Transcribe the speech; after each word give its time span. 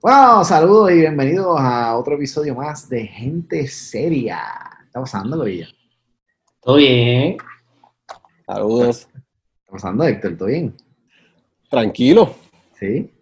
Bueno, 0.00 0.44
saludos 0.44 0.92
y 0.92 0.96
bienvenidos 1.00 1.58
a 1.60 1.96
otro 1.96 2.14
episodio 2.14 2.54
más 2.54 2.88
de 2.88 3.06
Gente 3.06 3.66
Seria. 3.66 4.40
¿Qué 4.80 4.84
está 4.86 5.00
pasando, 5.00 5.36
Gorilla? 5.36 5.66
Todo 6.60 6.76
bien. 6.76 7.36
Saludos. 8.46 9.08
¿Qué 9.12 9.18
está 9.18 9.72
pasando, 9.72 10.04
Héctor? 10.04 10.36
¿Todo 10.36 10.48
bien? 10.48 10.76
Tranquilo. 11.68 12.34
¿Sí? 12.78 13.12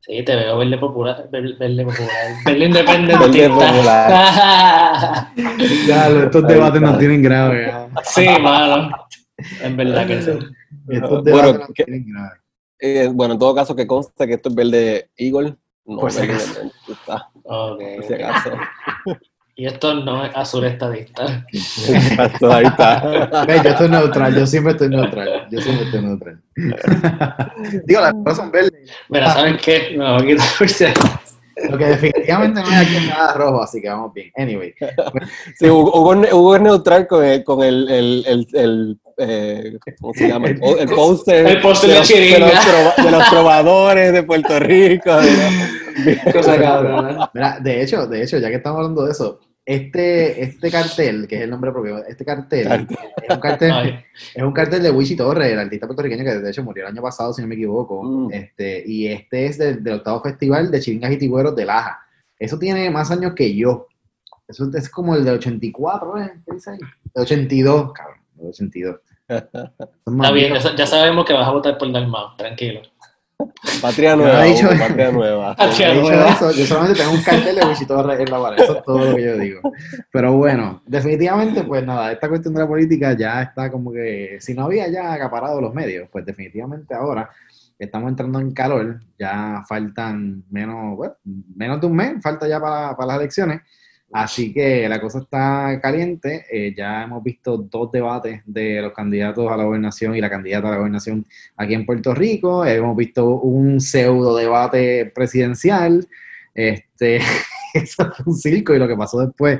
Sí, 0.00 0.22
te 0.22 0.36
veo 0.36 0.58
verde 0.58 0.78
popular, 0.78 1.28
verde, 1.30 1.54
verde 1.58 1.84
popular, 1.84 2.08
verde 2.44 2.64
independiente. 2.66 3.16
Verde 3.26 3.48
popular. 3.48 5.30
Ya, 5.88 6.08
estos 6.08 6.46
debates 6.46 6.80
nos 6.80 6.98
tienen 6.98 7.22
grave. 7.22 7.66
ya. 7.68 7.88
sí, 8.04 8.26
mano. 8.40 8.90
En 9.62 9.76
verdad 9.76 10.06
que 10.06 10.22
sí. 10.22 10.30
Estos 10.88 11.10
Bueno, 11.10 11.22
debates 11.22 11.58
nos 11.60 11.68
¿qué- 11.74 11.84
tienen 11.84 12.06
grave. 12.12 12.38
Eh, 12.78 13.08
bueno, 13.12 13.34
en 13.34 13.38
todo 13.40 13.54
caso, 13.54 13.74
que 13.74 13.86
conste 13.86 14.26
que 14.26 14.34
esto 14.34 14.48
es 14.50 14.54
verde 14.54 15.10
Eagle. 15.16 15.56
No, 15.86 15.98
Por 15.98 16.10
si 16.10 16.22
acaso. 16.22 16.46
Independentista, 16.62 17.28
Ok. 17.44 17.82
por 17.96 18.04
si 18.04 18.14
acaso. 18.14 18.50
Y 19.56 19.66
esto 19.66 19.94
no 19.94 20.24
es 20.24 20.32
azul 20.34 20.64
estadista. 20.64 21.46
Exacto, 21.52 22.52
ahí 22.52 22.64
está. 22.64 23.46
Yo 23.62 23.70
estoy 23.70 23.88
neutral, 23.88 24.34
yo 24.34 24.46
siempre 24.48 24.72
estoy 24.72 24.88
neutral. 24.88 25.46
Yo 25.48 25.60
siempre 25.60 25.84
estoy 25.84 26.02
neutral. 26.02 26.42
Digo, 27.86 28.00
las 28.00 28.12
cosas 28.14 28.36
son 28.38 28.50
verdes. 28.50 28.72
Mira, 29.08 29.30
¿saben 29.32 29.56
qué? 29.58 29.94
Me 29.96 30.10
voy 30.12 30.22
a 30.22 30.26
quitar 30.26 30.46
por 30.58 30.68
si 30.68 30.84
acaso. 30.86 31.33
Lo 31.70 31.78
que 31.78 31.84
definitivamente 31.86 32.60
no 32.60 32.66
hay 32.68 32.84
aquí 32.86 33.06
nada 33.08 33.34
rojo, 33.34 33.62
así 33.62 33.80
que 33.80 33.88
vamos 33.88 34.12
bien. 34.12 34.30
Anyway. 34.36 34.74
Sí, 35.58 35.66
Hugo, 35.68 35.92
Hugo- 35.92 36.56
es 36.56 36.62
neutral 36.62 37.06
con 37.06 37.24
el, 37.24 37.44
con 37.44 37.62
el, 37.62 37.88
el, 37.90 38.24
el, 38.26 38.46
el, 38.54 38.98
eh, 39.18 39.78
¿cómo 40.00 40.12
se 40.14 40.28
llama? 40.28 40.48
El, 40.48 40.58
póster. 40.88 41.46
El 41.46 41.60
póster 41.60 41.90
de 41.90 41.98
los- 41.98 42.08
de, 42.08 42.34
trova- 42.36 42.94
de 43.04 43.10
los 43.10 43.30
trovadores 43.30 44.12
de 44.12 44.22
Puerto 44.24 44.58
Rico. 44.58 45.14
de 45.16 46.32
Cosa 46.32 46.58
cabrona. 46.60 47.30
Mira, 47.32 47.58
de 47.60 47.82
hecho, 47.82 48.06
de 48.06 48.22
hecho, 48.22 48.38
ya 48.38 48.48
que 48.48 48.56
estamos 48.56 48.78
hablando 48.78 49.04
de 49.04 49.12
eso, 49.12 49.38
este, 49.66 50.42
este 50.42 50.70
cartel, 50.70 51.26
que 51.26 51.36
es 51.36 51.42
el 51.42 51.50
nombre 51.50 51.72
propio, 51.72 52.04
este 52.04 52.24
cartel, 52.24 52.68
Cartel. 52.68 52.96
es 53.22 53.34
un 53.34 53.40
cartel, 53.40 54.04
es 54.34 54.42
un 54.42 54.52
cartel 54.52 54.82
de 54.82 54.90
Wichi 54.90 55.16
Torres, 55.16 55.52
el 55.52 55.58
artista 55.58 55.86
puertorriqueño 55.86 56.22
que 56.24 56.38
de 56.38 56.50
hecho 56.50 56.62
murió 56.62 56.84
el 56.84 56.92
año 56.92 57.02
pasado, 57.02 57.32
si 57.32 57.40
no 57.40 57.48
me 57.48 57.54
equivoco. 57.54 58.02
Mm. 58.02 58.32
Este, 58.32 58.84
y 58.86 59.06
este 59.08 59.46
es 59.46 59.58
del, 59.58 59.82
del 59.82 59.94
octavo 59.94 60.20
festival 60.22 60.70
de 60.70 60.80
Chiringas 60.80 61.12
y 61.12 61.18
Tigüeros 61.18 61.56
de 61.56 61.64
Laja. 61.64 62.00
Eso 62.38 62.58
tiene 62.58 62.90
más 62.90 63.10
años 63.10 63.32
que 63.34 63.54
yo. 63.54 63.88
Eso 64.46 64.70
es 64.74 64.90
como 64.90 65.14
el 65.14 65.24
de 65.24 65.30
84, 65.30 66.18
¿eh? 66.18 66.32
¿Qué 66.46 66.54
dice 66.54 66.70
ahí? 66.72 66.78
De 67.14 67.22
82, 67.22 67.92
cabrón. 67.92 68.18
De 68.34 68.48
82. 68.48 68.96
Son 70.04 70.16
más 70.16 70.28
Está 70.28 70.32
bien, 70.32 70.54
ya 70.76 70.86
sabemos 70.86 71.24
que 71.24 71.32
vas 71.32 71.48
a 71.48 71.52
votar 71.52 71.78
por 71.78 71.90
Dalmau, 71.90 72.36
tranquilo. 72.36 72.82
Patria 73.80 74.16
nueva. 74.16 74.42
dicho- 74.44 74.68
Hugo, 74.68 74.78
patria 74.78 75.10
nueva. 75.10 75.56
Patria 75.56 75.94
nueva. 75.94 76.28
eso, 76.30 76.50
yo 76.52 76.64
solamente 76.66 76.98
tengo 77.00 77.12
un 77.12 77.22
cartel 77.22 77.56
de 77.56 77.86
Torres 77.86 78.20
en 78.20 78.30
la 78.30 78.40
pared, 78.40 78.62
eso 78.62 78.76
es 78.78 78.82
todo 78.84 79.10
lo 79.10 79.16
que 79.16 79.22
yo 79.22 79.38
digo. 79.38 79.60
Pero 80.12 80.32
bueno, 80.36 80.82
definitivamente, 80.86 81.62
pues 81.64 81.84
nada, 81.84 82.12
esta 82.12 82.28
cuestión 82.28 82.54
de 82.54 82.60
la 82.60 82.68
política 82.68 83.12
ya 83.16 83.42
está 83.42 83.70
como 83.70 83.92
que, 83.92 84.38
si 84.40 84.54
no 84.54 84.64
había 84.64 84.88
ya 84.88 85.12
acaparado 85.12 85.60
los 85.60 85.74
medios, 85.74 86.08
pues 86.10 86.24
definitivamente 86.24 86.94
ahora 86.94 87.28
estamos 87.78 88.08
entrando 88.08 88.38
en 88.38 88.52
calor, 88.52 89.00
ya 89.18 89.62
faltan 89.68 90.44
menos, 90.50 90.96
bueno, 90.96 91.14
menos 91.56 91.80
de 91.80 91.86
un 91.86 91.96
mes, 91.96 92.22
falta 92.22 92.46
ya 92.48 92.60
para, 92.60 92.96
para 92.96 93.06
las 93.08 93.16
elecciones, 93.18 93.60
así 94.14 94.54
que 94.54 94.88
la 94.88 95.00
cosa 95.00 95.18
está 95.18 95.80
caliente, 95.82 96.46
eh, 96.48 96.72
ya 96.76 97.02
hemos 97.02 97.20
visto 97.24 97.58
dos 97.58 97.90
debates 97.90 98.42
de 98.46 98.80
los 98.80 98.92
candidatos 98.92 99.50
a 99.50 99.56
la 99.56 99.64
gobernación 99.64 100.14
y 100.14 100.20
la 100.20 100.30
candidata 100.30 100.68
a 100.68 100.70
la 100.70 100.76
gobernación 100.76 101.26
aquí 101.56 101.74
en 101.74 101.84
Puerto 101.84 102.14
Rico, 102.14 102.64
hemos 102.64 102.96
visto 102.96 103.28
un 103.40 103.80
pseudo 103.80 104.36
debate 104.36 105.10
presidencial, 105.12 106.06
este, 106.54 107.16
eso 107.74 108.12
fue 108.12 108.24
un 108.26 108.36
circo 108.36 108.72
y 108.72 108.78
lo 108.78 108.86
que 108.86 108.96
pasó 108.96 109.18
después 109.18 109.58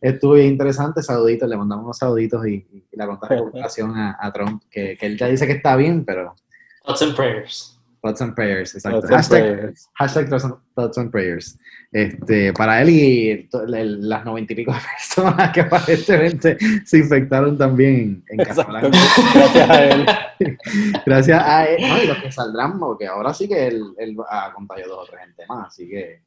estuvo 0.00 0.34
bien 0.34 0.46
interesante, 0.46 1.02
saluditos, 1.02 1.48
le 1.48 1.56
mandamos 1.56 1.84
unos 1.84 1.98
saluditos 1.98 2.46
y, 2.46 2.54
y 2.70 2.84
la 2.92 3.06
pronta 3.06 3.26
recuperación 3.26 3.90
a, 3.96 4.16
a 4.20 4.32
Trump, 4.32 4.62
que, 4.70 4.96
que 4.96 5.06
él 5.06 5.18
ya 5.18 5.26
dice 5.26 5.44
que 5.44 5.54
está 5.54 5.74
bien, 5.74 6.04
pero 6.04 6.36
Thoughts 6.84 7.02
and 7.02 7.16
prayers. 7.16 7.77
Thoughts 8.02 8.20
and 8.20 8.34
prayers, 8.34 8.74
exacto. 8.74 9.00
Thoughts 9.00 9.10
and 9.10 9.16
Hashtag, 9.20 9.54
prayers. 9.56 9.88
hashtag 9.98 10.28
thoughts, 10.28 10.44
and, 10.44 10.54
thoughts 10.74 10.98
and 10.98 11.10
prayers. 11.10 11.58
Este, 11.92 12.52
para 12.52 12.82
él 12.82 12.90
y 12.90 13.48
to- 13.50 13.64
el- 13.64 14.08
las 14.08 14.24
noventa 14.24 14.52
y 14.52 14.56
pico 14.56 14.72
de 14.72 14.78
personas 14.78 15.52
que 15.52 15.60
aparentemente 15.62 16.58
se 16.84 16.98
infectaron 16.98 17.56
también 17.56 18.22
en 18.28 18.40
Exacto. 18.40 18.72
Casablanca. 18.72 18.98
Gracias 19.34 19.70
a 19.70 19.84
él. 19.84 20.06
Gracias 21.06 21.42
a 21.42 21.64
él, 21.66 21.88
no, 21.88 22.02
y 22.02 22.06
los 22.06 22.18
que 22.18 22.30
saldrán, 22.32 22.78
porque 22.78 23.06
ahora 23.06 23.32
sí 23.34 23.48
que 23.48 23.66
él, 23.68 23.82
él 23.98 24.16
ha 24.28 24.52
contagiado 24.54 24.96
dos 24.96 25.08
o 25.08 25.10
tres 25.10 25.24
gente 25.24 25.44
más, 25.48 25.68
así 25.68 25.88
que. 25.88 26.20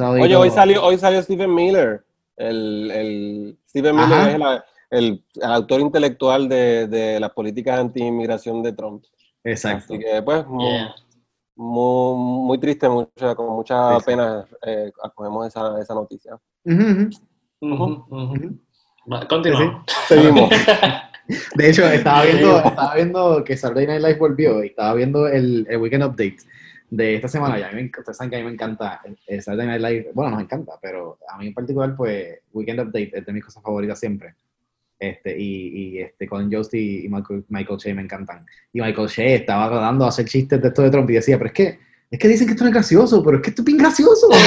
Oye, 0.00 0.36
hoy 0.36 0.50
salió, 0.50 0.84
hoy 0.84 0.98
salió 0.98 1.22
Stephen 1.22 1.54
Miller. 1.54 2.04
El, 2.36 2.90
el, 2.90 3.58
Stephen 3.68 3.98
Ajá. 3.98 4.06
Miller 4.16 4.32
es 4.34 4.38
la- 4.38 4.64
el, 4.90 5.24
el 5.34 5.50
autor 5.52 5.80
intelectual 5.80 6.48
de, 6.48 6.86
de 6.86 7.18
las 7.20 7.30
políticas 7.30 7.78
anti-inmigración 7.80 8.62
de 8.62 8.72
Trump. 8.72 9.04
Exacto. 9.44 9.94
Así 9.94 9.98
que, 10.02 10.22
pues, 10.22 10.44
Yeah. 10.58 10.94
Muy, 11.58 12.16
muy 12.46 12.58
triste, 12.58 12.88
mucha, 12.88 13.34
con 13.34 13.54
mucha 13.56 13.94
Sí, 13.94 14.00
sí. 14.00 14.06
pena 14.06 14.44
eh, 14.64 14.92
acogemos 15.02 15.48
esa, 15.48 15.80
esa 15.80 15.92
noticia. 15.92 16.34
Ujú, 16.64 16.82
ujú. 16.82 17.10
Ujú, 17.60 18.06
ujú. 18.08 18.34
Ujú. 18.34 18.58
Va, 19.12 19.26
Continuamos. 19.26 19.82
Seguimos. 20.06 20.50
De 21.56 21.68
hecho, 21.68 21.84
estaba 21.86 22.24
viendo, 22.24 22.58
estaba 22.58 22.94
viendo 22.94 23.44
que 23.44 23.56
Saturday 23.56 23.86
Night 23.86 24.00
Live 24.00 24.18
volvió 24.18 24.64
y 24.64 24.68
estaba 24.68 24.94
viendo 24.94 25.26
el, 25.26 25.66
el 25.68 25.76
Weekend 25.78 26.04
Update 26.04 26.38
de 26.88 27.16
esta 27.16 27.28
semana. 27.28 27.58
Y 27.58 27.62
a 27.62 27.68
mí, 27.72 27.82
me 27.82 27.90
ustedes 27.98 28.16
saben 28.16 28.30
que 28.30 28.36
a 28.36 28.38
mí 28.38 28.44
me 28.46 28.52
encanta 28.52 29.02
el, 29.04 29.18
el 29.26 29.42
Saturday 29.42 29.66
Night 29.66 29.82
Live. 29.82 30.10
Bueno, 30.14 30.30
nos 30.30 30.40
encanta, 30.42 30.78
pero 30.80 31.18
a 31.28 31.36
mí 31.38 31.48
en 31.48 31.54
particular, 31.54 31.94
pues, 31.96 32.38
Weekend 32.52 32.80
Update 32.80 33.10
es 33.18 33.26
de 33.26 33.32
mis 33.32 33.44
cosas 33.44 33.62
favoritas 33.62 33.98
siempre. 33.98 34.34
Este, 34.98 35.38
y, 35.38 35.96
y 35.96 35.98
este, 36.00 36.26
Colin 36.26 36.52
Jost 36.52 36.74
y, 36.74 37.04
y 37.04 37.08
Michael, 37.08 37.44
Michael 37.48 37.78
Shea 37.78 37.94
me 37.94 38.02
encantan. 38.02 38.44
Y 38.72 38.80
Michael 38.80 39.08
Shea 39.08 39.36
estaba 39.36 39.68
tratando 39.68 40.04
de 40.04 40.08
hacer 40.08 40.24
chistes 40.26 40.60
de 40.60 40.68
esto 40.68 40.82
de 40.82 40.90
Trump 40.90 41.08
y 41.10 41.14
decía, 41.14 41.38
pero 41.38 41.48
es 41.48 41.54
que, 41.54 41.78
es 42.10 42.18
que 42.18 42.28
dicen 42.28 42.46
que 42.46 42.54
esto 42.54 42.64
no 42.64 42.70
es 42.70 42.74
gracioso, 42.74 43.22
pero 43.22 43.36
es 43.36 43.42
que 43.42 43.50
esto 43.50 43.62
es 43.62 43.66
bien 43.66 43.78
gracioso. 43.78 44.28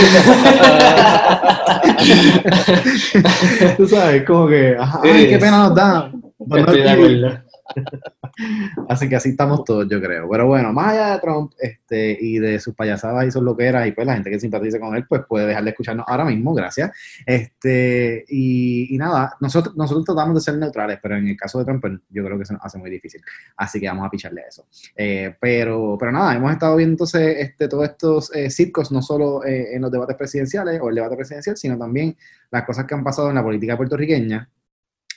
Tú 3.78 3.88
sabes, 3.88 4.26
como 4.26 4.48
que, 4.48 4.76
ajá, 4.78 5.00
ay, 5.04 5.30
qué 5.30 5.38
pena 5.38 5.70
nos 5.70 5.76
da. 5.76 6.12
Not 6.40 7.42
Así 8.90 9.10
que 9.10 9.16
así 9.16 9.30
estamos 9.30 9.64
todos, 9.64 9.88
yo 9.90 10.02
creo. 10.02 10.30
Pero 10.30 10.48
bueno, 10.48 10.72
más 10.74 10.94
allá 10.94 11.14
de 11.14 11.20
Trump 11.20 11.52
este, 11.60 12.18
y 12.20 12.40
de 12.40 12.60
sus 12.60 12.74
payasadas 12.74 13.28
y 13.28 13.32
sus 13.32 13.44
loqueras, 13.44 13.88
y 13.88 13.92
pues 13.92 14.08
la 14.08 14.14
gente 14.14 14.30
que 14.30 14.40
simpatiza 14.40 14.80
con 14.80 14.96
él, 14.96 15.06
pues 15.08 15.24
puede 15.28 15.48
dejar 15.48 15.64
de 15.64 15.72
escucharnos 15.72 16.06
ahora 16.08 16.26
mismo, 16.26 16.54
gracias. 16.54 16.92
Este, 17.26 18.26
y, 18.30 18.96
y 18.96 18.98
nada, 18.98 19.36
nosotros, 19.40 19.76
nosotros 19.76 20.06
tratamos 20.06 20.36
de 20.36 20.42
ser 20.42 20.58
neutrales, 20.58 21.00
pero 21.02 21.18
en 21.18 21.28
el 21.28 21.38
caso 21.38 21.60
de 21.60 21.66
Trump, 21.66 21.82
pues, 21.82 21.94
yo 22.10 22.24
creo 22.24 22.38
que 22.38 22.46
se 22.46 22.54
nos 22.54 22.64
hace 22.64 22.78
muy 22.78 22.90
difícil. 22.90 23.22
Así 23.58 23.80
que 23.80 23.88
vamos 23.88 24.06
a 24.06 24.10
picharle 24.10 24.42
a 24.42 24.48
eso. 24.48 24.66
Eh, 24.96 25.36
pero, 25.40 25.98
pero 26.00 26.12
nada, 26.12 26.36
hemos 26.36 26.52
estado 26.52 26.76
viendo 26.78 26.92
entonces 26.92 27.38
este, 27.40 27.68
todos 27.68 27.86
estos 27.86 28.36
eh, 28.36 28.50
circos, 28.50 28.92
no 28.92 29.02
solo 29.02 29.44
eh, 29.44 29.76
en 29.76 29.82
los 29.82 29.92
debates 29.92 30.16
presidenciales 30.16 30.80
o 30.82 30.90
el 30.90 30.96
debate 30.96 31.16
presidencial, 31.16 31.58
sino 31.58 31.78
también 31.78 32.16
las 32.52 32.64
cosas 32.64 32.86
que 32.86 32.94
han 32.94 33.04
pasado 33.04 33.30
en 33.30 33.36
la 33.36 33.44
política 33.44 33.78
puertorriqueña, 33.78 34.48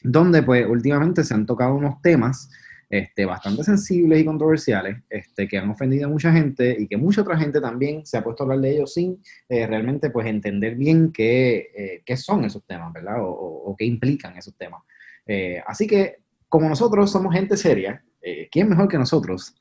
donde 0.04 0.42
pues 0.42 0.66
últimamente 0.68 1.24
se 1.24 1.34
han 1.34 1.46
tocado 1.46 1.74
unos 1.74 2.00
temas 2.02 2.50
este, 2.90 3.24
bastante 3.24 3.64
sensibles 3.64 4.20
y 4.20 4.24
controversiales, 4.24 4.98
este, 5.08 5.48
que 5.48 5.58
han 5.58 5.70
ofendido 5.70 6.06
a 6.06 6.10
mucha 6.10 6.30
gente 6.30 6.76
y 6.78 6.86
que 6.86 6.96
mucha 6.96 7.22
otra 7.22 7.36
gente 7.38 7.60
también 7.60 8.04
se 8.06 8.18
ha 8.18 8.22
puesto 8.22 8.42
a 8.42 8.44
hablar 8.44 8.60
de 8.60 8.72
ellos 8.72 8.92
sin 8.92 9.20
eh, 9.48 9.66
realmente 9.66 10.10
pues 10.10 10.26
entender 10.26 10.76
bien 10.76 11.10
qué, 11.10 11.70
eh, 11.74 12.02
qué 12.04 12.16
son 12.16 12.44
esos 12.44 12.62
temas, 12.64 12.92
¿verdad? 12.92 13.24
O, 13.24 13.28
o- 13.30 13.74
qué 13.76 13.86
implican 13.86 14.36
esos 14.36 14.54
temas. 14.56 14.82
Eh, 15.26 15.60
así 15.66 15.86
que 15.86 16.18
como 16.48 16.68
nosotros 16.68 17.10
somos 17.10 17.34
gente 17.34 17.56
seria, 17.56 18.04
¿quién 18.52 18.68
mejor 18.68 18.88
que 18.88 18.96
nosotros 18.96 19.54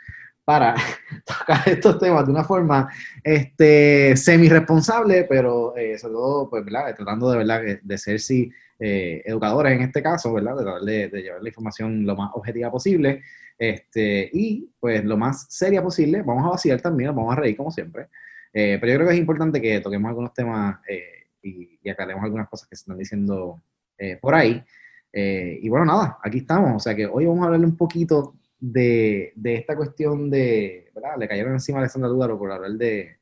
para 0.46 0.76
tocar 1.26 1.68
estos 1.68 2.00
temas 2.00 2.26
de 2.26 2.32
una 2.32 2.44
forma 2.44 2.90
este, 3.24 4.16
semi-responsable, 4.16 5.26
pero 5.26 5.76
eh, 5.76 5.98
sobre 5.98 6.14
todo, 6.14 6.50
pues, 6.50 6.66
¿verdad? 6.66 6.96
Tratando 6.96 7.32
de, 7.32 7.38
¿verdad? 7.38 7.62
de 7.82 7.98
ser, 7.98 8.20
sí, 8.20 8.52
eh, 8.80 9.22
educadores 9.26 9.74
en 9.74 9.82
este 9.82 10.02
caso, 10.02 10.34
¿verdad? 10.34 10.56
De, 10.56 10.64
tratar 10.64 10.82
de, 10.82 11.22
llevar 11.22 11.42
la 11.42 11.50
información 11.50 12.06
lo 12.06 12.16
más 12.16 12.32
objetiva 12.34 12.72
posible 12.72 13.22
este, 13.58 14.30
y 14.34 14.70
pues 14.80 15.04
lo 15.06 15.18
más 15.18 15.46
seria 15.50 15.82
posible. 15.82 16.22
Vamos 16.22 16.46
a 16.46 16.50
vacilar 16.50 16.82
también, 16.82 17.16
vamos 17.16 17.32
a 17.32 17.40
reír 17.40 17.56
como 17.56 17.72
siempre. 17.72 18.08
Eh, 18.54 18.78
pero 18.80 18.92
yo 18.92 18.98
creo 19.00 19.08
que 19.08 19.14
es 19.16 19.20
importante 19.20 19.62
que 19.62 19.80
toquemos 19.80 20.10
algunos 20.10 20.34
temas 20.34 20.80
eh, 20.88 21.28
y, 21.42 21.80
y 21.82 21.90
aclaremos 21.90 22.24
algunas 22.24 22.50
cosas 22.50 22.68
que 22.68 22.76
se 22.76 22.82
están 22.82 22.98
diciendo 22.98 23.62
eh, 23.98 24.18
por 24.22 24.36
ahí. 24.36 24.64
Eh, 25.12 25.60
y 25.62 25.70
bueno, 25.70 25.86
nada, 25.86 26.18
aquí 26.24 26.40
estamos. 26.40 26.76
O 26.76 26.80
sea 26.80 26.96
que 26.96 27.06
hoy 27.06 27.26
vamos 27.26 27.44
a 27.44 27.46
hablarle 27.46 27.68
un 27.68 27.78
poquito 27.78 28.36
de, 28.66 29.34
de 29.36 29.56
esta 29.56 29.76
cuestión 29.76 30.30
de, 30.30 30.90
¿verdad? 30.96 31.18
Le 31.20 31.28
cayeron 31.28 31.52
encima 31.52 31.80
a 31.80 31.82
Alexandra 31.82 32.10
Dúdaro 32.10 32.40
por 32.40 32.50
hablar 32.50 32.72
de, 32.72 33.18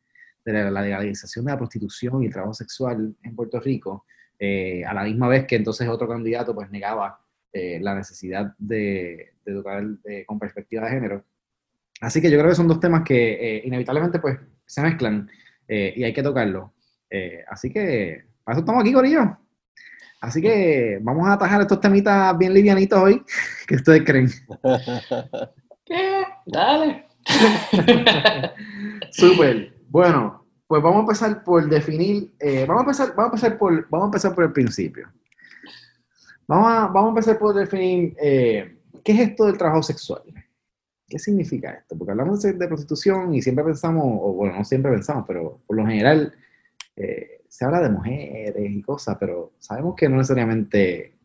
de 0.46 0.54
la, 0.54 0.82
legalización 0.82 1.46
de 1.46 1.52
la 1.52 1.58
prostitución 1.58 2.22
y 2.22 2.28
el 2.28 2.32
trabajo 2.32 2.54
sexual 2.54 3.16
en 3.24 3.36
Puerto 3.36 3.60
Rico, 3.60 4.06
eh, 4.38 4.86
a 4.86 4.94
la 4.94 5.04
misma 5.04 5.28
vez 5.28 5.48
que 5.48 5.56
entonces 5.56 5.88
otro 5.90 6.08
candidato 6.08 6.54
pues 6.54 6.70
negaba 6.70 7.20
eh, 7.52 7.80
la 7.82 7.96
necesidad 7.96 8.54
de, 8.60 9.34
de 9.44 9.52
educar 9.52 9.84
eh, 10.06 10.26
con 10.28 10.38
perspectiva 10.38 10.86
de 10.86 10.92
género. 10.92 11.26
Así 12.02 12.22
que 12.22 12.30
yo 12.30 12.38
creo 12.38 12.52
que 12.52 12.56
son 12.56 12.68
dos 12.68 12.80
temas 12.80 13.04
que 13.04 13.58
eh, 13.58 13.62
inevitablemente 13.66 14.20
pues 14.20 14.38
se 14.68 14.82
mezclan 14.84 15.28
eh, 15.68 15.94
y 15.96 16.04
hay 16.04 16.14
que 16.14 16.24
tocarlo. 16.24 16.74
Así 17.50 17.72
que, 17.72 18.24
para 18.44 18.54
eso 18.56 18.62
estamos 18.62 18.82
aquí, 18.82 18.94
Corillo. 18.94 19.38
Así 20.22 20.40
que 20.40 21.00
vamos 21.02 21.28
a 21.28 21.34
atajar 21.34 21.62
estos 21.62 21.82
temitas 21.82 22.38
bien 22.38 22.54
livianitos 22.54 23.00
hoy. 23.00 23.24
¿Qué 23.68 23.76
ustedes 23.76 24.04
creen? 24.06 24.30
¿Qué? 25.84 26.24
Dale. 26.46 27.08
Súper. 29.12 29.74
Bueno, 29.90 30.46
pues 30.68 30.82
vamos 30.82 30.98
a 30.98 31.02
empezar 31.02 31.44
por 31.44 31.68
definir, 31.68 32.34
eh, 32.40 32.66
vamos, 32.68 32.82
a 32.82 32.86
empezar, 32.86 33.16
vamos, 33.16 33.34
a 33.34 33.36
empezar 33.36 33.58
por, 33.58 33.90
vamos 33.90 34.06
a 34.06 34.08
empezar 34.08 34.36
por 34.36 34.44
el 34.44 34.54
principio. 34.54 35.12
Vamos 36.48 36.68
a, 36.68 36.88
vamos 36.88 37.06
a 37.06 37.10
empezar 37.10 37.40
por 37.40 37.56
definir 37.56 38.16
eh, 38.22 38.78
qué 39.04 39.12
es 39.14 39.20
esto 39.20 39.48
del 39.48 39.58
trabajo 39.58 39.82
sexual. 39.82 40.22
¿Qué 41.08 41.18
significa 41.18 41.72
esto? 41.72 41.98
Porque 41.98 42.12
hablamos 42.12 42.42
de, 42.44 42.54
prostitución 42.54 43.34
y 43.34 43.42
siempre 43.42 43.66
pensamos, 43.66 44.06
o 44.06 44.34
bueno, 44.34 44.56
no 44.56 44.64
siempre 44.64 44.92
pensamos, 44.92 45.26
pero 45.28 45.62
por 45.66 45.76
lo 45.76 45.86
general 45.86 46.34
eh, 46.96 47.41
se 47.52 47.66
habla 47.66 47.82
de 47.82 47.90
mujeres 47.90 48.56
y 48.58 48.82
cosas, 48.82 49.18
pero 49.20 49.52
sabemos 49.60 49.94
que 49.96 50.08
no 50.08 50.16
necesariamente 50.16 51.16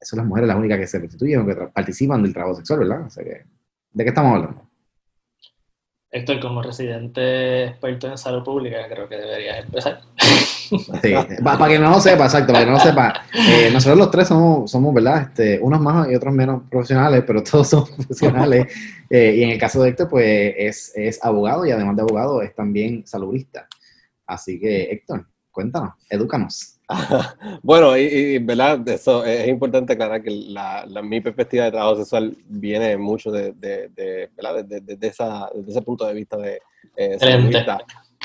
son 0.00 0.18
las 0.18 0.26
mujeres 0.26 0.46
las 0.46 0.56
únicas 0.56 0.78
que 0.78 0.86
se 0.86 1.00
prostituyen 1.00 1.40
o 1.40 1.46
que 1.46 1.56
participan 1.66 2.22
del 2.22 2.32
trabajo 2.32 2.54
sexual, 2.54 2.78
¿verdad? 2.78 3.06
O 3.06 3.10
sea 3.10 3.24
que, 3.24 3.44
¿de 3.92 4.04
qué 4.04 4.08
estamos 4.08 4.36
hablando? 4.36 4.68
Héctor, 6.12 6.40
como 6.40 6.62
residente 6.62 7.64
experto 7.64 8.06
en 8.06 8.18
salud 8.18 8.44
pública, 8.44 8.86
creo 8.88 9.08
que 9.08 9.16
deberías 9.16 9.64
empezar. 9.64 10.00
Sí, 10.22 11.12
pa- 11.42 11.58
para 11.58 11.72
que 11.72 11.78
no 11.80 11.90
lo 11.90 12.00
sepa, 12.00 12.24
exacto, 12.26 12.52
para 12.52 12.64
que 12.64 12.70
no 12.70 12.76
lo 12.76 12.82
sepa, 12.84 13.24
eh, 13.34 13.70
nosotros 13.72 13.98
los 13.98 14.10
tres 14.12 14.28
somos, 14.28 14.70
somos, 14.70 14.94
¿verdad? 14.94 15.22
Este, 15.22 15.58
unos 15.60 15.80
más 15.80 16.08
y 16.08 16.14
otros 16.14 16.32
menos 16.34 16.62
profesionales, 16.70 17.24
pero 17.26 17.42
todos 17.42 17.66
somos 17.68 17.90
profesionales. 17.90 18.66
Eh, 19.10 19.34
y 19.38 19.42
en 19.42 19.50
el 19.50 19.58
caso 19.58 19.82
de 19.82 19.88
Héctor, 19.88 20.08
pues 20.08 20.54
es, 20.56 20.92
es 20.94 21.24
abogado 21.24 21.66
y 21.66 21.72
además 21.72 21.96
de 21.96 22.02
abogado 22.02 22.42
es 22.42 22.54
también 22.54 23.04
salubrista. 23.06 23.66
Así 24.26 24.60
que, 24.60 24.84
Héctor, 24.92 25.26
cuéntanos, 25.52 25.94
edúcanos. 26.10 26.78
Bueno, 27.62 27.96
y, 27.96 28.02
y, 28.02 28.38
¿verdad? 28.38 28.86
Eso 28.88 29.24
es 29.24 29.46
importante 29.48 29.92
aclarar 29.94 30.22
que 30.22 30.30
la, 30.30 30.84
la- 30.86 31.00
mi 31.02 31.20
perspectiva 31.20 31.64
de 31.64 31.70
trabajo 31.70 31.96
sexual 31.96 32.36
viene 32.48 32.96
mucho 32.98 33.30
de, 33.30 33.52
de, 33.52 33.88
de, 33.88 34.30
¿verdad? 34.36 34.64
de, 34.64 34.80
de- 34.80 34.96
de 34.96 35.06
esa, 35.06 35.48
desde 35.54 35.70
ese 35.70 35.82
punto 35.82 36.06
de 36.06 36.14
vista 36.14 36.36
de 36.36 36.60
eh, 36.96 37.16
saludista. 37.18 37.78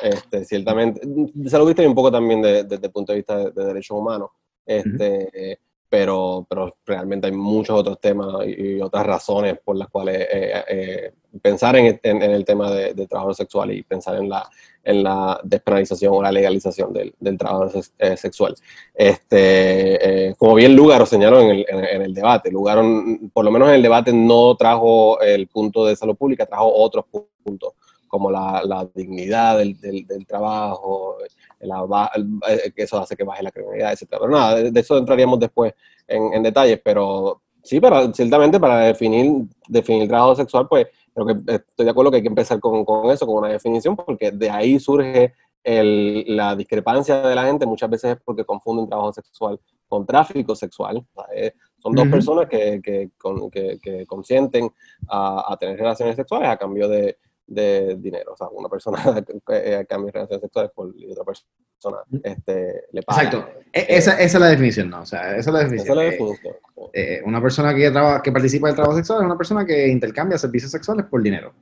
Este, 0.04 0.46
ciertamente, 0.46 1.02
de 1.04 1.50
saludista 1.50 1.82
y 1.82 1.86
un 1.86 1.96
poco 1.96 2.12
también 2.12 2.42
de- 2.42 2.64
desde 2.64 2.86
el 2.88 2.92
punto 2.92 3.12
de 3.14 3.18
vista 3.20 3.38
de, 3.38 3.52
de 3.52 3.66
derechos 3.66 3.98
humanos. 3.98 4.30
Este, 4.66 5.30
eh, 5.54 5.60
pero, 5.90 6.46
pero 6.50 6.76
realmente 6.86 7.28
hay 7.28 7.34
muchos 7.34 7.80
otros 7.80 8.00
temas 8.02 8.46
y, 8.46 8.80
otras 8.82 9.06
razones 9.06 9.58
por 9.64 9.78
las 9.78 9.88
cuales 9.90 10.28
eh, 10.32 10.64
eh, 10.70 11.12
pensar 11.42 11.76
en, 11.78 12.00
en- 12.04 12.22
en 12.24 12.32
el 12.32 12.44
tema 12.46 12.72
de, 12.72 12.94
trabajo 13.08 13.34
sexual 13.34 13.72
y 13.72 13.84
pensar 13.84 14.16
en 14.18 14.28
la, 14.30 14.50
en 14.84 15.04
la 15.04 15.40
despenalización 15.44 16.14
o 16.14 16.22
la 16.22 16.32
legalización 16.32 16.92
del, 16.94 17.14
del 17.20 17.38
trabajo 17.38 17.72
eh, 18.00 18.18
sexual. 18.18 18.56
Este, 18.94 20.28
eh, 20.30 20.36
como 20.38 20.56
bien 20.56 20.76
Lugaro 20.76 21.06
señaló 21.06 21.40
en 21.42 21.50
el, 21.52 21.66
en, 21.70 22.02
el 22.02 22.14
debate, 22.14 22.52
Lugaro, 22.52 22.84
mm, 22.84 23.30
por 23.30 23.46
lo 23.46 23.52
menos 23.52 23.70
en 23.70 23.76
el 23.76 23.82
debate, 23.84 24.12
no 24.12 24.56
trajo 24.56 25.20
el 25.22 25.48
punto 25.48 25.86
de 25.86 25.96
salud 25.96 26.16
pública, 26.16 26.46
trajo 26.46 26.74
otros 26.74 27.06
pu- 27.12 27.26
puntos, 27.44 27.74
como 28.08 28.32
la, 28.32 28.62
la 28.66 28.88
dignidad 28.94 29.58
del, 29.58 29.80
del- 29.80 30.06
del 30.08 30.26
trabajo, 30.26 31.18
la 31.60 32.10
el- 32.16 32.40
eh, 32.48 32.72
que 32.76 32.84
eso 32.84 33.00
hace 33.00 33.16
que 33.16 33.24
baje 33.24 33.44
la 33.44 33.52
criminalidad, 33.52 33.92
etc. 33.94 34.08
Pero 34.10 34.30
nada, 34.30 34.56
de, 34.56 34.72
de 34.72 34.80
eso 34.80 34.98
entraríamos 34.98 35.40
después 35.40 35.74
en, 36.08 36.34
en 36.34 36.44
detalles, 36.44 36.80
pero 36.84 37.42
sí, 37.64 37.80
para, 37.80 38.12
ciertamente 38.14 38.60
para 38.60 38.80
definir, 38.80 39.44
definir 39.68 40.08
trabajo 40.08 40.36
sexual, 40.36 40.68
pues 40.68 40.88
creo 41.14 41.26
que 41.28 41.54
estoy 41.56 41.86
de 41.86 41.92
acuerdo 41.92 42.12
que 42.12 42.18
hay 42.18 42.24
que 42.24 42.30
empezar 42.30 42.60
con, 42.60 42.86
con 42.86 43.10
eso, 43.12 43.26
con 43.26 43.38
una 43.38 43.50
definición, 43.50 43.96
porque 43.96 44.32
de 44.32 44.50
ahí 44.50 44.80
surge 44.80 45.34
el- 45.64 46.24
la 46.28 46.56
discrepancia 46.56 47.22
de 47.22 47.36
la 47.36 47.44
gente 47.46 47.66
muchas 47.66 47.90
veces 47.90 48.12
es 48.16 48.22
porque 48.24 48.46
confunden 48.46 48.88
trabajo 48.88 49.12
sexual 49.12 49.60
con 49.90 50.06
tráfico 50.06 50.56
sexual. 50.56 51.06
Eh, 51.36 51.54
son 51.80 51.94
dos 51.94 52.08
personas 52.12 52.48
que, 52.48 52.80
que, 52.84 53.10
con- 53.18 53.50
que- 53.50 53.78
que 53.82 54.06
consienten 54.06 54.70
a, 55.10 55.52
a 55.54 55.58
tener 55.58 55.78
relaciones 55.78 56.16
sexuales 56.16 56.50
a 56.50 56.58
cambio 56.58 56.88
de, 56.88 57.18
de 57.48 57.96
dinero. 57.98 58.34
O 58.34 58.38
sea, 58.38 58.48
una 58.52 58.68
persona 58.70 59.00
eh, 59.52 59.76
a 59.82 59.86
cambio 59.86 60.08
de 60.08 60.12
relaciones 60.12 60.42
sexuales 60.42 60.72
por, 60.76 60.94
y 60.96 61.10
otra 61.12 61.24
persona 61.24 61.98
este, 62.24 62.84
le 62.92 63.02
paga. 63.04 63.24
Exacto. 63.24 63.50
E- 63.74 63.86
esa, 63.90 64.14
esa 64.20 64.38
es 64.38 64.42
la 64.42 64.48
definición, 64.50 64.90
¿no? 64.90 65.02
O 65.02 65.06
sea, 65.06 65.36
esa 65.38 65.40
es 65.40 65.48
la 65.48 65.60
Esa 65.62 65.66
es 65.66 65.72
definición. 65.72 65.98
la 65.98 66.04
Eh, 66.06 66.12
definición. 66.12 66.56
eh, 66.94 67.22
una 67.26 67.42
persona 67.42 67.74
que, 67.74 67.90
traba- 67.90 68.22
que 68.22 68.32
participa 68.32 68.68
del 68.68 68.76
trabajo 68.76 68.98
sexual 68.98 69.20
es 69.20 69.26
una 69.26 69.38
persona 69.38 69.66
que 69.66 69.88
intercambia 69.88 70.38
servicios 70.38 70.72
sexuales 70.72 71.06
por 71.06 71.22
dinero. 71.24 71.54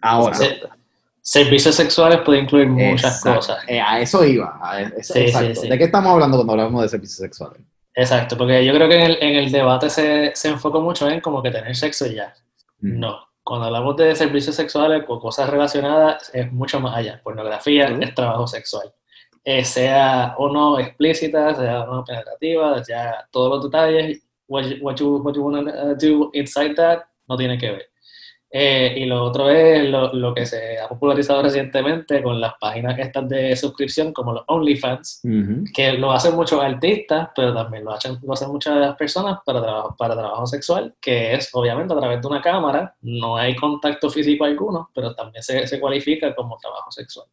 Ahora, 0.00 0.34
Sí. 0.34 0.46
Servicios 1.26 1.74
sexuales 1.74 2.18
puede 2.22 2.40
incluir 2.40 2.68
muchas 2.68 3.16
Exacto. 3.16 3.36
cosas. 3.38 3.64
Eh, 3.66 3.80
a 3.80 3.98
eso 3.98 4.22
iba. 4.26 4.58
a 4.62 4.82
eso- 4.82 5.14
Sí, 5.14 5.20
sí, 5.20 5.20
exacto. 5.20 5.60
sí. 5.62 5.68
¿De 5.70 5.78
qué 5.78 5.84
estamos 5.84 6.12
hablando 6.12 6.36
cuando 6.36 6.52
hablamos 6.52 6.82
de 6.82 6.88
servicios 6.90 7.16
sexuales? 7.18 7.62
Exacto, 7.94 8.36
porque 8.36 8.62
yo 8.64 8.74
creo 8.74 8.88
que 8.88 8.96
en 8.96 9.02
el, 9.02 9.18
en 9.22 9.36
el 9.36 9.50
debate 9.50 9.88
se, 9.88 10.32
se 10.34 10.48
enfocó 10.48 10.82
mucho 10.82 11.08
en 11.08 11.20
como 11.22 11.42
que 11.42 11.50
tener 11.50 11.74
sexo 11.74 12.06
y 12.06 12.16
ya. 12.16 12.34
Mm. 12.80 12.98
No. 13.00 13.20
Cuando 13.44 13.66
hablamos 13.66 13.96
de 13.96 14.16
servicios 14.16 14.56
sexuales 14.56 15.04
o 15.06 15.20
cosas 15.20 15.50
relacionadas, 15.50 16.30
es 16.34 16.50
mucho 16.50 16.80
más 16.80 16.96
allá. 16.96 17.20
Pornografía 17.22 17.88
es 18.00 18.14
trabajo 18.14 18.46
sexual. 18.46 18.92
Eh, 19.44 19.62
sea 19.64 20.34
o 20.38 20.48
no 20.48 20.78
explícita, 20.78 21.54
sea 21.54 21.82
o 21.82 21.94
no 21.94 22.04
penetrativa, 22.04 22.82
ya 22.88 23.28
todos 23.30 23.50
los 23.50 23.64
detalles, 23.70 24.22
what 24.48 24.64
you, 24.64 24.76
what 24.82 24.96
you, 24.96 25.16
what 25.18 25.34
you 25.34 25.42
wanna 25.42 25.94
do 25.94 26.30
inside 26.32 26.74
that, 26.74 27.04
no 27.28 27.36
tiene 27.36 27.58
que 27.58 27.70
ver. 27.70 27.93
Eh, 28.56 28.94
y 28.98 29.06
lo 29.06 29.24
otro 29.24 29.50
es 29.50 29.82
lo, 29.90 30.12
lo 30.12 30.32
que 30.32 30.46
se 30.46 30.78
ha 30.78 30.86
popularizado 30.88 31.42
recientemente 31.42 32.22
con 32.22 32.40
las 32.40 32.52
páginas 32.60 32.96
estas 33.00 33.28
de 33.28 33.56
suscripción 33.56 34.12
como 34.12 34.32
los 34.32 34.44
OnlyFans, 34.46 35.22
Ujú. 35.24 35.64
que 35.74 35.94
lo 35.94 36.12
hacen 36.12 36.36
muchos 36.36 36.62
artistas, 36.62 37.30
pero 37.34 37.52
también 37.52 37.84
lo 37.84 37.90
hacen, 37.90 38.16
lo 38.22 38.32
hacen 38.32 38.50
muchas 38.50 38.94
personas 38.96 39.38
para, 39.44 39.60
trabajo 39.60 39.96
para 39.98 40.14
trabajo 40.14 40.46
sexual, 40.46 40.94
que 41.00 41.34
es 41.34 41.50
obviamente 41.52 41.94
a 41.94 41.96
través 41.98 42.20
de 42.22 42.28
una 42.28 42.40
cámara, 42.40 42.94
no 43.02 43.36
hay 43.36 43.56
contacto 43.56 44.08
físico 44.08 44.44
alguno, 44.44 44.88
pero 44.94 45.12
también 45.16 45.42
se, 45.42 45.66
se 45.66 45.80
cualifica 45.80 46.32
como 46.32 46.56
trabajo 46.58 46.92
sexual. 46.92 47.26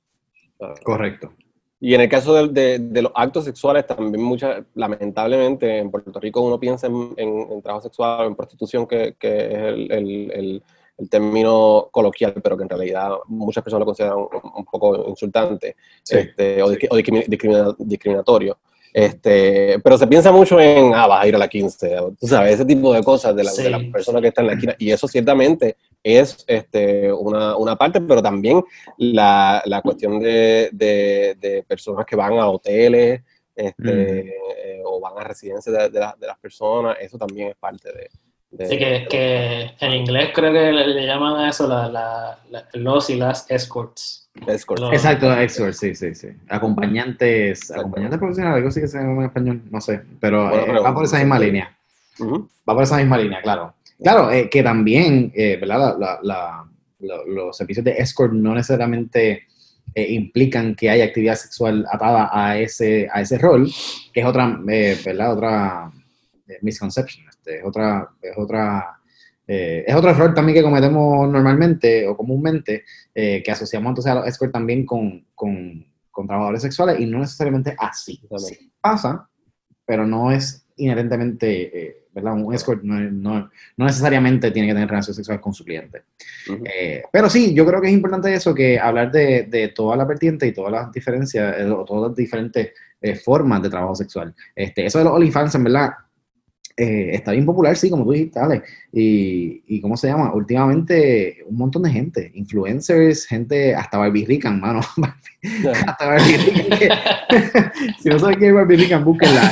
Correcto. 0.83 1.31
Y 1.79 1.93
en 1.95 2.01
el 2.01 2.09
caso 2.09 2.33
de, 2.33 2.47
de- 2.47 2.79
de 2.79 3.01
los 3.03 3.11
actos 3.13 3.45
sexuales, 3.45 3.85
también 3.85 4.23
muchas, 4.23 4.63
lamentablemente 4.73 5.77
en 5.79 5.91
Puerto 5.91 6.19
Rico 6.19 6.41
uno 6.41 6.59
piensa 6.59 6.87
en, 6.87 7.13
en- 7.17 7.51
en 7.51 7.61
trabajo 7.61 7.83
sexual 7.83 8.21
o 8.21 8.27
en 8.27 8.35
prostitución, 8.35 8.87
que, 8.87 9.15
que 9.19 9.45
es 9.45 9.53
el, 9.59 9.91
el- 9.91 10.31
el- 10.31 10.63
el 11.01 11.09
término 11.09 11.89
coloquial, 11.91 12.33
pero 12.43 12.55
que 12.55 12.63
en 12.63 12.69
realidad 12.69 13.09
muchas 13.27 13.63
personas 13.63 13.81
lo 13.81 13.85
consideran 13.87 14.17
un, 14.17 14.27
un 14.57 14.65
poco 14.65 15.09
insultante 15.09 15.75
Sí. 16.03 16.17
este, 16.17 16.61
o, 16.63 16.69
discri- 16.71 16.87
o 16.89 16.95
discrimi- 16.97 17.25
discrimina- 17.27 17.75
discriminatorio. 17.79 18.57
Este, 18.93 19.79
pero 19.81 19.97
se 19.97 20.05
piensa 20.05 20.31
mucho 20.33 20.59
en, 20.59 20.93
ah, 20.93 21.07
vas 21.07 21.23
a 21.23 21.27
ir 21.27 21.33
a 21.35 21.37
la 21.37 21.47
15, 21.47 21.97
o, 21.99 22.11
tú 22.11 22.27
sabes, 22.27 22.55
ese 22.55 22.65
tipo 22.65 22.93
de 22.93 23.01
cosas 23.03 23.33
de 23.35 23.43
la, 23.45 23.51
de 23.53 23.69
la 23.69 23.79
Sí. 23.79 23.85
persona 23.85 24.19
que 24.21 24.27
está 24.27 24.41
en 24.41 24.47
la 24.47 24.53
esquina. 24.53 24.75
Y 24.77 24.91
eso 24.91 25.07
ciertamente 25.07 25.77
es 26.03 26.43
este, 26.45 27.11
una, 27.13 27.55
una 27.55 27.75
parte, 27.77 28.01
pero 28.01 28.21
también 28.21 28.61
la, 28.97 29.61
la 29.65 29.81
cuestión 29.81 30.19
de, 30.19 30.69
de- 30.73 31.37
de 31.39 31.63
personas 31.63 32.05
que 32.05 32.15
van 32.17 32.33
a 32.37 32.49
hoteles 32.49 33.21
este, 33.55 34.19
eh, 34.19 34.81
o 34.83 34.99
van 34.99 35.17
a 35.17 35.23
residencias 35.23 35.73
de, 35.75 35.89
de 35.89 35.99
la- 35.99 36.15
de 36.19 36.27
las 36.27 36.37
personas, 36.39 36.97
eso 36.99 37.17
también 37.17 37.49
es 37.49 37.55
parte 37.55 37.91
de... 37.93 38.09
de- 38.51 38.65
Así 38.65 38.75
de 38.77 38.79
que, 38.79 39.07
que 39.09 39.85
en 39.85 39.93
inglés 39.93 40.29
creo 40.33 40.51
que 40.51 40.71
le, 40.71 40.87
le 40.87 41.05
llaman 41.05 41.35
a 41.45 41.49
eso 41.49 41.67
la, 41.67 41.87
la- 41.89 42.39
la- 42.49 42.65
los 42.73 43.09
y 43.09 43.15
las 43.15 43.49
escorts. 43.49 44.29
escort. 44.47 44.79
Lo- 44.81 44.91
Exacto, 44.93 45.31
extort, 45.37 45.73
sí, 45.73 45.95
sí, 45.95 46.13
sí. 46.15 46.27
Acompañantes, 46.49 47.59
Exacto. 47.61 47.81
acompañantes 47.81 48.19
profesionales, 48.19 48.57
algo 48.57 48.71
sí 48.71 48.81
que 48.81 48.87
se 48.87 48.97
llama 48.97 49.21
en 49.21 49.27
español, 49.27 49.61
no 49.69 49.81
sé, 49.81 50.01
pero 50.19 50.51
eh, 50.53 50.79
va 50.79 50.93
por 50.93 51.05
esa 51.05 51.17
misma 51.19 51.39
línea. 51.39 51.75
Va 52.21 52.73
por 52.73 52.83
esa 52.83 52.97
misma 52.97 53.17
línea, 53.17 53.41
claro. 53.41 53.73
Claro, 54.01 54.31
eh, 54.31 54.49
que 54.49 54.63
también, 54.63 55.31
eh, 55.35 55.57
¿verdad? 55.59 55.79
La- 55.79 55.97
la- 55.99 56.19
la- 56.23 56.65
lo- 56.99 57.25
los 57.25 57.57
servicios 57.57 57.83
de 57.83 57.91
escort 57.97 58.33
no 58.33 58.53
necesariamente 58.55 59.47
eh, 59.93 60.13
implican 60.13 60.73
que 60.75 60.89
haya 60.89 61.03
actividad 61.05 61.35
sexual 61.35 61.85
atada 61.91 62.29
a 62.31 62.57
ese, 62.57 63.09
a 63.11 63.21
ese 63.21 63.37
rol, 63.37 63.69
que 64.13 64.21
es 64.21 64.25
otra, 64.25 64.57
eh, 64.69 64.97
¿verdad? 65.05 65.33
Otra 65.33 65.91
misconception, 66.61 67.27
este, 67.29 67.59
es 67.59 67.65
otra, 67.65 68.09
es 68.21 68.37
otra, 68.37 68.99
eh, 69.47 69.83
es 69.87 69.95
otro 69.95 70.09
error 70.09 70.33
también 70.33 70.57
que 70.57 70.63
cometemos 70.63 71.29
normalmente 71.29 72.07
o 72.07 72.15
comúnmente, 72.15 72.83
eh, 73.13 73.41
que 73.43 73.51
asociamos 73.51 73.89
entonces 73.91 74.11
a 74.11 74.15
los 74.15 74.27
escort 74.27 74.51
también 74.51 74.85
con, 74.85 75.25
con, 75.35 75.85
con 76.09 76.27
trabajadores 76.27 76.61
sexuales 76.61 76.99
y 76.99 77.05
no 77.05 77.19
necesariamente 77.19 77.75
así. 77.77 78.21
Sí 78.57 78.71
pasa, 78.79 79.27
pero 79.85 80.05
no 80.07 80.31
es 80.31 80.65
inherentemente, 80.77 81.79
eh, 81.87 81.97
¿verdad? 82.13 82.33
Un 82.33 82.53
escort 82.53 82.81
no, 82.83 82.99
no- 82.99 83.49
no 83.77 83.85
necesariamente 83.85 84.51
tiene 84.51 84.67
que 84.69 84.73
tener 84.73 84.89
relaciones 84.89 85.15
sexuales 85.17 85.41
con 85.41 85.53
su 85.53 85.63
cliente. 85.63 86.03
Pero 87.11 87.29
sí, 87.29 87.53
yo 87.53 87.65
creo 87.65 87.79
que 87.81 87.87
es 87.87 87.93
importante 87.93 88.33
eso, 88.33 88.53
que 88.55 88.79
hablar 88.79 89.11
de, 89.11 89.43
de 89.43 89.67
toda 89.69 89.95
la 89.95 90.05
vertiente 90.05 90.47
y 90.47 90.53
todas 90.53 90.71
las 90.71 90.91
diferencias, 90.91 91.55
o 91.69 91.85
todas 91.85 92.09
las 92.09 92.15
diferentes 92.15 92.71
formas 93.23 93.61
de 93.63 93.69
trabajo 93.69 93.95
sexual. 93.95 94.33
Este, 94.55 94.85
eso 94.85 94.97
de 94.99 95.05
los 95.05 95.13
OnlyFans, 95.13 95.55
en 95.55 95.63
verdad, 95.63 95.91
eh, 96.81 97.13
está 97.13 97.31
bien 97.33 97.45
popular, 97.45 97.75
sí, 97.75 97.91
como 97.91 98.03
tú 98.03 98.11
dijiste, 98.11 98.39
Ale. 98.39 98.63
Y, 98.91 99.63
y 99.67 99.81
¿cómo 99.81 99.95
se 99.95 100.07
llama? 100.07 100.33
Últimamente, 100.33 101.37
un 101.45 101.55
montón 101.57 101.83
de 101.83 101.91
gente, 101.91 102.31
influencers, 102.33 103.27
gente, 103.27 103.75
hasta 103.75 103.99
Barbie 103.99 104.25
Rican, 104.25 104.59
mano. 104.59 104.79
hasta 105.87 106.05
Barbie 106.07 106.37
Rican. 106.37 106.99
si 107.99 108.09
no 108.09 108.17
sabes 108.17 108.37
quién 108.37 108.49
es 108.49 108.55
Barbie 108.55 108.77
Rican, 108.77 109.05
búsquenla. 109.05 109.51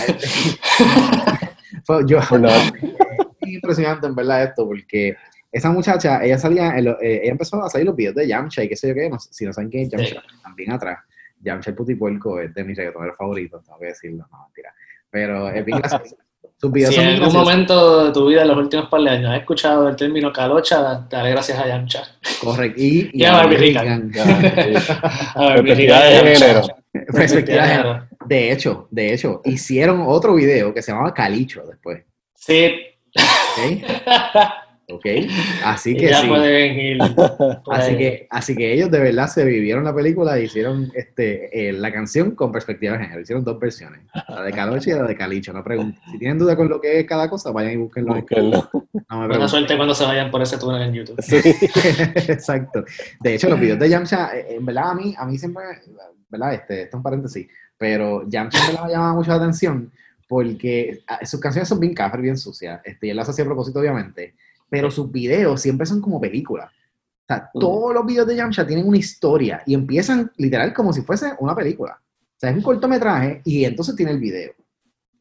Yo, 2.08 2.20
es 2.20 3.48
impresionante 3.48 4.08
en 4.08 4.16
verdad 4.16 4.44
esto, 4.44 4.66
porque 4.66 5.16
esa 5.52 5.72
muchacha, 5.72 6.24
ella 6.24 6.38
salía, 6.38 6.78
en 6.78 6.86
lo- 6.86 7.02
eh, 7.02 7.22
ella 7.24 7.32
empezó 7.32 7.64
a 7.64 7.70
salir 7.70 7.86
los 7.86 7.96
videos 7.96 8.16
de 8.16 8.28
Yamcha 8.28 8.64
y 8.64 8.70
qué 8.70 8.76
sé 8.76 8.90
yo 8.90 8.94
qué, 8.96 9.10
no 9.10 9.20
si 9.20 9.46
no 9.46 9.54
saben 9.54 9.70
quién 9.70 9.84
es 9.84 9.90
Yamcha, 9.90 10.24
también 10.42 10.72
atrás. 10.72 11.00
Yamcha 11.42 11.70
el 11.72 11.76
putipuerco 11.76 12.40
es 12.40 12.54
de 12.54 12.64
mis 12.64 12.76
reggaetoneros 12.78 13.18
favoritos, 13.18 13.64
tengo 13.64 13.80
que 13.80 13.86
decirlo, 13.88 14.28
no, 14.32 14.44
mentira. 14.46 14.74
Pero 15.10 15.50
es 15.50 15.66
bien 15.66 15.80
gracioso. 15.80 16.18
Sus 16.60 16.72
videos 16.72 16.90
Si 16.90 16.96
son 16.96 17.04
en 17.06 17.10
algún 17.14 17.30
graciosos. 17.30 17.50
momento 17.50 18.06
de 18.06 18.12
tu 18.12 18.28
vida, 18.28 18.42
en 18.42 18.48
los 18.50 18.58
últimos 18.58 18.90
par 18.90 19.02
de 19.02 19.10
años, 19.10 19.32
has 19.32 19.40
escuchado 19.40 19.88
el 19.88 19.96
término 19.96 20.34
calocha, 20.34 21.06
dale 21.10 21.32
gracias 21.32 21.58
a 21.58 21.68
Yamcha. 21.68 22.04
Correcto. 22.42 22.82
Y, 22.82 23.10
Y 23.14 23.24
a 23.26 23.32
Barbie 23.34 23.58
Rican. 23.58 24.12
Perspectiva 24.14 26.00
de 26.04 26.14
Yamcha. 26.14 26.46
género. 26.46 26.68
Perspectiva 27.14 27.62
de 27.64 27.70
género. 27.70 28.08
De 28.26 28.52
hecho, 28.52 28.88
de 28.92 29.14
hecho, 29.14 29.42
hicieron 29.46 30.04
otro 30.06 30.36
video 30.36 30.74
que 30.74 30.82
se 30.82 30.92
llamaba 30.92 31.14
Calicho 31.14 31.64
después. 31.66 32.04
Sí. 32.36 32.76
¿Ok? 33.16 33.84
¿Ok? 34.92 35.06
Así 35.64 35.96
que 35.96 36.10
ya 36.10 36.22
sí. 36.22 36.28
pueden 36.28 36.80
ir. 36.80 36.98
Así 37.72 37.98
que, 37.98 38.28
así 38.30 38.56
que 38.56 38.74
ellos 38.74 38.90
de 38.90 39.00
verdad 39.00 39.28
se 39.28 39.46
vivieron 39.46 39.84
la 39.84 39.94
película 39.94 40.38
e 40.38 40.44
hicieron 40.44 40.92
este, 40.96 41.70
eh, 41.70 41.74
la 41.74 41.92
canción 41.92 42.32
con 42.32 42.52
perspectiva 42.52 42.94
de 42.98 43.04
género. 43.04 43.22
Hicieron 43.22 43.44
dos 43.44 43.60
versiones, 43.60 44.02
la 44.28 44.42
de 44.42 44.52
Caloche 44.52 44.92
y 44.92 44.94
la 44.94 45.04
de 45.04 45.16
Calicho. 45.16 45.54
No 45.54 45.64
pregunten. 45.64 46.02
Si 46.12 46.18
tienen 46.18 46.40
duda 46.40 46.56
con 46.56 46.70
lo 46.70 46.82
que 46.82 47.00
es 47.00 47.06
cada 47.06 47.30
cosa, 47.30 47.52
vayan 47.52 47.74
y 47.74 47.76
búsquenlo. 47.78 48.16
Búsquenlo. 48.16 48.70
No 48.74 48.82
me 48.82 48.94
Buena 48.94 49.28
pregunten. 49.28 49.50
suerte 49.50 49.78
cuando 49.78 49.94
se 49.94 50.06
vayan 50.06 50.32
por 50.32 50.42
ese 50.42 50.58
túnel 50.58 50.82
en 50.82 50.94
YouTube. 50.94 51.22
Sí. 51.22 51.38
Exacto. 52.32 52.84
De 53.20 53.36
hecho, 53.36 53.50
los 53.50 53.60
videos 53.60 53.80
de 53.80 53.90
Yamcha, 53.90 54.36
eh, 54.36 54.56
en 54.56 54.66
verdad 54.66 54.92
a 54.92 54.96
mí, 54.96 55.14
a 55.18 55.26
mí 55.26 55.38
siempre, 55.38 55.64
¿verdad? 56.30 56.54
Este, 56.54 56.84
esto 56.84 56.98
es 56.98 57.00
un 57.00 57.04
paréntesis, 57.04 57.48
pero 57.78 58.28
Yamcha 58.28 58.60
me 58.84 58.92
llama 58.92 59.14
mucho 59.14 59.30
la 59.32 59.38
atención 59.38 59.92
porque 60.28 61.02
ah, 61.08 61.26
sus 61.26 61.40
canciones 61.40 61.68
son 61.68 61.80
bien 61.80 61.94
cafres, 61.94 62.22
bien 62.22 62.38
sucias. 62.38 62.82
Este, 62.84 63.08
y 63.08 63.10
él 63.10 63.18
las 63.18 63.28
hacía 63.28 63.44
a 63.44 63.48
propósito, 63.48 63.80
obviamente, 63.80 64.36
pero 64.70 64.92
sus 64.92 65.12
videos 65.12 65.62
siempre 65.62 65.86
son 65.86 66.02
como 66.02 66.20
películas. 66.22 66.72
O 66.72 67.26
sea, 67.34 67.50
todos 67.54 67.94
los 67.94 68.06
videos 68.06 68.28
de 68.28 68.36
Yamcha 68.36 68.66
tienen 68.66 68.88
una 68.88 68.98
historia 68.98 69.62
y 69.66 69.74
empiezan 69.74 70.32
literal 70.38 70.74
como 70.74 70.92
si 70.94 71.02
fuese 71.02 71.34
una 71.40 71.56
película. 71.56 72.00
O 72.00 72.40
sea, 72.40 72.50
es 72.50 72.56
un 72.56 72.62
cortometraje 72.64 73.42
y 73.46 73.66
entonces 73.66 73.96
tiene 73.96 74.12
el 74.14 74.20
video. 74.20 74.54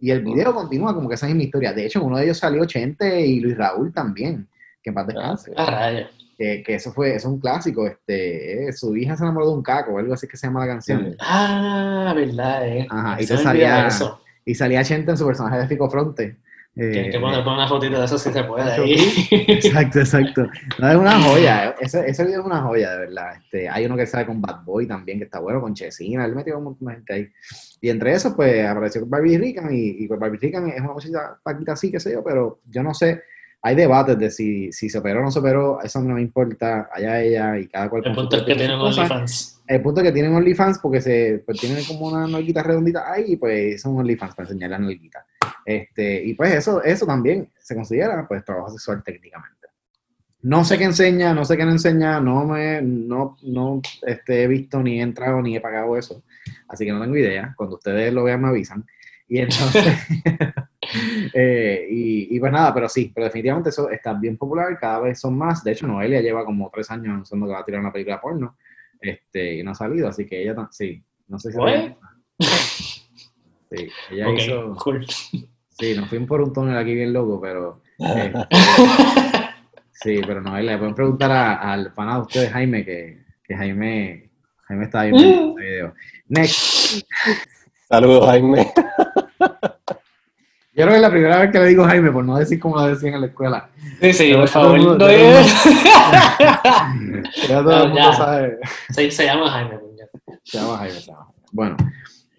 Y 0.00 0.10
el 0.10 0.22
video 0.22 0.54
continúa 0.54 0.94
como 0.94 1.08
que 1.08 1.16
esa 1.16 1.26
misma 1.26 1.42
historia. 1.42 1.72
De 1.72 1.84
hecho, 1.84 1.98
en 1.98 2.06
uno 2.06 2.18
de 2.18 2.24
ellos 2.24 2.38
salió 2.38 2.64
Chente 2.64 3.26
y 3.26 3.40
Luis 3.40 3.56
Raúl 3.58 3.92
también, 3.92 4.46
que 4.82 4.90
en 4.90 4.94
paz 4.94 5.06
descanse 5.08 5.52
Ah, 5.56 5.90
que, 6.38 6.62
que 6.62 6.74
eso 6.76 6.92
fue, 6.92 7.16
eso 7.16 7.26
es 7.28 7.34
un 7.34 7.40
clásico, 7.40 7.84
este, 7.84 8.68
eh, 8.68 8.72
su 8.72 8.94
hija 8.96 9.16
se 9.16 9.24
enamoró 9.24 9.48
de 9.48 9.54
un 9.54 9.62
caco, 9.62 9.94
o 9.94 9.98
algo 9.98 10.14
así 10.14 10.28
que 10.28 10.36
se 10.36 10.46
llama 10.46 10.60
la 10.60 10.72
canción. 10.74 11.16
Ah, 11.18 12.12
verdad, 12.14 12.68
eh. 12.68 12.86
Ajá, 12.88 13.20
y 13.20 13.26
salía- 13.26 13.88
eso. 13.88 14.20
Y 14.44 14.54
salía 14.54 14.84
Chente 14.84 15.10
en 15.10 15.16
su 15.16 15.26
personaje 15.26 15.58
de 15.58 15.66
Fico 15.66 15.90
Fronte. 15.90 16.36
Eh, 16.80 17.10
que 17.10 17.18
poner, 17.18 17.42
poner 17.42 17.58
una 17.58 17.66
fotito 17.68 17.98
de 17.98 18.04
eso 18.04 18.16
si 18.16 18.30
se 18.30 18.44
puede 18.44 18.70
ahí. 18.70 18.94
Exacto, 19.30 19.98
exacto. 19.98 20.46
No, 20.78 20.90
es 20.90 20.96
una 20.96 21.20
joya, 21.20 21.74
ese, 21.80 22.08
ese 22.08 22.24
video 22.24 22.40
es 22.40 22.46
una 22.46 22.62
joya, 22.62 22.92
de 22.92 22.98
verdad. 22.98 23.34
Este, 23.36 23.68
hay 23.68 23.84
uno 23.84 23.96
que 23.96 24.06
sale 24.06 24.24
con 24.24 24.40
Bad 24.40 24.62
Boy 24.64 24.86
también, 24.86 25.18
que 25.18 25.24
está 25.24 25.40
bueno, 25.40 25.60
con 25.60 25.74
Chesina, 25.74 26.24
él 26.24 26.36
metió 26.36 26.56
un 26.56 26.64
montón 26.64 26.86
de 26.86 26.94
gente 26.94 27.12
ahí. 27.12 27.28
Y 27.80 27.88
entre 27.90 28.12
esos, 28.12 28.32
pues, 28.34 28.64
apareció 28.64 29.04
Barbie 29.06 29.38
Rican, 29.38 29.74
y, 29.74 30.04
y 30.04 30.06
pues 30.06 30.20
Barbie 30.20 30.38
Rican 30.38 30.68
es 30.68 30.80
una 30.80 30.92
muchacha 30.92 31.36
paquita 31.42 31.72
así, 31.72 31.90
qué 31.90 31.98
sé 31.98 32.12
yo, 32.12 32.22
pero 32.22 32.60
yo 32.70 32.82
no 32.84 32.94
sé, 32.94 33.22
hay 33.62 33.74
debates 33.74 34.18
de 34.18 34.30
si, 34.30 34.72
si 34.72 34.88
se 34.88 34.98
operó 34.98 35.20
o 35.20 35.22
no 35.24 35.30
se 35.30 35.40
operó, 35.40 35.80
eso 35.82 36.00
no 36.00 36.14
me 36.14 36.22
importa, 36.22 36.88
allá 36.92 37.20
ella 37.20 37.58
y 37.58 37.66
cada 37.66 37.90
cual 37.90 38.02
El 38.04 38.14
con 38.14 38.22
punto 38.22 38.36
es 38.36 38.42
que 38.42 38.54
tienen. 38.54 38.78
OnlyFans. 38.78 39.62
El 39.66 39.82
punto 39.82 40.00
es 40.00 40.06
que 40.06 40.12
tienen 40.12 40.34
OnlyFans 40.34 40.78
porque 40.78 41.00
se 41.00 41.42
pues, 41.44 41.58
tienen 41.58 41.84
como 41.84 42.06
una 42.06 42.26
nalguita 42.26 42.62
redondita 42.62 43.12
ahí 43.12 43.32
y 43.32 43.36
pues 43.36 43.82
son 43.82 43.98
OnlyFans 43.98 44.34
para 44.34 44.48
enseñar 44.48 44.70
la 44.70 44.78
nalguita. 44.78 45.26
Este, 45.68 46.24
y 46.24 46.32
pues 46.32 46.54
eso, 46.54 46.82
eso 46.82 47.04
también 47.04 47.52
se 47.58 47.74
considera 47.74 48.26
pues 48.26 48.42
trabajo 48.42 48.70
sexual 48.70 49.02
técnicamente. 49.04 49.68
No 50.40 50.64
sé 50.64 50.78
qué 50.78 50.84
enseña, 50.84 51.34
no 51.34 51.44
sé 51.44 51.58
qué 51.58 51.64
no 51.66 51.72
enseña, 51.72 52.20
no 52.20 52.46
me, 52.46 52.80
no, 52.80 53.36
no 53.42 53.82
este, 54.06 54.44
he 54.44 54.46
visto 54.46 54.82
ni 54.82 54.98
he 54.98 55.02
entrado 55.02 55.42
ni 55.42 55.56
he 55.56 55.60
pagado 55.60 55.98
eso. 55.98 56.24
Así 56.68 56.86
que 56.86 56.92
no 56.92 57.02
tengo 57.02 57.18
idea. 57.18 57.52
Cuando 57.54 57.76
ustedes 57.76 58.14
lo 58.14 58.24
vean 58.24 58.40
me 58.40 58.48
avisan. 58.48 58.86
Y 59.28 59.40
entonces, 59.40 59.84
eh, 61.34 61.86
y, 61.90 62.34
y 62.34 62.40
pues 62.40 62.50
nada, 62.50 62.72
pero 62.72 62.88
sí, 62.88 63.12
pero 63.14 63.26
definitivamente 63.26 63.68
eso 63.68 63.90
está 63.90 64.14
bien 64.14 64.38
popular, 64.38 64.78
cada 64.78 65.00
vez 65.00 65.20
son 65.20 65.36
más. 65.36 65.62
De 65.62 65.72
hecho, 65.72 65.86
Noelia 65.86 66.22
lleva 66.22 66.46
como 66.46 66.70
tres 66.72 66.90
años 66.90 67.08
anunciando 67.08 67.46
que 67.46 67.52
va 67.52 67.60
a 67.60 67.64
tirar 67.66 67.82
una 67.82 67.92
película 67.92 68.22
porno 68.22 68.56
este, 69.02 69.56
y 69.56 69.62
no 69.62 69.72
ha 69.72 69.74
salido, 69.74 70.08
así 70.08 70.24
que 70.24 70.40
ella, 70.40 70.66
sí, 70.70 71.04
no 71.26 71.38
sé 71.38 71.52
si... 71.52 71.58
¿What? 71.58 71.92
Sí, 73.70 73.86
ella 74.10 74.30
Ok, 74.30 74.38
hizo... 74.38 74.76
cool. 74.76 75.06
Sí, 75.78 75.94
nos 75.96 76.08
fuimos 76.08 76.28
por 76.28 76.40
un 76.40 76.52
túnel 76.52 76.76
aquí 76.76 76.94
bien 76.94 77.12
loco, 77.12 77.40
pero... 77.40 77.82
este, 77.98 78.46
sí, 79.92 80.20
pero 80.26 80.40
Noelia, 80.40 80.72
le 80.72 80.78
pueden 80.78 80.94
preguntar 80.94 81.30
a- 81.30 81.72
al 81.72 81.92
pana 81.92 82.14
de 82.16 82.20
ustedes, 82.22 82.50
Jaime, 82.52 82.84
que, 82.84 83.22
que 83.44 83.56
Jaime, 83.56 84.30
Jaime 84.66 84.84
está 84.84 85.02
bien 85.04 85.14
viendo 85.16 85.48
este 85.50 85.62
video. 85.70 85.94
Next. 86.28 87.02
Saludos, 87.88 88.26
Jaime. 88.26 88.72
Yo 89.40 90.84
creo 90.84 90.88
que 90.90 90.94
es 90.96 91.00
la 91.02 91.10
primera 91.10 91.38
vez 91.40 91.50
que 91.50 91.58
le 91.58 91.66
digo 91.66 91.84
Jaime, 91.84 92.12
por 92.12 92.24
no 92.24 92.36
decir 92.36 92.60
como 92.60 92.76
lo 92.76 92.86
decían 92.86 93.14
en 93.14 93.20
la 93.22 93.26
escuela. 93.28 93.68
Sí, 94.00 94.12
sí, 94.12 94.24
Pero 94.28 94.40
por 94.40 94.48
favor. 94.48 94.76
el 94.76 94.82
mundo- 94.82 94.92
no 94.94 94.98
todo 94.98 95.08
el 95.10 95.16
digas- 95.20 95.64
Ya 97.48 97.62
todo 97.62 97.72
el 97.72 97.78
No, 97.78 97.84
mundo 97.86 98.00
ya. 98.00 98.12
sabe. 98.12 98.58
se, 98.90 99.10
se 99.10 99.24
llama 99.24 99.50
Jaime. 99.50 99.78
Se 100.44 100.58
llama 100.58 100.76
Jaime, 100.78 100.94
se 100.94 101.10
llama 101.10 101.24
Jaime. 101.24 101.38
Bueno, 101.52 101.76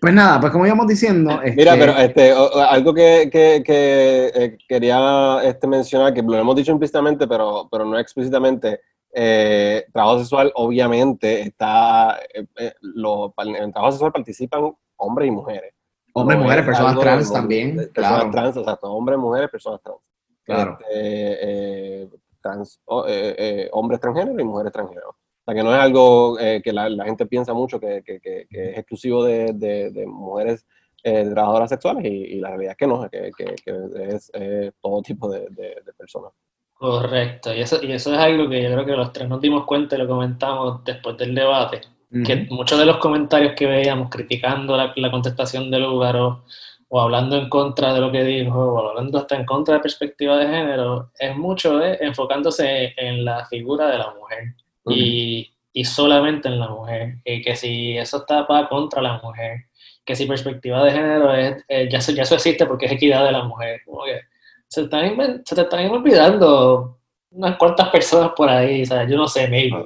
pues 0.01 0.13
nada, 0.13 0.39
pues 0.39 0.51
como 0.51 0.65
íbamos 0.65 0.87
diciendo. 0.87 1.39
Mira, 1.55 1.73
este, 1.73 1.77
pero 1.85 1.97
este, 1.97 2.33
o- 2.33 2.47
o- 2.47 2.59
algo 2.61 2.93
que, 2.93 3.29
que- 3.31 3.61
que, 3.65 4.31
eh, 4.33 4.57
quería 4.67 5.39
este, 5.43 5.67
mencionar, 5.67 6.13
que 6.13 6.21
lo 6.21 6.35
hemos 6.37 6.55
dicho 6.55 6.71
implícitamente, 6.71 7.27
pero, 7.27 7.67
pero 7.71 7.85
no 7.85 7.97
explícitamente, 7.99 8.81
eh, 9.13 9.85
trabajo 9.91 10.19
sexual 10.19 10.51
obviamente 10.55 11.41
está, 11.41 12.19
eh, 12.33 12.45
eh, 12.57 12.73
lo- 12.81 13.33
en 13.37 13.71
trabajo 13.71 13.91
sexual 13.91 14.11
participan 14.11 14.71
hombres 14.97 15.27
y 15.27 15.31
mujeres. 15.31 15.73
Hombres, 16.13 16.37
No 16.39 16.43
mujeres, 16.43 16.63
es 16.63 16.67
personas 16.67 16.91
algo 16.91 17.01
trans 17.01 17.31
también, 17.33 17.75
Personas 17.93 17.93
claro. 17.93 18.31
trans, 18.31 18.57
exacto, 18.57 18.91
hombres, 18.93 19.19
mujeres, 19.19 19.49
personas 19.49 19.81
trans. 19.81 19.99
Claro. 20.43 20.77
Este, 20.89 22.09
trans, 22.41 22.79
o- 22.85 23.05
eh, 23.07 23.35
eh, 23.37 23.69
hombres 23.73 23.99
transgénero 23.99 24.39
y 24.39 24.43
mujeres 24.43 24.71
transgénero. 24.73 25.15
O 25.49 25.51
sea, 25.51 25.55
que 25.55 25.63
no 25.67 25.73
es 25.73 25.81
algo 25.81 26.37
eh, 26.39 26.61
que 26.63 26.71
la, 26.71 26.87
la 26.89 27.05
gente 27.05 27.25
piensa 27.25 27.53
mucho 27.55 27.79
que, 27.79 28.03
que- 28.05 28.19
que- 28.19 28.45
que 28.47 28.69
es 28.71 28.77
exclusivo 28.77 29.23
de, 29.23 29.51
de- 29.53 29.89
de 29.89 30.05
mujeres 30.05 30.63
eh, 31.03 31.27
trabajadoras 31.33 31.69
sexuales 31.69 32.05
y, 32.05 32.07
y 32.35 32.39
la 32.39 32.49
realidad 32.49 32.71
es 32.73 32.77
que 32.77 32.85
no, 32.87 33.09
que, 33.09 33.31
que- 33.35 33.55
que 33.55 34.15
es 34.15 34.29
eh, 34.35 34.71
todo 34.79 35.01
tipo 35.01 35.27
de, 35.27 35.47
de- 35.49 35.77
de 35.83 35.93
personas. 35.97 36.31
Correcto, 36.73 37.51
y 37.53 37.61
eso, 37.61 37.79
y 37.81 37.91
eso 37.91 38.13
es 38.13 38.19
algo 38.19 38.47
que 38.47 38.61
yo 38.61 38.71
creo 38.73 38.85
que 38.85 38.91
los 38.95 39.11
tres 39.11 39.27
nos 39.27 39.41
dimos 39.41 39.65
cuenta 39.65 39.95
y 39.95 39.99
lo 39.99 40.07
comentamos 40.07 40.83
después 40.85 41.17
del 41.17 41.33
debate, 41.33 41.81
que 42.23 42.47
muchos 42.51 42.77
de 42.79 42.85
los 42.85 42.97
comentarios 42.97 43.53
que 43.55 43.65
veíamos 43.65 44.09
criticando 44.09 44.77
la, 44.77 44.93
la 44.95 45.11
contestación 45.11 45.71
del 45.71 45.81
lugar 45.83 46.15
o, 46.17 46.43
o 46.89 47.01
hablando 47.01 47.35
en 47.37 47.49
contra 47.49 47.91
de 47.93 47.99
lo 48.01 48.11
que 48.11 48.23
dijo, 48.23 48.57
o 48.59 48.89
hablando 48.89 49.17
hasta 49.17 49.35
en 49.35 49.45
contra 49.45 49.73
de 49.75 49.79
perspectiva 49.81 50.37
de 50.37 50.47
género, 50.47 51.11
es 51.19 51.35
mucho 51.35 51.83
eh, 51.83 51.97
enfocándose 52.01 52.93
en 52.97 53.25
la 53.25 53.45
figura 53.47 53.87
de 53.89 53.97
la 53.97 54.13
mujer 54.13 54.53
y, 54.85 55.51
y 55.73 55.85
solamente 55.85 56.47
en 56.47 56.59
la 56.59 56.69
mujer, 56.69 57.17
y 57.23 57.41
que 57.41 57.55
si 57.55 57.97
eso 57.97 58.17
está 58.17 58.47
para 58.47 58.67
contra 58.67 59.01
la 59.01 59.19
mujer, 59.21 59.65
que 60.05 60.15
si 60.15 60.25
perspectiva 60.25 60.83
de 60.83 60.91
género 60.91 61.33
es, 61.33 61.63
eh, 61.67 61.87
ya, 61.91 61.99
eso, 61.99 62.11
ya 62.11 62.23
eso 62.23 62.35
existe 62.35 62.65
porque 62.65 62.85
es 62.85 62.91
equidad 62.91 63.25
de 63.25 63.31
la 63.31 63.43
mujer, 63.43 63.81
como 63.85 64.05
que 64.05 64.21
se, 64.67 64.81
están 64.81 65.43
se 65.45 65.55
te 65.55 65.61
están 65.61 65.89
olvidando 65.89 66.99
unas 67.31 67.57
cuantas 67.57 67.89
personas 67.89 68.31
por 68.35 68.49
ahí, 68.49 68.83
o 68.83 68.85
sea, 68.85 69.07
yo 69.07 69.17
no 69.17 69.27
sé, 69.27 69.47
maybe. 69.47 69.85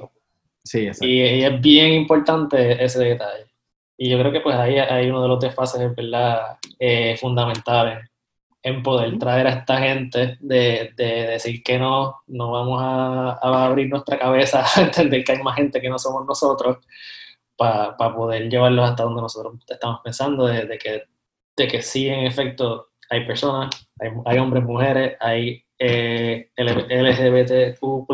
Sí, 0.62 0.86
exacto. 0.86 1.06
Y, 1.06 1.20
y 1.20 1.44
es 1.44 1.60
bien 1.60 1.92
importante 1.92 2.82
ese 2.82 3.04
detalle. 3.04 3.46
Y 3.96 4.08
yo 4.08 4.18
creo 4.18 4.32
que 4.32 4.40
pues 4.40 4.56
ahí 4.56 4.78
hay 4.78 5.08
uno 5.08 5.22
de 5.22 5.28
los 5.28 5.40
desfases, 5.40 5.94
verdad, 5.94 6.56
eh, 6.78 7.16
fundamentales 7.18 8.10
en 8.64 8.82
poder 8.82 9.18
traer 9.18 9.46
a 9.46 9.50
esta 9.50 9.76
gente 9.76 10.38
de, 10.40 10.92
de 10.96 11.04
decir 11.26 11.62
que 11.62 11.78
no, 11.78 12.22
no 12.26 12.50
vamos 12.50 12.80
a, 12.82 13.38
a 13.42 13.66
abrir 13.66 13.90
nuestra 13.90 14.18
cabeza 14.18 14.64
a 14.76 14.80
entender 14.80 15.22
que 15.22 15.32
hay 15.32 15.42
más 15.42 15.54
gente 15.54 15.80
que 15.80 15.90
no 15.90 15.98
somos 15.98 16.26
nosotros 16.26 16.78
para 17.56 17.96
poder 17.96 18.48
llevarlos 18.48 18.88
hasta 18.88 19.04
donde 19.04 19.20
nosotros 19.20 19.54
estamos 19.68 20.00
pensando, 20.02 20.46
de, 20.46 20.64
de 20.64 20.78
que, 20.78 21.02
de 21.56 21.68
que 21.68 21.82
sí, 21.82 22.08
en 22.08 22.24
efecto, 22.24 22.88
hay 23.10 23.26
personas, 23.26 23.70
hay, 24.00 24.10
hay 24.24 24.38
hombres, 24.38 24.64
mujeres, 24.64 25.16
hay 25.20 25.62
eh, 25.78 26.50
LGBTQ+, 26.56 28.08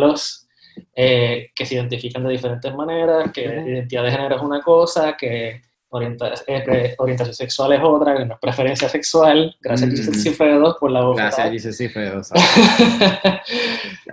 eh, 0.95 1.51
que 1.55 1.65
se 1.65 1.75
identifican 1.77 2.25
de 2.25 2.31
diferentes 2.31 2.75
maneras, 2.75 3.31
que 3.33 3.47
la 3.47 3.69
identidad 3.69 4.03
de 4.03 4.11
género 4.11 4.37
es 4.37 4.43
una 4.43 4.61
cosa, 4.61 5.17
que 5.17 5.63
orientación 5.91 7.35
sexual 7.35 7.73
es 7.73 7.81
otra, 7.83 8.17
que 8.17 8.25
no 8.25 8.35
es 8.35 8.41
preferencia 8.41 8.89
sexual. 8.89 9.57
Gracias 9.61 9.91
a 9.91 9.97
Jesus 9.97 10.23
Cifredo 10.23 10.77
por 10.79 10.91
la 10.91 11.03
voz. 11.03 11.17
Gracias 11.17 11.47
a 11.47 11.51
Jesus 11.51 11.77
Cifredo. 11.77 12.23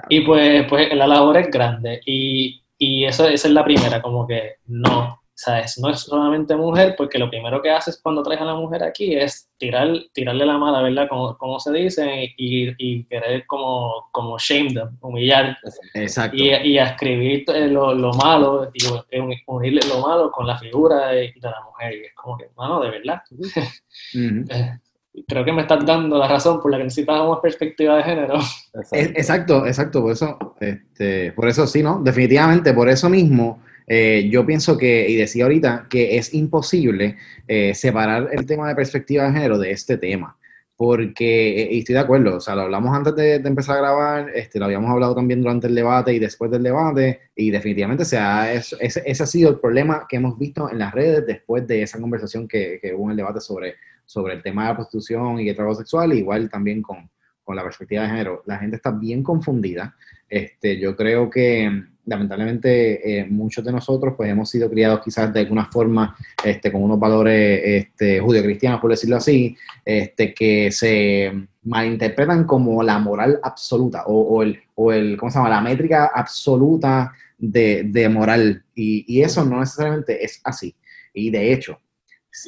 y 0.10 0.22
pues, 0.22 0.65
pues 0.67 0.93
la 0.93 1.07
labor 1.07 1.38
es 1.38 1.51
grande. 1.51 2.01
Y, 2.05 2.63
y 2.77 3.05
eso, 3.05 3.27
esa 3.27 3.48
es 3.48 3.53
la 3.53 3.63
primera, 3.63 4.01
como 4.01 4.27
que 4.27 4.55
no, 4.67 5.22
¿sabes? 5.38 5.77
No 5.77 5.91
es 5.91 6.00
solamente 6.00 6.56
mujer, 6.56 6.96
porque 6.98 7.20
lo 7.20 7.29
primero 7.29 7.62
que 7.62 7.70
haces 7.70 8.00
cuando 8.01 8.24
traes 8.24 8.41
a 8.41 8.46
la 8.46 8.56
mujer 8.56 8.84
aquí 8.84 9.15
es 9.15 9.48
tirar, 9.58 9.88
tirarle 10.12 10.48
la 10.48 10.58
mala, 10.58 10.82
¿verdad? 10.82 11.08
Como, 11.08 11.38
como 11.38 11.60
se 11.60 11.72
dice, 11.74 12.34
y, 12.36 12.74
y, 12.79 13.03
querer 13.03 13.46
como, 13.46 14.10
como 14.12 14.39
shame 14.39 14.74
them, 14.74 14.98
humillar. 15.00 15.56
Exacto. 15.94 16.36
Y, 16.36 16.50
y 16.50 16.79
escribir 16.79 17.46
eh, 17.53 17.67
lo, 17.67 17.94
lo, 17.94 18.12
malo, 18.13 18.72
y 18.74 18.84
unirle 19.46 19.82
lo 19.88 20.01
malo 20.01 20.32
con 20.32 20.48
la 20.48 20.58
figura 20.58 21.10
de, 21.10 21.34
de, 21.39 21.50
la 21.50 21.63
mujer. 21.65 21.94
Y 21.94 22.06
es 22.06 22.15
como 22.15 22.36
que, 22.36 22.50
mano, 22.58 22.82
de 22.82 22.89
verdad. 22.89 23.22
Uh 23.32 23.38
-huh. 24.17 24.79
Creo 25.27 25.46
que 25.46 25.53
me 25.53 25.62
estás 25.62 25.86
dando 25.86 26.17
la 26.17 26.27
razón 26.27 26.60
por 26.60 26.72
la 26.72 26.77
que 26.77 26.86
necesitábamos 26.86 27.39
perspectiva 27.41 27.98
de 27.98 28.03
género. 28.03 28.39
Exacto, 28.91 29.65
exacto, 29.65 30.01
por 30.01 30.12
eso, 30.12 30.38
este, 30.60 31.32
por 31.34 31.48
eso 31.48 31.65
sí, 31.67 31.82
¿no? 31.82 32.00
Definitivamente, 32.03 32.74
por 32.74 32.89
eso 32.89 33.10
mismo 33.10 33.60
eh, 33.88 34.27
yo 34.29 34.46
pienso 34.46 34.77
que, 34.77 35.10
y 35.10 35.15
decía 35.15 35.46
ahorita, 35.46 35.88
que 35.89 36.17
es 36.17 36.34
imposible 36.34 37.15
eh, 37.48 37.74
separar 37.74 38.29
el 38.34 38.46
tema 38.46 38.67
de 38.67 38.75
perspectiva 38.75 39.24
de 39.25 39.32
género 39.32 39.58
de 39.58 39.72
este 39.72 39.98
tema. 39.98 40.38
Porque, 40.75 41.63
eh, 41.63 41.70
y 41.72 41.79
estoy 41.79 41.94
de 41.94 42.01
acuerdo, 42.01 42.36
o 42.36 42.39
sea, 42.39 42.53
lo 42.53 42.63
hablamos 42.63 42.96
antes 42.96 43.15
de, 43.15 43.39
de, 43.39 43.50
empezar 43.50 43.77
a 43.77 43.82
grabar, 43.82 44.29
este, 44.36 44.60
lo 44.60 44.65
habíamos 44.65 44.91
hablado 44.91 45.15
también 45.15 45.41
durante 45.41 45.65
el 45.65 45.74
debate 45.74 46.13
y 46.13 46.20
después 46.20 46.51
del 46.51 46.62
debate, 46.62 47.22
y 47.36 47.50
definitivamente 47.50 48.06
sea, 48.06 48.53
es, 48.53 48.75
ese, 48.79 49.01
ese, 49.03 49.24
ha 49.24 49.25
sido 49.25 49.50
el 49.50 49.60
problema 49.60 50.06
que 50.08 50.17
hemos 50.17 50.38
visto 50.38 50.70
en 50.70 50.77
las 50.77 50.94
redes 50.94 51.25
después 51.25 51.65
de 51.65 51.82
esa 51.82 52.00
conversación 52.00 52.48
que, 52.48 52.77
que 52.79 52.94
hubo 52.94 53.06
en 53.06 53.12
el 53.12 53.17
debate 53.17 53.39
sobre, 53.41 53.75
sobre 54.06 54.36
el 54.36 54.44
tema 54.44 54.63
de 54.63 54.70
la 54.70 54.75
prostitución 54.75 55.39
y 55.39 55.50
el 55.50 55.56
trabajo 55.56 55.79
sexual, 55.79 56.13
igual 56.13 56.48
también 56.48 56.84
con, 56.84 57.10
con 57.44 57.56
la 57.56 57.63
perspectiva 57.63 58.03
de 58.03 58.10
género. 58.10 58.44
La 58.46 58.60
gente 58.60 58.75
está 58.75 58.91
bien 58.91 59.24
confundida. 59.24 59.96
Este, 60.29 60.77
yo 60.77 60.96
creo 60.96 61.29
que 61.29 61.72
lamentablemente 62.08 63.20
eh, 63.20 63.26
muchos 63.26 63.64
de 63.64 63.72
nosotros 63.72 64.16
pues 64.18 64.32
hemos 64.32 64.50
sido 64.50 64.70
criados 64.70 65.02
quizás 65.04 65.32
de 65.32 65.42
alguna 65.42 65.66
forma 65.66 66.16
este, 66.44 66.72
con 66.72 66.82
unos 66.82 67.00
valores 67.00 67.62
este, 67.64 68.20
judio-cristianos, 68.20 68.80
por 68.80 68.92
decirlo 68.92 69.18
así, 69.18 69.56
este, 69.86 70.34
que 70.34 70.72
se 70.72 71.32
malinterpretan 71.64 72.46
como 72.46 72.82
la 72.82 72.98
moral 72.98 73.40
absoluta 73.44 74.06
o, 74.08 74.42
el, 74.42 74.60
o 74.76 74.92
el, 74.92 75.18
¿cómo 75.18 75.30
se 75.30 75.38
llama?, 75.38 75.50
la 75.50 75.62
métrica 75.62 76.10
absoluta 76.14 77.12
de, 77.38 77.84
de 77.84 78.10
moral. 78.10 78.64
Y, 78.74 79.06
y, 79.08 79.22
eso 79.22 79.44
no 79.44 79.60
necesariamente 79.60 80.24
es 80.24 80.40
así. 80.44 80.74
Y 81.14 81.30
de 81.30 81.52
hecho, 81.52 81.80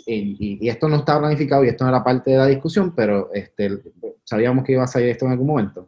y, 0.06 0.68
esto 0.70 0.88
no 0.88 0.98
estaba 0.98 1.20
planificado 1.22 1.66
y 1.66 1.68
esto 1.68 1.84
no 1.84 1.90
era 1.90 2.04
parte 2.04 2.32
de 2.32 2.38
la 2.38 2.48
discusión, 2.48 2.96
pero 2.96 3.30
este, 3.34 3.82
sabíamos 4.24 4.64
que 4.64 4.74
iba 4.74 4.84
a 4.84 4.88
salir 4.88 5.10
esto 5.10 5.26
en 5.26 5.32
algún 5.32 5.48
momento. 5.48 5.88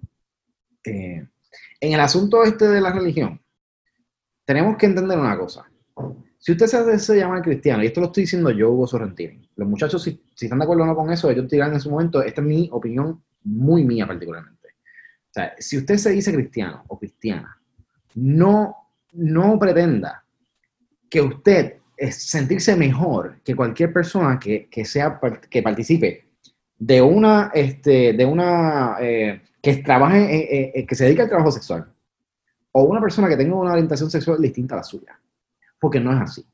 Eh, 0.84 1.26
en 1.80 1.94
el 1.94 2.00
asunto 2.00 2.44
este 2.44 2.68
de 2.68 2.80
la 2.80 2.92
religión, 2.92 3.41
tenemos 4.52 4.76
que 4.76 4.86
entender 4.86 5.18
una 5.18 5.38
cosa. 5.38 5.66
Si 6.38 6.52
usted 6.52 6.66
se, 6.66 7.00
se 7.00 7.16
llama 7.16 7.42
cristiano, 7.42 7.82
y 7.82 7.86
esto 7.86 8.02
lo 8.02 8.08
estoy 8.08 8.24
diciendo 8.24 8.52
yo, 8.52 8.72
Hugo 8.72 8.86
Sorrentini, 8.86 9.50
los 9.56 9.68
muchachos, 9.68 10.04
si, 10.04 10.22
si, 10.36 10.46
están 10.46 10.60
de 10.60 10.66
acuerdo 10.66 10.84
o 10.84 10.88
no 10.88 10.96
con 10.96 11.10
eso, 11.10 11.30
ellos 11.30 11.48
dirán 11.48 11.74
en 11.74 11.80
su 11.80 11.90
momento, 11.90 12.22
esta 12.22 12.42
es 12.42 12.48
mi 12.48 12.68
opinión 12.74 13.22
muy 13.46 13.86
mía 13.86 14.06
particularmente. 14.06 14.68
O 14.68 15.34
sea, 15.34 15.54
si 15.58 15.78
usted 15.78 15.96
se 15.96 16.10
dice 16.10 16.34
cristiano 16.34 16.84
o 16.90 17.00
cristiana, 17.00 17.58
no, 18.16 18.76
no 19.14 19.58
pretenda 19.58 20.26
que 21.10 21.22
usted 21.22 21.76
es 21.96 22.16
sentirse 22.16 22.76
mejor 22.76 23.38
que 23.46 23.56
cualquier 23.56 23.94
persona 23.94 24.38
que, 24.38 24.68
que 24.70 24.84
sea, 24.84 25.18
que 25.50 25.62
participe 25.62 26.26
de 26.78 27.02
una, 27.02 27.52
este, 27.54 28.12
de 28.12 28.26
una, 28.26 28.98
eh, 29.00 29.42
que 29.62 29.78
trabaje, 29.78 30.24
eh, 30.36 30.72
eh, 30.76 30.86
que 30.86 30.96
se 30.96 31.06
dedique 31.06 31.22
al 31.22 31.30
trabajo 31.30 31.52
sexual 31.52 31.88
o 32.72 32.84
una 32.84 33.02
persona 33.02 33.28
que 33.28 33.38
tenga 33.38 33.56
una 33.56 33.74
orientación 33.74 34.10
sexual 34.10 34.42
distinta 34.42 34.76
a 34.76 34.78
la 34.78 34.84
suya. 34.84 35.20
Porque 35.80 36.00
no 36.00 36.14
es 36.14 36.22
así. 36.22 36.46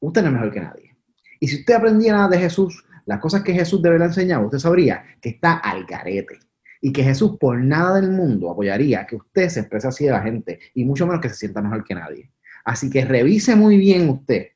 Usted 0.00 0.22
no 0.22 0.28
es 0.28 0.34
mejor 0.34 0.52
que 0.52 0.60
nadie. 0.60 0.96
Y 1.40 1.48
si 1.48 1.60
usted 1.60 1.74
aprendiera 1.74 2.28
de 2.28 2.38
Jesús, 2.38 2.84
las 3.06 3.20
cosas 3.20 3.42
que 3.42 3.52
Jesús 3.52 3.82
debería 3.82 4.06
enseñar, 4.06 4.44
usted 4.44 4.58
sabría 4.58 5.04
que 5.20 5.30
está 5.30 5.54
al 5.54 5.84
garete. 5.84 6.38
Y 6.80 6.92
que 6.92 7.02
Jesús 7.02 7.36
por 7.40 7.58
nada 7.58 8.00
del 8.00 8.10
mundo 8.10 8.50
apoyaría 8.50 9.06
que 9.06 9.16
usted 9.16 9.48
se 9.48 9.60
exprese 9.60 9.88
así 9.88 10.04
de 10.04 10.10
la 10.10 10.22
gente, 10.22 10.60
y 10.74 10.84
mucho 10.84 11.06
menos 11.06 11.20
que 11.20 11.28
se 11.30 11.36
sienta 11.36 11.62
mejor 11.62 11.84
que 11.84 11.94
nadie. 11.94 12.30
Así 12.64 12.90
que 12.90 13.04
revise 13.04 13.56
muy 13.56 13.78
bien 13.78 14.08
usted 14.08 14.48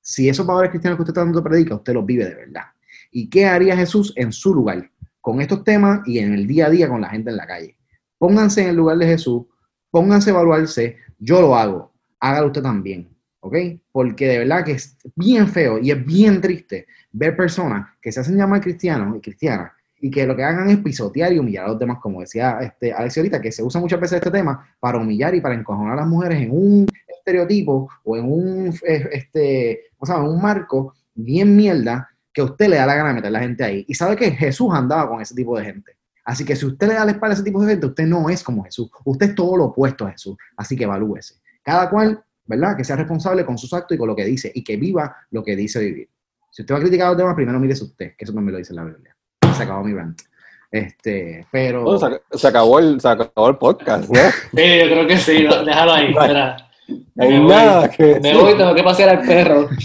si 0.00 0.28
esos 0.28 0.46
valores 0.46 0.70
cristianos 0.70 0.96
que 0.96 1.02
usted 1.02 1.14
dando 1.14 1.42
predica, 1.42 1.74
usted 1.74 1.94
los 1.94 2.06
vive 2.06 2.24
de 2.24 2.34
verdad. 2.34 2.64
¿Y 3.10 3.28
qué 3.28 3.46
haría 3.46 3.76
Jesús 3.76 4.12
en 4.16 4.32
su 4.32 4.54
lugar 4.54 4.90
con 5.20 5.40
estos 5.40 5.62
temas 5.62 6.00
y 6.06 6.18
en 6.18 6.32
el 6.32 6.46
día 6.46 6.66
a 6.66 6.70
día 6.70 6.88
con 6.88 7.00
la 7.00 7.10
gente 7.10 7.30
en 7.30 7.36
la 7.36 7.46
calle? 7.46 7.76
Pónganse 8.18 8.62
en 8.62 8.70
el 8.70 8.76
lugar 8.76 8.98
de 8.98 9.06
Jesús, 9.06 9.44
pónganse 9.90 10.30
a 10.30 10.34
evaluarse, 10.34 10.96
yo 11.18 11.40
lo 11.40 11.56
hago, 11.56 11.92
hágalo 12.18 12.48
usted 12.48 12.62
también, 12.62 13.08
¿ok? 13.40 13.56
Porque 13.92 14.26
de 14.28 14.38
verdad 14.38 14.64
que 14.64 14.72
es 14.72 14.96
bien 15.14 15.48
feo 15.48 15.78
y 15.78 15.90
es 15.90 16.04
bien 16.04 16.40
triste 16.40 16.86
ver 17.12 17.36
personas 17.36 17.88
que 18.00 18.12
se 18.12 18.20
hacen 18.20 18.36
llamar 18.36 18.60
cristianos 18.60 19.16
y 19.16 19.20
cristianas 19.20 19.72
y 20.00 20.10
que 20.10 20.26
lo 20.26 20.34
que 20.34 20.42
hagan 20.42 20.70
es 20.70 20.78
pisotear 20.78 21.32
y 21.32 21.38
humillar 21.38 21.66
a 21.66 21.68
los 21.68 21.78
demás, 21.78 21.98
como 22.00 22.20
decía 22.20 22.58
este, 22.62 22.92
Alex 22.92 23.18
ahorita, 23.18 23.40
que 23.40 23.52
se 23.52 23.62
usa 23.62 23.80
muchas 23.80 24.00
veces 24.00 24.16
este 24.16 24.30
tema 24.30 24.74
para 24.80 24.98
humillar 24.98 25.34
y 25.34 25.40
para 25.40 25.54
encojonar 25.54 25.92
a 25.92 26.00
las 26.00 26.08
mujeres 26.08 26.40
en 26.40 26.50
un 26.50 26.86
estereotipo 27.06 27.88
o 28.04 28.16
en 28.16 28.24
un, 28.24 28.74
eh, 28.86 29.08
este, 29.12 29.80
o 29.98 30.06
sea, 30.06 30.16
en 30.16 30.22
un 30.22 30.40
marco 30.40 30.94
bien 31.14 31.54
mierda 31.54 32.08
que 32.32 32.42
usted 32.42 32.68
le 32.68 32.76
da 32.76 32.86
la 32.86 32.94
gana 32.94 33.08
de 33.10 33.14
meter 33.16 33.28
a 33.28 33.32
la 33.32 33.40
gente 33.40 33.64
ahí. 33.64 33.84
Y 33.88 33.94
sabe 33.94 34.16
que 34.16 34.30
Jesús 34.30 34.70
andaba 34.72 35.08
con 35.08 35.20
ese 35.20 35.34
tipo 35.34 35.58
de 35.58 35.64
gente. 35.64 35.96
Así 36.30 36.44
que 36.44 36.54
si 36.54 36.64
usted 36.64 36.86
le 36.86 36.94
da 36.94 37.04
la 37.04 37.10
espalda 37.10 37.32
a 37.32 37.34
ese 37.34 37.42
tipo 37.42 37.60
de 37.60 37.72
gente, 37.72 37.86
usted 37.86 38.06
no 38.06 38.30
es 38.30 38.44
como 38.44 38.62
Jesús. 38.62 38.88
Usted 39.04 39.30
es 39.30 39.34
todo 39.34 39.56
lo 39.56 39.64
opuesto 39.64 40.06
a 40.06 40.12
Jesús. 40.12 40.36
Así 40.56 40.76
que 40.76 40.84
evalúese. 40.84 41.40
Cada 41.60 41.90
cual, 41.90 42.22
¿verdad? 42.46 42.76
Que 42.76 42.84
sea 42.84 42.94
responsable 42.94 43.44
con 43.44 43.58
sus 43.58 43.72
actos 43.72 43.96
y 43.96 43.98
con 43.98 44.06
lo 44.06 44.14
que 44.14 44.24
dice 44.24 44.52
y 44.54 44.62
que 44.62 44.76
viva 44.76 45.16
lo 45.32 45.42
que 45.42 45.56
dice 45.56 45.80
vivir. 45.80 46.08
Si 46.52 46.62
usted 46.62 46.72
va 46.72 46.78
a 46.78 46.82
criticar 46.82 47.08
a 47.08 47.10
los 47.10 47.18
demás, 47.18 47.34
primero 47.34 47.58
mírese 47.58 47.82
usted, 47.82 48.14
que 48.16 48.24
eso 48.24 48.32
también 48.32 48.52
lo 48.52 48.58
dice 48.58 48.72
la 48.72 48.84
Biblia. 48.84 49.16
Se 49.56 49.64
acabó 49.64 49.82
mi 49.82 49.92
rant. 49.92 50.22
Este, 50.70 51.44
pero. 51.50 51.98
Se, 51.98 52.20
se, 52.38 52.46
acabó 52.46 52.78
el, 52.78 53.00
se 53.00 53.08
acabó 53.08 53.48
el 53.48 53.56
podcast, 53.56 54.08
¿no? 54.08 54.20
sí, 54.30 54.78
yo 54.78 54.86
creo 54.86 55.06
que 55.08 55.16
sí, 55.16 55.48
déjalo 55.66 55.92
ahí. 55.92 56.12
Espera. 56.12 56.69
Hay 57.18 57.32
me 57.40 57.48
nada 57.48 57.80
voy, 57.80 57.90
que 57.90 58.20
Me 58.20 58.34
voy, 58.34 58.56
tengo 58.56 58.74
que 58.74 58.82
pasear 58.82 59.08
al 59.10 59.26
perro. 59.26 59.68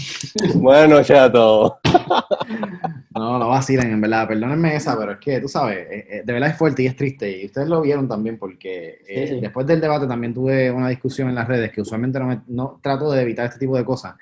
Bueno, 0.56 1.02
chato. 1.02 1.78
No, 3.14 3.38
no 3.38 3.48
vacilen, 3.48 3.90
en 3.90 4.00
verdad. 4.00 4.28
Perdónenme 4.28 4.76
esa, 4.76 4.96
pero 4.98 5.12
es 5.12 5.18
que, 5.18 5.40
tú 5.40 5.48
sabes, 5.48 5.78
eh, 5.90 6.22
de 6.24 6.32
verdad 6.32 6.50
es 6.50 6.56
fuerte 6.58 6.82
y 6.82 6.86
es 6.86 6.96
triste. 6.96 7.42
Y 7.42 7.46
ustedes 7.46 7.68
lo 7.68 7.80
vieron 7.80 8.06
también 8.08 8.38
porque 8.38 8.98
eh, 9.08 9.26
sí. 9.28 9.40
después 9.40 9.66
del 9.66 9.80
debate 9.80 10.06
también 10.06 10.34
tuve 10.34 10.70
una 10.70 10.88
discusión 10.88 11.28
en 11.28 11.34
las 11.34 11.48
redes 11.48 11.72
que 11.72 11.80
usualmente 11.80 12.18
no, 12.18 12.26
me- 12.26 12.40
no 12.48 12.78
trato 12.82 13.10
de 13.10 13.22
evitar 13.22 13.46
este 13.46 13.58
tipo 13.58 13.76
de 13.76 13.84
cosas. 13.84 14.14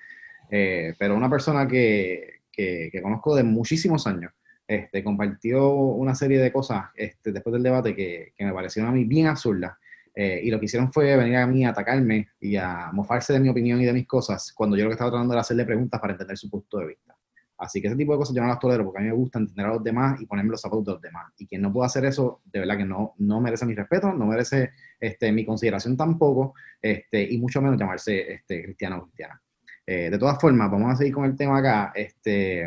Eh, 0.51 0.95
pero 0.99 1.17
una 1.17 1.29
persona 1.29 1.67
que, 1.67 2.41
que, 2.53 2.89
que 2.93 3.03
conozco 3.03 3.35
de 3.35 3.43
muchísimos 3.43 4.07
años 4.07 4.31
este, 4.69 5.03
compartió 5.03 5.69
una 5.75 6.15
serie 6.15 6.39
de 6.39 6.53
cosas 6.53 6.85
este, 6.95 7.33
después 7.33 7.53
del 7.55 7.63
debate 7.65 7.95
que, 7.97 8.33
que 8.37 8.45
me 8.45 8.53
parecieron 8.53 8.91
a 8.91 8.95
mí 8.95 9.05
bien 9.05 9.27
absurdas. 9.27 9.73
Eh, 10.15 10.41
y 10.45 10.51
lo 10.51 10.59
que 10.61 10.67
hicieron 10.67 10.93
fue 10.93 11.17
venir 11.17 11.37
a 11.37 11.47
mí 11.47 11.65
a 11.65 11.71
atacarme 11.71 12.29
y 12.41 12.57
a 12.57 12.91
mofarse 12.93 13.33
de 13.33 13.41
mi 13.41 13.49
opinión 13.49 13.81
y 13.81 13.85
de 13.85 13.93
mis 13.93 14.07
cosas, 14.07 14.53
cuando 14.55 14.77
yo 14.77 14.85
lo 14.85 14.91
que 14.91 14.95
estaba 14.95 15.11
tratando 15.11 15.35
era 15.35 15.41
hacerle 15.41 15.65
preguntas 15.65 16.01
para 16.01 16.13
entender 16.13 16.37
su 16.39 16.49
punto 16.49 16.79
de 16.79 16.87
vista. 16.87 17.17
Así 17.57 17.81
que 17.81 17.87
ese 17.87 17.97
tipo 17.97 18.13
de 18.13 18.19
cosas 18.19 18.35
yo 18.35 18.43
no 18.43 18.49
las 18.49 18.59
tolero 18.59 18.85
porque 18.85 18.99
a 18.99 19.03
mí 19.03 19.09
me 19.09 19.15
gusta 19.15 19.39
entender 19.39 19.67
a 19.67 19.75
los 19.75 19.83
demás 19.85 20.21
y 20.21 20.27
ponerme 20.27 20.51
los 20.51 20.61
zapatos 20.61 20.85
de 20.85 20.93
los 20.93 21.01
demás. 21.01 21.33
Y 21.39 21.47
quien 21.47 21.63
no 21.63 21.73
pueda 21.73 21.87
hacer 21.87 22.05
eso, 22.05 22.43
de 22.45 22.61
verdad 22.61 22.77
que 22.77 22.85
no, 22.85 23.15
no 23.19 23.41
merece 23.41 23.65
mi 23.65 23.75
respeto, 23.75 24.13
no 24.13 24.27
merece 24.27 24.71
este, 25.01 25.31
mi 25.33 25.45
consideración 25.47 25.97
tampoco, 25.97 26.55
este, 26.83 27.23
y 27.23 27.39
mucho 27.39 27.63
menos 27.63 27.79
llamarse 27.79 28.35
este, 28.35 28.65
cristiano 28.65 28.99
o 28.99 29.03
cristiana. 29.05 29.41
Eh, 29.87 30.11
de 30.11 30.19
todas 30.19 30.39
formas, 30.41 30.71
vamos 30.71 30.93
a 30.93 30.97
seguir 30.97 31.15
con 31.15 31.25
el 31.27 31.37
tema 31.37 31.59
acá. 31.59 31.93
Este, 31.95 32.67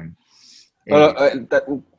Bueno, 0.88 1.10
eh, 1.10 1.31
eh, 1.33 1.39
te- 1.49 1.62
te- 1.62 1.96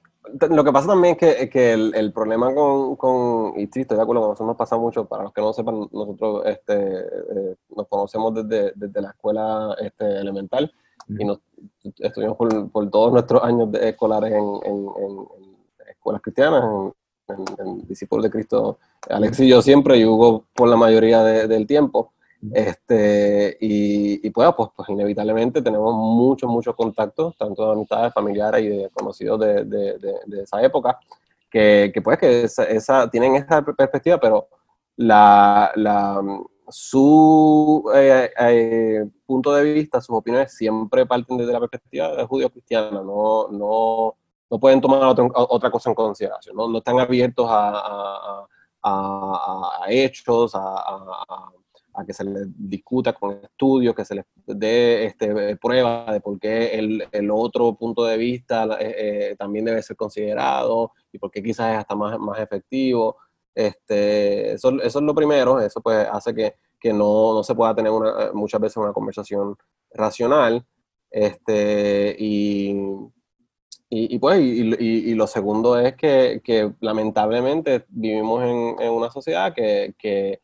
lo 0.51 0.65
que 0.65 0.73
pasa 0.73 0.89
también 0.89 1.17
es 1.19 1.37
que, 1.37 1.49
que 1.51 1.73
el, 1.73 1.95
el 1.95 2.13
problema 2.13 2.55
con, 2.55 2.97
con, 2.97 3.53
y 3.59 3.67
sí, 3.67 3.81
estoy 3.81 3.97
de 3.97 4.03
acuerdo 4.03 4.23
con 4.23 4.33
eso, 4.35 4.45
nos 4.47 4.57
pasa 4.57 4.77
mucho, 4.77 5.05
para 5.07 5.25
los 5.25 5.33
que 5.33 5.41
no 5.41 5.53
sepan, 5.53 5.89
nosotros 5.93 6.43
este, 6.47 6.75
eh, 6.99 7.57
nos 7.77 7.87
conocemos 7.89 8.35
desde, 8.35 8.73
desde 8.75 9.01
la 9.03 9.11
escuela 9.11 9.75
este, 9.81 10.05
elemental 10.21 10.73
y 11.09 11.25
nos 11.25 11.39
estuvimos 12.01 12.37
por, 12.37 12.71
por 12.71 12.91
todos 12.91 13.13
nuestros 13.13 13.43
años 13.43 13.71
de- 13.73 13.89
escolares 13.89 14.33
en, 14.33 14.45
en- 14.65 14.89
en- 14.97 15.19
en 15.39 15.89
escuelas 15.91 16.21
cristianas, 16.23 16.65
en, 17.59 17.87
discípulos 17.87 18.25
de 18.25 18.31
Cristo, 18.31 18.79
Alex 19.09 19.41
y 19.41 19.49
yo 19.49 19.61
siempre, 19.63 19.97
y 19.99 20.05
Hugo 20.05 20.45
por 20.55 20.69
la 20.69 20.77
mayoría 20.77 21.23
de- 21.23 21.47
del 21.49 21.67
tiempo. 21.67 22.13
Este, 22.53 23.57
y, 23.61 24.27
y 24.27 24.31
pues, 24.31 24.49
pues, 24.57 24.71
pues 24.77 24.89
inevitablemente 24.91 25.61
tenemos 25.61 25.95
muchos, 25.95 26.49
muchos 26.49 26.75
contactos, 26.77 27.37
tanto 27.37 27.67
de 27.67 27.73
amistades, 27.73 28.13
familiares 28.15 28.63
y 28.63 28.69
de 28.69 28.91
conocidos 28.91 29.41
de, 29.41 29.65
de, 29.65 29.99
de, 29.99 30.15
de 30.27 30.43
esa 30.45 30.63
época, 30.63 30.99
que, 31.51 31.91
que 31.93 32.01
pues 32.03 32.19
que 32.19 32.43
esa, 32.45 32.65
esa- 32.65 33.11
tienen 33.11 33.35
esa 33.37 33.63
perspectiva, 33.63 34.19
pero 34.21 34.49
la, 34.97 35.73
la, 35.77 36.23
su 36.69 37.91
eh, 37.95 38.31
eh, 38.39 39.05
punto 39.27 39.53
de 39.55 39.73
vista, 39.73 40.01
sus 40.01 40.17
opiniones 40.17 40.53
siempre 40.55 41.07
parten 41.07 41.39
desde 41.39 41.53
la 41.53 41.61
perspectiva 41.61 42.15
de 42.15 42.25
judío 42.27 42.51
cristiana, 42.51 43.03
no, 43.03 43.49
no, 43.51 44.15
no 44.51 44.59
pueden 44.61 44.81
tomar 44.81 45.03
otra 45.35 45.71
cosa 45.71 45.91
en 45.91 45.95
consideración, 45.97 46.55
no, 46.57 46.69
no 46.69 46.79
están 46.79 47.01
abiertos 47.01 47.47
a, 47.51 48.47
a, 48.83 49.83
a 49.85 49.91
hechos, 49.91 50.55
a, 50.55 50.61
que 52.05 52.13
se 52.13 52.25
les 52.25 52.47
discuta 52.57 53.13
con 53.13 53.41
estudios, 53.43 53.95
que 53.95 54.05
se 54.05 54.15
les 54.17 54.25
dé 54.47 55.07
este, 55.07 55.57
prueba 55.57 56.13
de 56.13 56.21
por 56.21 56.39
qué 56.39 56.79
el, 56.79 57.05
el 57.13 57.31
otro 57.31 57.75
punto 57.75 58.05
de 58.05 58.17
vista 58.17 58.69
eh, 58.81 59.35
también 59.39 59.65
debe 59.65 59.83
ser 59.83 59.97
considerado 59.97 60.93
y 61.13 61.19
por 61.19 61.31
qué 61.31 61.43
quizás 61.43 61.73
es 61.73 61.79
hasta 61.79 61.95
más, 61.95 62.19
más 62.19 62.39
efectivo. 62.39 63.17
Este, 63.55 64.53
eso, 64.53 64.71
eso, 64.81 64.99
es 65.01 65.05
lo 65.05 65.15
primero, 65.15 65.61
eso 65.61 65.81
pues 65.81 66.07
hace 66.11 66.35
que, 66.35 66.55
que 66.79 66.93
no, 66.93 67.35
no, 67.35 67.43
se 67.43 67.55
pueda 67.55 67.75
tener 67.75 67.91
una, 67.91 68.33
muchas 68.33 68.61
veces 68.61 68.77
una 68.77 68.93
conversación 68.93 69.57
racional. 69.93 70.65
Este, 71.11 72.15
y, 72.19 72.71
y, 73.91 74.15
y 74.15 74.19
pues, 74.19 74.41
y, 74.41 74.75
y, 74.79 75.15
lo 75.15 75.27
segundo 75.27 75.79
es 75.79 75.97
que, 75.97 76.41
que 76.45 76.73
lamentablemente 76.81 77.87
vivimos 77.89 78.45
en, 78.45 78.77
en, 78.81 78.93
una 78.93 79.11
sociedad 79.11 79.55
que, 79.55 79.95
que, 79.99 80.41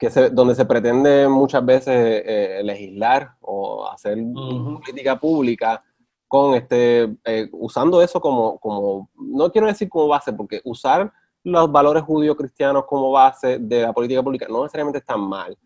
que 0.00 0.10
se, 0.10 0.30
donde 0.30 0.54
se 0.54 0.64
pretende 0.64 1.28
muchas 1.28 1.64
veces 1.64 2.22
eh, 2.26 2.62
legislar 2.64 3.34
o 3.42 3.86
hacer 3.86 4.16
política 4.32 5.20
pública 5.20 5.84
con 6.26 6.54
este, 6.54 7.16
eh, 7.24 7.48
usando 7.52 8.00
eso 8.00 8.18
como, 8.18 8.58
como, 8.58 9.10
no 9.16 9.52
quiero 9.52 9.66
decir 9.66 9.90
como 9.90 10.08
base, 10.08 10.32
porque 10.32 10.62
usar 10.64 11.12
los 11.42 11.70
valores 11.70 12.02
judío-cristianos 12.02 12.84
como 12.86 13.10
base 13.10 13.58
de 13.58 13.82
la 13.82 13.92
política 13.92 14.22
pública 14.22 14.46
no 14.48 14.62
necesariamente 14.62 15.00
están 15.00 15.20
mal, 15.20 15.58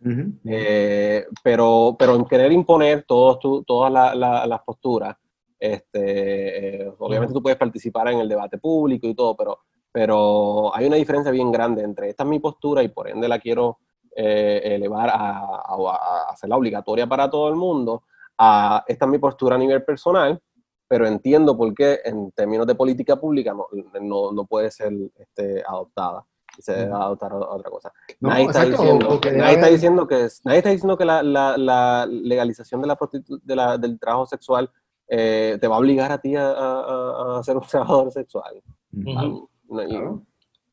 eh, 0.44 1.26
pero, 1.42 1.94
pero 1.96 2.16
en 2.16 2.24
querer 2.24 2.50
imponer 2.50 3.04
todos 3.06 3.38
todas 3.64 3.92
las 3.92 4.62
posturas, 4.62 5.16
este, 5.60 6.82
eh, 6.86 6.92
obviamente 6.98 7.34
tú 7.34 7.42
puedes 7.42 7.58
participar 7.58 8.08
en 8.08 8.18
el 8.18 8.28
debate 8.28 8.58
público 8.58 9.06
y 9.06 9.14
todo, 9.14 9.36
pero, 9.36 9.60
pero 9.92 10.74
hay 10.74 10.86
una 10.86 10.96
diferencia 10.96 11.30
bien 11.30 11.52
grande 11.52 11.84
entre 11.84 12.08
esta 12.08 12.24
es 12.24 12.28
mi 12.28 12.40
postura 12.40 12.82
y 12.82 12.88
por 12.88 13.08
ende 13.08 13.28
la 13.28 13.38
quiero 13.38 13.78
eh, 14.16 14.60
elevar 14.64 15.10
a, 15.10 15.38
a, 15.38 15.74
a 15.74 16.30
hacerla 16.30 16.56
obligatoria 16.56 17.06
para 17.06 17.30
todo 17.30 17.48
el 17.48 17.56
mundo, 17.56 18.04
a 18.38 18.84
esta 18.86 19.04
es 19.04 19.10
mi 19.10 19.18
postura 19.18 19.56
a 19.56 19.58
nivel 19.58 19.84
personal 19.84 20.40
pero 20.88 21.06
entiendo 21.06 21.56
por 21.56 21.74
qué 21.74 22.00
en 22.04 22.30
términos 22.32 22.66
de 22.66 22.74
política 22.74 23.16
pública 23.16 23.52
no, 23.54 23.66
no, 24.00 24.32
no 24.32 24.44
puede 24.44 24.70
ser 24.70 24.92
este, 25.16 25.62
adoptada 25.66 26.24
y 26.56 26.62
se 26.62 26.72
debe 26.72 26.92
adoptar 26.92 27.32
otra 27.32 27.68
cosa. 27.68 27.92
nadie, 28.20 28.44
está 28.44 28.64
diciendo, 28.64 29.20
nadie, 29.36 29.54
está 29.54 29.66
diciendo, 29.66 30.06
que, 30.06 30.28
nadie 30.44 30.58
está 30.58 30.70
diciendo 30.70 30.96
que 30.96 31.04
la, 31.04 31.22
la, 31.22 31.56
la 31.56 32.06
legalización 32.08 32.80
de 32.80 32.86
la 32.86 32.98
de 33.42 33.56
la, 33.56 33.76
del 33.76 33.98
trabajo 33.98 34.26
sexual 34.26 34.70
eh, 35.08 35.58
te 35.60 35.66
va 35.66 35.74
a 35.74 35.78
obligar 35.80 36.12
a 36.12 36.18
ti 36.18 36.36
a, 36.36 36.48
a, 36.48 37.38
a 37.38 37.42
ser 37.42 37.56
un 37.56 37.62
trabajador 37.68 38.12
sexual. 38.12 38.62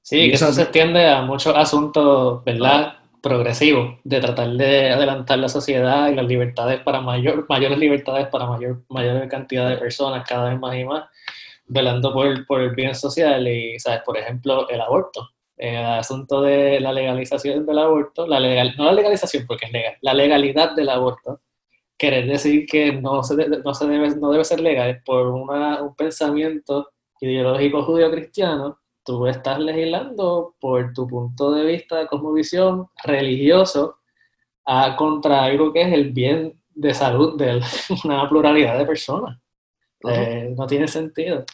Sí, 0.03 0.29
que 0.29 0.33
eso 0.33 0.53
se 0.53 0.61
extiende 0.61 1.07
a 1.09 1.23
muchos 1.23 1.55
asuntos, 1.55 2.43
¿verdad? 2.43 2.93
Progresivo 3.21 3.99
de 4.03 4.19
tratar 4.19 4.49
de 4.49 4.89
adelantar 4.91 5.39
la 5.39 5.49
sociedad 5.49 6.09
y 6.09 6.15
las 6.15 6.25
libertades 6.25 6.81
para 6.81 7.01
mayor, 7.01 7.45
mayores 7.47 7.77
libertades 7.77 8.27
para 8.27 8.47
mayor, 8.47 8.83
mayor 8.89 9.27
cantidad 9.27 9.69
de 9.69 9.77
personas, 9.77 10.27
cada 10.27 10.49
vez 10.49 10.59
más 10.59 10.75
y 10.75 10.83
más, 10.83 11.05
velando 11.65 12.13
por, 12.13 12.45
por 12.47 12.61
el 12.61 12.71
bien 12.75 12.95
social 12.95 13.47
y, 13.47 13.79
¿sabes? 13.79 14.01
Por 14.05 14.17
ejemplo, 14.17 14.67
el 14.69 14.81
aborto. 14.81 15.29
El 15.55 15.77
asunto 15.77 16.41
de 16.41 16.79
la 16.79 16.91
legalización 16.91 17.67
del 17.67 17.77
aborto, 17.77 18.25
la 18.25 18.39
legal, 18.39 18.73
no 18.77 18.85
la 18.85 18.93
legalización 18.93 19.45
porque 19.45 19.67
es 19.67 19.71
legal, 19.71 19.95
la 20.01 20.15
legalidad 20.15 20.75
del 20.75 20.89
aborto, 20.89 21.41
quiere 21.97 22.23
decir 22.23 22.65
que 22.65 22.93
no, 22.93 23.21
se, 23.21 23.35
no, 23.63 23.73
se 23.75 23.85
debe, 23.85 24.09
no 24.15 24.31
debe 24.31 24.43
ser 24.43 24.59
legal 24.59 25.03
por 25.05 25.27
una, 25.27 25.83
un 25.83 25.95
pensamiento 25.95 26.89
ideológico 27.19 27.83
judío-cristiano 27.83 28.80
tú 29.03 29.27
estás 29.27 29.59
legislando 29.59 30.55
por 30.59 30.93
tu 30.93 31.07
punto 31.07 31.51
de 31.51 31.65
vista, 31.65 32.07
cosmovisión 32.07 32.87
religioso, 33.03 33.97
a 34.65 34.95
contra 34.95 35.43
algo 35.43 35.73
que 35.73 35.81
es 35.81 35.93
el 35.93 36.11
bien 36.11 36.59
de 36.73 36.93
salud 36.93 37.37
de 37.37 37.61
una 38.05 38.27
pluralidad 38.29 38.77
de 38.77 38.85
personas. 38.85 39.39
Eh, 40.07 40.53
no 40.57 40.65
tiene 40.67 40.87
sentido. 40.87 41.45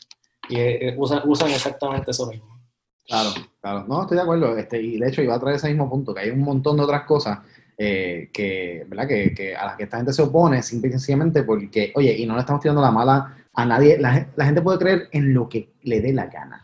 Y 0.50 0.58
eh, 0.58 0.96
usan, 0.98 1.22
usan 1.26 1.50
exactamente 1.52 2.12
eso 2.12 2.28
mismo. 2.28 2.58
Claro, 3.06 3.30
claro. 3.62 3.86
No, 3.88 4.02
estoy 4.02 4.18
de 4.18 4.24
acuerdo. 4.24 4.58
Este, 4.58 4.82
y 4.82 5.00
de 5.00 5.08
hecho 5.08 5.22
iba 5.22 5.36
a 5.36 5.40
traer 5.40 5.58
ese 5.58 5.70
mismo 5.70 5.90
punto, 5.90 6.14
que 6.14 6.22
hay 6.22 6.30
un 6.30 6.42
montón 6.42 6.78
de 6.78 6.84
otras 6.84 7.04
cosas 7.04 7.40
eh, 7.78 8.30
que, 8.34 8.86
¿verdad? 8.88 9.08
Que, 9.08 9.34
que, 9.34 9.56
a 9.56 9.66
las 9.66 9.78
que 9.78 9.84
esta 9.84 9.98
gente 9.98 10.14
se 10.14 10.22
opone 10.22 10.62
simplemente 10.62 11.44
porque, 11.44 11.92
oye, 11.96 12.18
y 12.18 12.26
no 12.26 12.36
le 12.36 12.42
estamos 12.42 12.62
tirando 12.62 12.82
la 12.82 12.92
mala 12.92 13.38
a 13.54 13.66
nadie. 13.66 13.98
La, 13.98 14.28
la 14.36 14.46
gente 14.46 14.62
puede 14.62 14.80
creer 14.80 15.10
en 15.12 15.34
lo 15.34 15.48
que 15.48 15.74
le 15.84 16.02
dé 16.02 16.14
la 16.14 16.28
gana. 16.28 16.62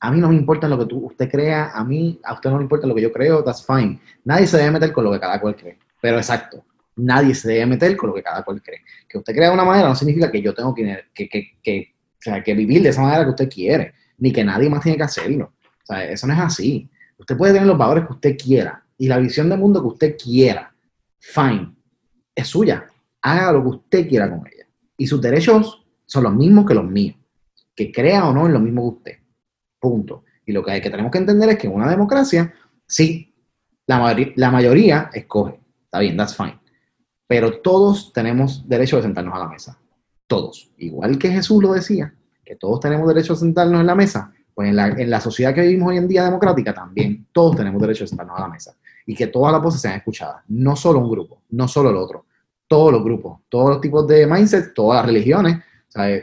A 0.00 0.10
mí 0.10 0.20
no 0.20 0.28
me 0.28 0.36
importa 0.36 0.68
lo 0.68 0.78
que 0.78 0.86
tú, 0.86 1.06
usted 1.06 1.28
crea, 1.28 1.72
a 1.74 1.84
mí, 1.84 2.20
a 2.22 2.34
usted 2.34 2.50
no 2.50 2.58
le 2.58 2.62
importa 2.62 2.86
lo 2.86 2.94
que 2.94 3.02
yo 3.02 3.12
creo, 3.12 3.42
that's 3.42 3.66
fine. 3.66 4.00
Nadie 4.24 4.46
se 4.46 4.56
debe 4.56 4.70
meter 4.70 4.92
con 4.92 5.04
lo 5.04 5.12
que 5.12 5.20
cada 5.20 5.40
cual 5.40 5.56
cree. 5.56 5.78
Pero 6.00 6.18
exacto, 6.18 6.64
nadie 6.96 7.34
se 7.34 7.48
debe 7.48 7.66
meter 7.66 7.96
con 7.96 8.10
lo 8.10 8.14
que 8.14 8.22
cada 8.22 8.42
cual 8.44 8.62
cree. 8.62 8.82
Que 9.08 9.18
usted 9.18 9.34
crea 9.34 9.48
de 9.48 9.54
una 9.54 9.64
manera 9.64 9.88
no 9.88 9.94
significa 9.94 10.30
que 10.30 10.40
yo 10.40 10.54
tengo 10.54 10.74
que, 10.74 11.04
que, 11.14 11.28
que, 11.62 11.94
o 12.18 12.20
sea, 12.20 12.42
que 12.42 12.54
vivir 12.54 12.82
de 12.82 12.90
esa 12.90 13.02
manera 13.02 13.24
que 13.24 13.30
usted 13.30 13.48
quiere, 13.48 13.94
ni 14.18 14.32
que 14.32 14.44
nadie 14.44 14.68
más 14.68 14.82
tiene 14.82 14.96
que 14.96 15.04
hacerlo. 15.04 15.52
O 15.82 15.86
sea, 15.86 16.04
eso 16.04 16.26
no 16.26 16.34
es 16.34 16.40
así. 16.40 16.88
Usted 17.18 17.36
puede 17.36 17.52
tener 17.52 17.66
los 17.66 17.78
valores 17.78 18.06
que 18.06 18.12
usted 18.12 18.36
quiera 18.36 18.84
y 18.96 19.08
la 19.08 19.18
visión 19.18 19.48
del 19.48 19.58
mundo 19.58 19.80
que 19.80 19.88
usted 19.88 20.16
quiera. 20.16 20.72
Fine. 21.18 21.74
Es 22.34 22.48
suya. 22.48 22.86
Haga 23.22 23.52
lo 23.52 23.62
que 23.62 23.68
usted 23.68 24.08
quiera 24.08 24.28
con 24.28 24.46
ella. 24.46 24.66
Y 24.96 25.06
sus 25.06 25.20
derechos 25.20 25.84
son 26.06 26.24
los 26.24 26.34
mismos 26.34 26.66
que 26.66 26.74
los 26.74 26.84
míos. 26.84 27.16
Que 27.74 27.90
crea 27.90 28.28
o 28.28 28.32
no 28.32 28.46
en 28.46 28.52
lo 28.52 28.60
mismo 28.60 28.82
que 28.82 28.96
usted. 28.96 29.18
Punto. 29.78 30.24
Y 30.44 30.52
lo 30.52 30.64
que, 30.64 30.72
hay 30.72 30.80
que 30.80 30.90
tenemos 30.90 31.12
que 31.12 31.18
entender 31.18 31.50
es 31.50 31.58
que 31.58 31.66
en 31.66 31.74
una 31.74 31.90
democracia, 31.90 32.52
sí, 32.86 33.34
la, 33.86 34.16
la 34.36 34.50
mayoría 34.50 35.10
escoge. 35.12 35.60
Está 35.84 36.00
bien, 36.00 36.16
that's 36.16 36.36
fine. 36.36 36.58
Pero 37.26 37.60
todos 37.60 38.12
tenemos 38.12 38.66
derecho 38.68 38.96
de 38.96 39.02
sentarnos 39.02 39.34
a 39.34 39.38
la 39.38 39.48
mesa. 39.48 39.78
Todos. 40.26 40.70
Igual 40.78 41.18
que 41.18 41.30
Jesús 41.30 41.62
lo 41.62 41.72
decía, 41.72 42.14
que 42.44 42.56
todos 42.56 42.80
tenemos 42.80 43.06
derecho 43.08 43.34
a 43.34 43.36
sentarnos 43.36 43.80
en 43.80 43.86
la 43.86 43.94
mesa, 43.94 44.32
pues 44.54 44.70
en 44.70 44.76
la, 44.76 44.88
en 44.88 45.10
la 45.10 45.20
sociedad 45.20 45.54
que 45.54 45.60
vivimos 45.60 45.90
hoy 45.90 45.98
en 45.98 46.08
día 46.08 46.24
democrática 46.24 46.74
también 46.74 47.26
todos 47.32 47.56
tenemos 47.56 47.80
derecho 47.80 48.04
a 48.04 48.06
sentarnos 48.06 48.38
a 48.38 48.42
la 48.42 48.48
mesa. 48.48 48.74
Y 49.06 49.14
que 49.14 49.26
todas 49.26 49.52
las 49.52 49.62
voces 49.62 49.80
sean 49.80 49.94
escuchadas. 49.94 50.42
No 50.48 50.76
solo 50.76 51.00
un 51.00 51.10
grupo, 51.10 51.42
no 51.50 51.68
solo 51.68 51.90
el 51.90 51.96
otro. 51.96 52.26
Todos 52.66 52.92
los 52.92 53.04
grupos, 53.04 53.40
todos 53.48 53.70
los 53.70 53.80
tipos 53.80 54.06
de 54.06 54.26
mindset, 54.26 54.74
todas 54.74 54.98
las 54.98 55.06
religiones, 55.06 55.62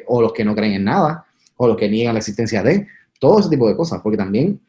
o 0.07 0.21
los 0.21 0.33
que 0.33 0.45
no 0.45 0.55
creen 0.55 0.73
en 0.73 0.83
nada, 0.83 1.25
o 1.57 1.67
los 1.67 1.77
que 1.77 1.89
niegan 1.89 2.13
la 2.13 2.19
existencia 2.19 2.61
de, 2.61 2.87
todo 3.19 3.39
ese 3.39 3.49
tipo 3.49 3.67
de 3.67 3.75
cosas, 3.75 4.01
porque 4.01 4.17
también 4.17 4.59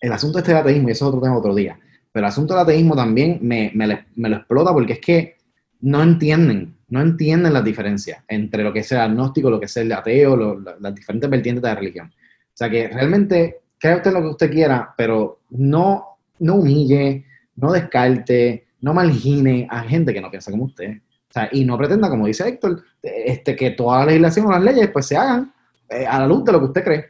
el 0.00 0.12
asunto 0.12 0.38
este 0.38 0.52
del 0.52 0.60
ateísmo, 0.60 0.88
y 0.88 0.92
eso 0.92 1.04
es 1.04 1.08
otro 1.08 1.20
tema 1.20 1.36
otro 1.36 1.54
día, 1.54 1.78
pero 2.12 2.26
el 2.26 2.28
asunto 2.28 2.54
del 2.54 2.62
ateísmo 2.62 2.94
también 2.94 3.38
me, 3.42 3.72
me, 3.74 4.28
lo 4.28 4.36
explota 4.36 4.72
porque 4.72 4.94
es 4.94 5.00
que 5.00 5.36
no 5.80 6.02
entienden, 6.02 6.76
no 6.88 7.00
entienden 7.00 7.52
las 7.52 7.64
diferencias 7.64 8.22
entre 8.28 8.62
lo 8.62 8.72
que 8.72 8.80
es 8.80 8.92
el 8.92 8.98
agnóstico, 8.98 9.50
lo 9.50 9.58
que 9.58 9.66
es 9.66 9.76
el 9.76 9.90
ateo, 9.92 10.60
las 10.80 10.94
diferentes 10.94 11.28
vertientes 11.28 11.62
de 11.62 11.68
la 11.68 11.74
religión. 11.74 12.06
O 12.06 12.56
sea 12.56 12.70
que 12.70 12.88
realmente 12.88 13.62
crea 13.78 13.96
usted 13.96 14.12
lo 14.12 14.20
que 14.20 14.28
usted 14.28 14.50
quiera, 14.50 14.94
pero 14.96 15.40
no, 15.50 16.18
no 16.38 16.54
humille, 16.54 17.24
no 17.56 17.72
descarte, 17.72 18.66
no 18.80 18.94
margine 18.94 19.66
a 19.70 19.82
gente 19.82 20.12
que 20.12 20.20
no 20.20 20.30
piensa 20.30 20.50
como 20.50 20.64
usted. 20.64 20.98
O 21.28 21.32
sea, 21.32 21.48
y 21.50 21.64
no 21.64 21.76
pretenda, 21.76 22.08
como 22.08 22.26
dice 22.26 22.46
Héctor, 22.46 22.82
este, 23.02 23.56
que 23.56 23.72
toda 23.72 24.00
la 24.00 24.06
legislación 24.06 24.46
o 24.46 24.50
las 24.52 24.62
leyes 24.62 24.88
pues 24.90 25.06
se 25.06 25.16
hagan 25.16 25.52
eh, 25.88 26.06
a 26.06 26.20
la 26.20 26.26
luz 26.26 26.44
de 26.44 26.52
lo 26.52 26.60
que 26.60 26.66
usted 26.66 26.84
cree. 26.84 27.06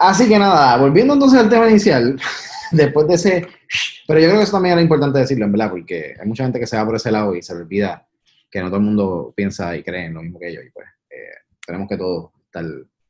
Así 0.00 0.26
que 0.26 0.38
nada, 0.38 0.78
volviendo 0.78 1.12
entonces 1.12 1.38
al 1.38 1.50
tema 1.50 1.68
inicial, 1.68 2.18
después 2.72 3.06
de 3.06 3.14
ese... 3.14 3.46
Pero 4.06 4.18
yo 4.18 4.26
creo 4.28 4.38
que 4.38 4.44
eso 4.44 4.52
también 4.52 4.72
era 4.72 4.82
importante 4.82 5.18
decirlo, 5.18 5.44
en 5.44 5.52
verdad, 5.52 5.70
porque 5.70 6.16
hay 6.18 6.26
mucha 6.26 6.42
gente 6.42 6.58
que 6.58 6.66
se 6.66 6.78
va 6.78 6.86
por 6.86 6.96
ese 6.96 7.12
lado 7.12 7.34
y 7.36 7.42
se 7.42 7.54
le 7.54 7.60
olvida 7.60 8.08
que 8.50 8.60
no 8.60 8.68
todo 8.68 8.78
el 8.78 8.82
mundo 8.82 9.34
piensa 9.36 9.76
y 9.76 9.82
cree 9.82 10.06
en 10.06 10.14
lo 10.14 10.22
mismo 10.22 10.40
que 10.40 10.48
ellos. 10.48 10.64
Y 10.66 10.70
pues 10.70 10.86
eh, 11.10 11.34
tenemos 11.66 11.86
que 11.86 11.98
todos 11.98 12.30
estar 12.46 12.64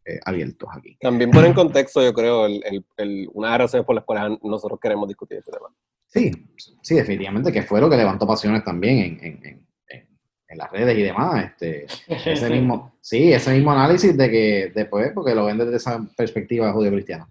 eh, 0.04 0.18
abiertos 0.24 0.68
aquí. 0.76 0.96
También 1.00 1.30
pone 1.30 1.46
en 1.46 1.54
contexto, 1.54 2.02
yo 2.02 2.12
creo, 2.12 2.46
el, 2.46 2.84
el, 2.96 3.30
una 3.34 3.46
de 3.46 3.52
las 3.52 3.60
razones 3.60 3.86
por 3.86 3.94
las 3.94 4.04
cuales 4.04 4.38
nosotros 4.42 4.80
queremos 4.82 5.06
discutir 5.06 5.38
este 5.38 5.52
tema. 5.52 5.68
Sí, 6.08 6.32
sí, 6.82 6.96
definitivamente, 6.96 7.52
que 7.52 7.62
fue 7.62 7.80
lo 7.80 7.88
que 7.88 7.96
levantó 7.96 8.26
pasiones 8.26 8.64
también 8.64 8.98
en, 8.98 9.24
en 9.24 9.46
en 9.46 9.69
las 10.56 10.70
redes 10.70 10.96
y 10.98 11.02
demás. 11.02 11.44
Este, 11.44 11.86
ese 12.30 12.50
mismo, 12.50 12.92
sí, 13.00 13.32
ese 13.32 13.52
mismo 13.52 13.72
análisis 13.72 14.16
de 14.16 14.30
que 14.30 14.72
después, 14.74 15.12
porque 15.14 15.34
lo 15.34 15.46
ven 15.46 15.58
desde 15.58 15.76
esa 15.76 16.00
perspectiva 16.16 16.72
judío-cristiana. 16.72 17.28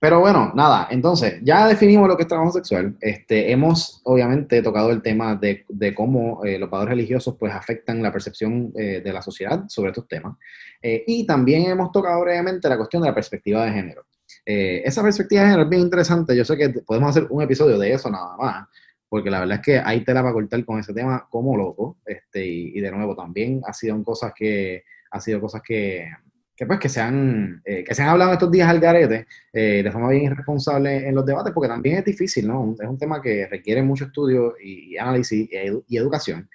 Pero 0.00 0.20
bueno, 0.20 0.52
nada, 0.54 0.86
entonces 0.92 1.40
ya 1.42 1.66
definimos 1.66 2.06
lo 2.06 2.16
que 2.16 2.22
es 2.22 2.28
trabajo 2.28 2.52
sexual. 2.52 2.96
Este, 3.00 3.50
hemos 3.50 4.00
obviamente 4.04 4.62
tocado 4.62 4.92
el 4.92 5.02
tema 5.02 5.34
de, 5.34 5.64
de 5.68 5.92
cómo 5.92 6.44
eh, 6.44 6.56
los 6.56 6.70
valores 6.70 6.94
religiosos 6.94 7.34
pues 7.36 7.52
afectan 7.52 8.00
la 8.00 8.12
percepción 8.12 8.72
eh, 8.76 9.00
de 9.04 9.12
la 9.12 9.22
sociedad 9.22 9.64
sobre 9.66 9.90
estos 9.90 10.06
temas. 10.06 10.36
Eh, 10.80 11.02
y 11.04 11.26
también 11.26 11.68
hemos 11.68 11.90
tocado 11.90 12.20
brevemente 12.20 12.68
la 12.68 12.76
cuestión 12.76 13.02
de 13.02 13.08
la 13.08 13.14
perspectiva 13.14 13.64
de 13.64 13.72
género. 13.72 14.04
esa 14.44 15.02
perspectiva 15.02 15.42
de 15.42 15.48
género 15.48 15.64
es 15.64 15.68
bien 15.68 15.82
interesante. 15.82 16.36
Yo 16.36 16.44
sé 16.44 16.56
que 16.56 16.68
podemos 16.68 17.10
hacer 17.10 17.26
un 17.28 17.42
episodio 17.42 17.76
de 17.76 17.92
eso 17.92 18.08
nada 18.08 18.36
más, 18.36 18.68
porque 19.08 19.30
la 19.30 19.40
verdad 19.40 19.56
es 19.56 19.62
que 19.62 19.78
hay 19.78 20.04
tela 20.04 20.22
para 20.22 20.34
cortar 20.34 20.64
con 20.64 20.78
ese 20.78 20.92
tema 20.92 21.26
como 21.30 21.56
loco, 21.56 21.98
este, 22.04 22.44
y, 22.46 22.80
de 22.80 22.90
nuevo, 22.90 23.16
también 23.16 23.60
ha 23.66 23.72
sido 23.72 24.02
cosas 24.04 24.32
que, 24.36 24.84
ha 25.10 25.20
sido 25.20 25.40
cosas 25.40 25.62
que, 25.62 26.08
que 26.54 26.66
pues 26.66 26.80
que 26.80 26.88
se 26.88 27.00
han, 27.00 27.62
eh, 27.64 27.84
que 27.84 27.94
se 27.94 28.02
han 28.02 28.08
hablado 28.08 28.32
estos 28.32 28.50
días 28.50 28.68
al 28.68 28.80
garete 28.80 29.26
eh, 29.52 29.82
de 29.82 29.92
forma 29.92 30.10
bien 30.10 30.24
irresponsable 30.24 31.08
en 31.08 31.14
los 31.14 31.24
debates, 31.24 31.52
porque 31.52 31.68
también 31.68 31.98
es 31.98 32.04
difícil, 32.04 32.48
¿no? 32.48 32.74
Es 32.78 32.88
un 32.88 32.98
tema 32.98 33.22
que 33.22 33.46
requiere 33.46 33.82
mucho 33.82 34.06
estudio 34.06 34.54
y, 34.60 34.96
análisis 34.96 35.48
y, 35.50 35.96
educación. 35.96 36.50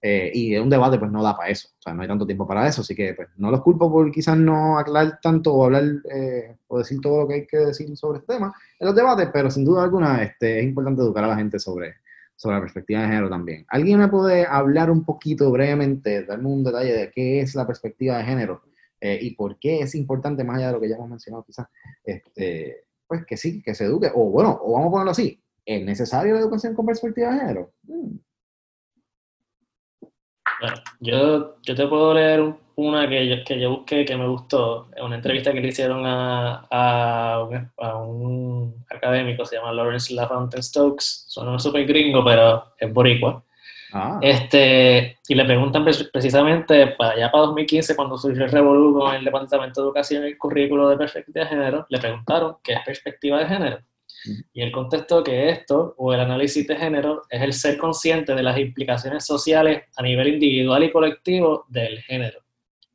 Eh, 0.00 0.30
y 0.32 0.56
un 0.56 0.70
debate 0.70 0.96
pues 0.96 1.10
no 1.10 1.22
da 1.24 1.36
para 1.36 1.50
eso, 1.50 1.70
o 1.76 1.82
sea, 1.82 1.92
no 1.92 2.02
hay 2.02 2.08
tanto 2.08 2.24
tiempo 2.24 2.46
para 2.46 2.68
eso, 2.68 2.82
así 2.82 2.94
que 2.94 3.14
pues 3.14 3.28
no 3.36 3.50
los 3.50 3.62
culpo 3.62 3.90
por 3.90 4.12
quizás 4.12 4.36
no 4.36 4.78
aclarar 4.78 5.18
tanto 5.20 5.52
o 5.52 5.64
hablar 5.64 5.84
o 6.68 6.78
decir 6.78 7.00
todo 7.00 7.22
lo 7.22 7.28
que 7.28 7.34
hay 7.34 7.46
que 7.48 7.56
decir 7.56 7.96
sobre 7.96 8.20
este 8.20 8.34
tema 8.34 8.54
en 8.78 8.86
los 8.86 8.94
debates, 8.94 9.28
pero 9.32 9.50
sin 9.50 9.64
duda 9.64 9.82
alguna 9.82 10.22
este, 10.22 10.60
es 10.60 10.64
importante 10.64 11.02
educar 11.02 11.24
a 11.24 11.28
la 11.28 11.36
gente 11.36 11.58
sobre, 11.58 11.94
sobre 12.36 12.54
la 12.54 12.60
perspectiva 12.60 13.00
de 13.00 13.08
género 13.08 13.28
también. 13.28 13.66
¿Alguien 13.68 13.98
me 13.98 14.06
puede 14.06 14.46
hablar 14.46 14.88
un 14.92 15.04
poquito 15.04 15.50
brevemente, 15.50 16.24
darme 16.24 16.48
un 16.48 16.62
detalle 16.62 16.92
de 16.92 17.10
qué 17.10 17.40
es 17.40 17.56
la 17.56 17.66
perspectiva 17.66 18.18
de 18.18 18.24
género 18.24 18.62
eh, 19.00 19.18
y 19.20 19.34
por 19.34 19.58
qué 19.58 19.80
es 19.80 19.96
importante, 19.96 20.44
más 20.44 20.58
allá 20.58 20.68
de 20.68 20.72
lo 20.74 20.80
que 20.80 20.88
ya 20.88 20.94
hemos 20.94 21.10
mencionado 21.10 21.44
quizás, 21.44 21.66
este, 22.04 22.84
pues 23.08 23.26
que 23.26 23.36
sí, 23.36 23.60
que 23.62 23.74
se 23.74 23.84
eduque, 23.84 24.10
o 24.14 24.30
bueno, 24.30 24.58
o 24.62 24.74
vamos 24.74 24.88
a 24.88 24.90
ponerlo 24.90 25.10
así, 25.10 25.42
¿es 25.64 25.84
necesario 25.84 26.34
la 26.34 26.40
educación 26.40 26.74
con 26.74 26.86
perspectiva 26.86 27.32
de 27.32 27.40
género? 27.40 27.72
Mm. 27.82 28.16
Bueno, 30.60 30.76
yo, 31.00 31.56
yo 31.62 31.74
te 31.74 31.86
puedo 31.86 32.14
leer 32.14 32.54
una 32.76 33.08
que 33.08 33.28
yo, 33.28 33.44
que 33.44 33.60
yo 33.60 33.70
busqué 33.70 34.04
que 34.04 34.16
me 34.16 34.28
gustó, 34.28 34.88
una 35.02 35.16
entrevista 35.16 35.52
que 35.52 35.60
le 35.60 35.68
hicieron 35.68 36.04
a, 36.06 36.66
a, 36.70 37.42
un, 37.42 37.70
a 37.78 37.96
un 37.96 38.84
académico, 38.88 39.44
se 39.44 39.56
llama 39.56 39.72
Lawrence 39.72 40.14
LaFontaine 40.14 40.62
Stokes, 40.62 41.24
suena 41.26 41.58
súper 41.58 41.86
gringo, 41.86 42.24
pero 42.24 42.72
es 42.78 42.92
boricua. 42.92 43.42
Ah. 43.92 44.18
Este, 44.22 45.18
y 45.26 45.34
le 45.34 45.44
preguntan 45.44 45.84
precisamente, 46.12 46.88
para 46.88 47.12
allá 47.12 47.30
para 47.30 47.46
2015, 47.46 47.96
cuando 47.96 48.18
surgió 48.18 48.44
el 48.44 48.50
revolú 48.50 48.98
con 48.98 49.14
el 49.14 49.24
Departamento 49.24 49.80
de 49.80 49.86
Educación 49.86 50.24
y 50.24 50.28
el 50.28 50.38
currículo 50.38 50.88
de 50.88 50.96
perspectiva 50.96 51.44
de 51.44 51.50
género, 51.50 51.86
le 51.88 51.98
preguntaron 51.98 52.56
qué 52.62 52.74
es 52.74 52.80
perspectiva 52.84 53.38
de 53.38 53.46
género. 53.46 53.78
Y 54.52 54.62
él 54.62 54.72
contestó 54.72 55.22
que 55.22 55.50
esto, 55.50 55.94
o 55.96 56.12
el 56.12 56.20
análisis 56.20 56.66
de 56.66 56.76
género, 56.76 57.22
es 57.30 57.42
el 57.42 57.52
ser 57.52 57.78
consciente 57.78 58.34
de 58.34 58.42
las 58.42 58.58
implicaciones 58.58 59.24
sociales 59.24 59.84
a 59.96 60.02
nivel 60.02 60.28
individual 60.28 60.84
y 60.84 60.90
colectivo 60.90 61.64
del 61.68 62.00
género. 62.00 62.40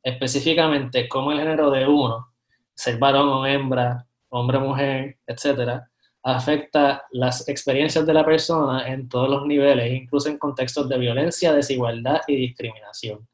Específicamente, 0.02 1.08
cómo 1.08 1.32
el 1.32 1.38
género 1.38 1.70
de 1.70 1.86
uno, 1.86 2.28
ser 2.74 2.98
varón 2.98 3.28
o 3.28 3.46
hembra, 3.46 4.06
hombre 4.28 4.58
o 4.58 4.60
mujer, 4.60 5.18
etcétera, 5.26 5.90
afecta 6.22 7.04
las 7.12 7.48
experiencias 7.48 8.06
de 8.06 8.14
la 8.14 8.24
persona 8.24 8.88
en 8.88 9.08
todos 9.08 9.28
los 9.28 9.46
niveles, 9.46 9.92
incluso 9.92 10.28
en 10.28 10.38
contextos 10.38 10.88
de 10.88 10.98
violencia, 10.98 11.52
desigualdad 11.52 12.20
y 12.26 12.36
discriminación. 12.36 13.26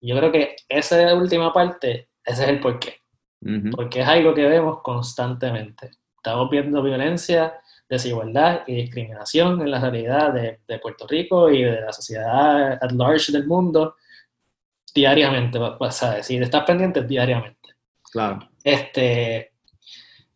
Yo 0.00 0.16
creo 0.16 0.30
que 0.30 0.56
esa 0.68 1.14
última 1.14 1.52
parte, 1.52 2.08
ese 2.24 2.42
es 2.44 2.48
el 2.48 2.60
porqué. 2.60 3.00
Porque 3.70 4.00
es 4.00 4.08
algo 4.08 4.34
que 4.34 4.46
vemos 4.46 4.82
constantemente. 4.82 5.92
Estamos 6.28 6.50
viendo 6.50 6.82
violencia, 6.82 7.54
desigualdad 7.88 8.60
y 8.66 8.74
discriminación 8.74 9.62
en 9.62 9.70
la 9.70 9.80
realidad 9.80 10.34
de, 10.34 10.60
de 10.68 10.78
Puerto 10.78 11.06
Rico 11.06 11.50
y 11.50 11.62
de 11.62 11.80
la 11.80 11.90
sociedad 11.90 12.72
at 12.72 12.92
large 12.92 13.32
del 13.32 13.46
mundo 13.46 13.96
diariamente, 14.94 15.58
¿sabes? 15.90 16.26
Si 16.26 16.36
estás 16.36 16.64
pendiente, 16.64 17.02
diariamente. 17.02 17.70
Claro. 18.12 18.46
Este, 18.62 19.52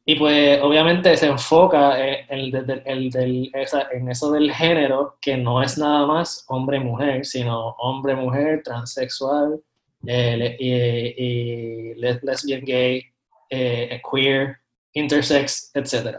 y 0.07 0.16
pues 0.16 0.61
obviamente 0.62 1.14
se 1.14 1.26
enfoca 1.26 1.98
en, 1.98 2.55
en, 2.74 4.09
eso 4.09 4.33
del 4.33 4.50
género, 4.50 5.18
que 5.20 5.37
no 5.37 5.62
es 5.62 5.76
nada 5.76 6.07
más 6.07 6.46
hombre-mujer, 6.48 7.26
sino 7.26 7.76
hombre-mujer, 7.78 8.62
transexual, 8.64 9.61
eh, 10.07 10.57
y, 10.59 11.94
lesbian, 12.00 12.64
gay, 12.64 13.05
eh, 13.50 14.00
queer, 14.11 14.62
intersex, 14.92 15.70
etc. 15.74 16.18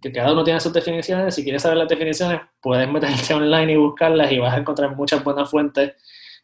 Que 0.00 0.12
cada 0.12 0.32
uno 0.32 0.44
tiene 0.44 0.60
sus 0.60 0.72
definiciones, 0.72 1.34
si 1.34 1.42
quieres 1.42 1.62
saber 1.62 1.78
las 1.78 1.88
definiciones, 1.88 2.40
puedes 2.60 2.88
meterte 2.88 3.34
online 3.34 3.72
y 3.72 3.76
buscarlas 3.76 4.32
y 4.32 4.38
vas 4.38 4.54
a 4.54 4.58
encontrar 4.58 4.94
muchas 4.96 5.22
buenas 5.22 5.50
fuentes 5.50 5.94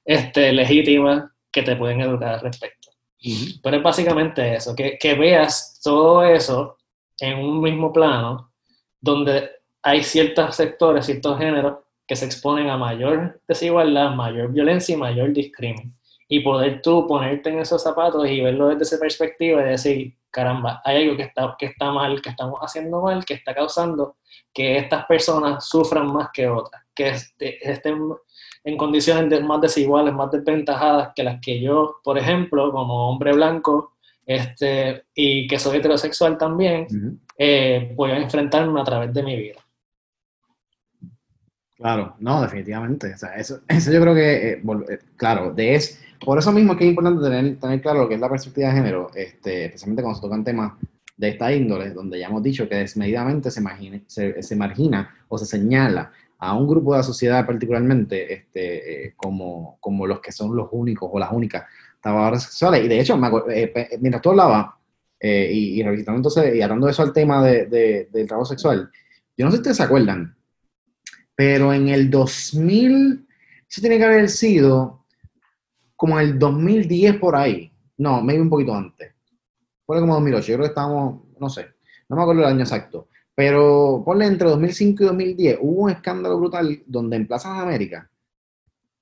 este, 0.04 0.52
legítimas 0.52 1.30
que 1.50 1.62
te 1.62 1.76
pueden 1.76 2.00
educar 2.00 2.34
al 2.34 2.40
respecto. 2.40 2.90
Pero 3.62 3.76
es 3.76 3.82
básicamente 3.82 4.54
eso, 4.54 4.74
que, 4.74 4.96
que 4.98 5.14
veas 5.14 5.80
todo 5.82 6.24
eso 6.24 6.78
en 7.18 7.38
un 7.38 7.60
mismo 7.60 7.92
plano 7.92 8.50
donde 9.00 9.50
hay 9.82 10.02
ciertos 10.02 10.56
sectores, 10.56 11.06
ciertos 11.06 11.38
géneros 11.38 11.78
que 12.06 12.16
se 12.16 12.24
exponen 12.24 12.68
a 12.68 12.76
mayor 12.76 13.40
desigualdad, 13.46 14.10
mayor 14.14 14.52
violencia 14.52 14.94
y 14.94 14.98
mayor 14.98 15.32
discriminación. 15.32 15.96
Y 16.28 16.40
poder 16.40 16.80
tú 16.80 17.06
ponerte 17.06 17.50
en 17.50 17.58
esos 17.58 17.82
zapatos 17.82 18.28
y 18.28 18.40
verlo 18.40 18.68
desde 18.68 18.82
esa 18.82 18.98
perspectiva 18.98 19.62
y 19.62 19.70
decir, 19.70 20.16
caramba, 20.30 20.80
hay 20.84 21.02
algo 21.02 21.16
que 21.16 21.24
está, 21.24 21.56
que 21.58 21.66
está 21.66 21.90
mal, 21.90 22.20
que 22.22 22.30
estamos 22.30 22.60
haciendo 22.60 23.00
mal, 23.02 23.24
que 23.24 23.34
está 23.34 23.54
causando 23.54 24.16
que 24.52 24.78
estas 24.78 25.06
personas 25.06 25.64
sufran 25.64 26.12
más 26.12 26.30
que 26.32 26.48
otras, 26.48 26.82
que 26.94 27.14
estén 27.60 27.98
en 28.64 28.76
condiciones 28.76 29.42
más 29.42 29.60
desiguales, 29.60 30.12
más 30.12 30.30
desventajadas 30.30 31.12
que 31.14 31.22
las 31.22 31.40
que 31.40 31.60
yo, 31.60 31.96
por 32.02 32.18
ejemplo, 32.18 32.70
como 32.72 33.10
hombre 33.10 33.32
blanco, 33.32 33.94
este, 34.26 35.04
y 35.14 35.46
que 35.46 35.58
soy 35.58 35.78
heterosexual 35.78 36.36
también, 36.36 36.86
eh, 37.36 37.92
voy 37.94 38.10
a 38.10 38.18
enfrentarme 38.18 38.80
a 38.80 38.84
través 38.84 39.12
de 39.14 39.22
mi 39.22 39.36
vida. 39.36 39.60
Claro, 41.76 42.14
no, 42.18 42.42
definitivamente. 42.42 43.14
O 43.14 43.16
sea, 43.16 43.34
eso, 43.36 43.60
eso, 43.68 43.90
yo 43.90 44.00
creo 44.00 44.14
que, 44.14 44.52
eh, 44.52 44.62
eh, 44.90 44.98
claro, 45.16 45.52
de 45.52 45.74
es, 45.74 46.02
por 46.24 46.38
eso 46.38 46.52
mismo 46.52 46.72
es 46.72 46.78
que 46.78 46.84
es 46.84 46.90
importante 46.90 47.22
tener, 47.22 47.58
tener 47.58 47.80
claro 47.80 48.02
lo 48.02 48.08
que 48.08 48.14
es 48.14 48.20
la 48.20 48.28
perspectiva 48.28 48.68
de 48.68 48.74
género, 48.74 49.10
este, 49.14 49.66
especialmente 49.66 50.02
cuando 50.02 50.20
se 50.20 50.26
tocan 50.26 50.44
temas 50.44 50.72
de 51.16 51.28
esta 51.28 51.52
índole, 51.52 51.90
donde 51.90 52.18
ya 52.18 52.28
hemos 52.28 52.42
dicho 52.42 52.68
que 52.68 52.76
desmedidamente 52.76 53.50
se, 53.50 53.60
margina 53.60 55.14
o 55.28 55.38
se 55.38 55.46
señala 55.46 56.12
a 56.38 56.56
un 56.56 56.66
grupo 56.66 56.92
de 56.92 56.98
la 56.98 57.02
sociedad 57.02 57.46
particularmente 57.46 58.32
este, 58.32 59.12
como, 59.16 59.76
como 59.80 60.06
los 60.06 60.20
que 60.20 60.32
son 60.32 60.56
los 60.56 60.68
únicos 60.72 61.10
o 61.12 61.18
las 61.18 61.30
únicas 61.30 61.64
trabajadoras 62.00 62.44
sexuales. 62.44 62.84
Y 62.84 62.88
de 62.88 63.00
hecho, 63.00 63.20
eh, 63.50 63.98
mientras 64.00 64.22
tú 64.22 64.30
hablabas, 64.30 64.68
eh, 65.20 65.50
y, 65.52 65.78
y 65.78 65.82
revisitando 65.82 66.16
entonces, 66.18 66.54
y 66.54 66.62
hablando 66.62 66.86
de 66.86 66.92
eso 66.92 67.02
al 67.02 67.12
tema 67.12 67.44
de, 67.44 68.08
del 68.10 68.26
trabajo 68.26 68.46
sexual, 68.46 68.90
yo 69.36 69.44
no 69.44 69.50
sé 69.50 69.58
si 69.58 69.60
ustedes 69.60 69.76
se 69.76 69.82
acuerdan, 69.82 70.34
pero 71.34 71.72
en 71.74 71.88
el 71.88 72.10
2000, 72.10 73.26
eso 73.68 73.80
tiene 73.82 73.98
que 73.98 74.04
haber 74.04 74.28
sido 74.30 74.99
como 76.00 76.18
en 76.18 76.28
el 76.28 76.38
2010 76.38 77.18
por 77.18 77.36
ahí, 77.36 77.70
no, 77.98 78.22
medio 78.22 78.40
un 78.40 78.48
poquito 78.48 78.74
antes, 78.74 79.12
fue 79.84 80.00
como 80.00 80.14
2008, 80.14 80.46
yo 80.46 80.54
creo 80.54 80.64
que 80.64 80.70
estábamos, 80.70 81.20
no 81.38 81.50
sé, 81.50 81.66
no 82.08 82.16
me 82.16 82.22
acuerdo 82.22 82.40
el 82.40 82.48
año 82.48 82.60
exacto, 82.60 83.08
pero 83.34 84.02
ponle 84.02 84.24
entre 84.24 84.48
2005 84.48 85.02
y 85.02 85.06
2010, 85.06 85.58
hubo 85.60 85.82
un 85.82 85.90
escándalo 85.90 86.38
brutal 86.38 86.82
donde 86.86 87.16
en 87.16 87.26
Plaza 87.26 87.52
de 87.52 87.60
América 87.60 88.10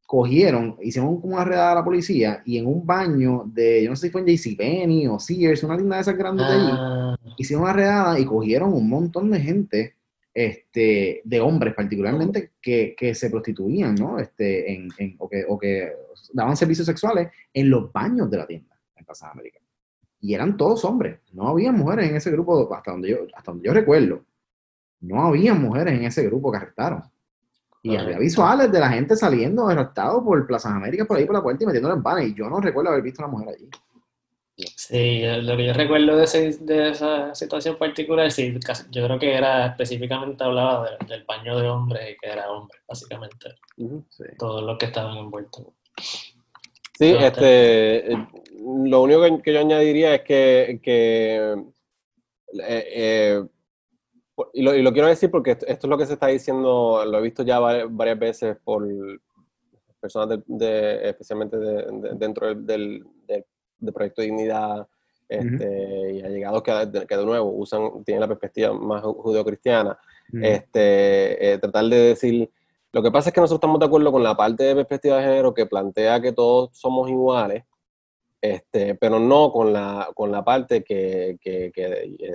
cogieron, 0.07 0.77
hicieron 0.83 1.21
como 1.21 1.37
una 1.37 1.45
redada 1.45 1.71
a 1.71 1.75
la 1.77 1.85
policía 1.85 2.43
y 2.45 2.59
en 2.59 2.67
un 2.67 2.85
baño 2.85 3.45
de, 3.47 3.85
yo 3.85 3.91
no 3.91 3.95
sé 3.95 4.09
si 4.09 4.11
fue 4.11 4.23
en 4.23 4.27
JCPenney 4.37 5.07
o 5.07 5.21
Sears, 5.21 5.63
una 5.63 5.77
tienda 5.77 5.95
de 5.95 6.03
esas 6.03 6.19
grandes 6.19 6.49
de 6.49 6.53
allí, 6.53 6.73
ah. 6.73 7.17
hicieron 7.37 7.63
una 7.63 7.75
redada 7.75 8.19
y 8.19 8.25
cogieron 8.25 8.73
un 8.73 8.89
montón 8.89 9.31
de 9.31 9.39
gente, 9.39 9.95
este, 10.39 11.21
de 11.25 11.41
hombres 11.41 11.75
particularmente, 11.75 12.53
que, 12.63 12.95
que 12.97 13.13
se 13.13 13.29
prostituían, 13.29 13.97
¿no? 13.97 14.21
Este, 14.21 14.73
en, 14.73 14.89
en, 14.97 15.17
o, 15.19 15.29
que, 15.29 15.45
o, 15.49 15.59
que, 15.59 15.93
daban 16.33 16.57
servicios 16.57 16.87
sexuales 16.87 17.29
en 17.53 17.69
los 17.69 17.93
baños 17.93 18.31
de 18.31 18.37
la 18.37 18.47
tienda 18.47 18.79
en 18.95 19.05
Plaza 19.05 19.33
América. 19.33 19.59
Y 20.21 20.35
eran 20.35 20.57
todos 20.57 20.85
hombres, 20.85 21.19
no 21.33 21.49
había 21.49 21.73
mujeres 21.73 22.09
en 22.09 22.17
ese 22.17 22.31
grupo, 22.31 22.73
hasta 22.73 22.93
donde 22.93 23.11
yo, 23.11 23.17
hasta 23.35 23.51
donde 23.51 23.67
yo 23.67 23.75
recuerdo, 23.75 24.25
no 25.01 25.25
había 25.25 25.55
mujeres 25.55 25.95
en 25.95 26.05
ese 26.05 26.25
grupo 26.27 26.53
que 26.53 26.59
arrestaron. 26.59 27.03
Y 27.83 27.97
había 27.97 28.19
visuales 28.19 28.71
de 28.71 28.79
la 28.79 28.91
gente 28.91 29.17
saliendo 29.17 29.67
derrotado 29.67 30.23
por 30.23 30.47
Plaza 30.47 30.73
América 30.73 31.05
por 31.05 31.17
ahí 31.17 31.25
por 31.25 31.35
la 31.35 31.43
puerta 31.43 31.65
y 31.65 31.67
metiendo 31.67 31.93
en 31.93 32.03
panes. 32.03 32.29
Y 32.29 32.35
yo 32.35 32.49
no 32.49 32.61
recuerdo 32.61 32.91
haber 32.91 33.03
visto 33.03 33.23
a 33.23 33.27
una 33.27 33.39
mujer 33.39 33.57
allí. 33.57 33.69
Sí, 34.75 35.23
lo 35.43 35.57
que 35.57 35.67
yo 35.67 35.73
recuerdo 35.73 36.17
de, 36.17 36.57
de 36.61 36.91
esa 36.91 37.33
situación 37.33 37.77
particular, 37.77 38.31
sí, 38.33 38.59
yo 38.91 39.05
creo 39.05 39.19
que 39.19 39.33
era 39.33 39.67
específicamente 39.67 40.43
hablaba 40.43 40.99
del 41.07 41.23
baño 41.25 41.57
de 41.57 41.69
hombres 41.69 42.11
y 42.11 42.17
que 42.19 42.29
era 42.29 42.51
hombre, 42.51 42.79
básicamente. 42.89 43.55
Todos 44.37 44.65
los 44.65 44.77
que 44.77 44.87
estaban 44.87 45.17
envueltos. 45.17 45.67
Sí, 46.99 47.15
este, 47.17 48.13
eh, 48.13 48.29
lo 48.61 49.03
único 49.03 49.41
que, 49.41 49.53
yo 49.53 49.61
añadiría 49.61 50.17
es 50.17 50.23
que, 50.23 50.81
que 50.83 51.55
eh, 52.55 52.85
eh, 52.93 53.45
y 54.55 54.63
lo, 54.63 54.93
quiero 54.93 55.07
decir 55.07 55.31
porque 55.31 55.53
esto, 55.53 55.67
es 55.67 55.85
lo 55.85 55.97
que 55.97 56.07
se 56.07 56.15
está 56.15 56.27
diciendo, 56.27 57.05
lo 57.07 57.19
he 57.19 57.23
visto 57.23 57.45
ya 57.45 57.61
varias, 57.61 58.19
veces 58.19 58.57
por 58.65 58.85
personas 60.01 60.41
de, 60.47 61.09
especialmente 61.09 61.57
dentro 62.17 62.53
del, 62.57 63.07
de 63.79 64.13
dignidad 64.17 64.87
este, 65.29 66.13
y 66.15 66.23
allegados 66.23 66.63
que, 66.63 67.07
que 67.07 67.17
de 67.17 67.25
nuevo 67.25 67.51
usan, 67.51 68.03
tienen 68.05 68.23
la 68.23 68.29
perspectiva 68.29 68.73
más 68.73 69.03
judeocristiana, 69.03 69.99
este, 70.43 71.53
eh, 71.53 71.59
tratar 71.59 71.87
de 71.87 71.97
decir 71.97 72.51
Lo 72.93 73.03
que 73.03 73.11
pasa 73.11 73.31
es 73.31 73.35
que 73.35 73.41
nosotros 73.41 73.59
estamos 73.59 73.81
de 73.81 73.87
acuerdo 73.87 74.13
con 74.13 74.23
la 74.23 74.37
parte 74.37 74.65
de 74.65 74.75
perspectiva 74.75 75.19
de 75.19 75.25
género 75.25 75.55
que 75.55 75.67
plantea 75.67 76.21
que 76.21 76.33
todos 76.33 76.71
somos 76.73 77.09
iguales, 77.11 77.65
este, 78.41 78.95
pero 78.95 79.19
no 79.19 79.51
con 79.53 79.73
la, 79.73 80.09
con 80.15 80.31
la 80.31 80.45
parte 80.45 80.83
que, 80.83 81.39
que, 81.41 81.71
que 81.75 81.89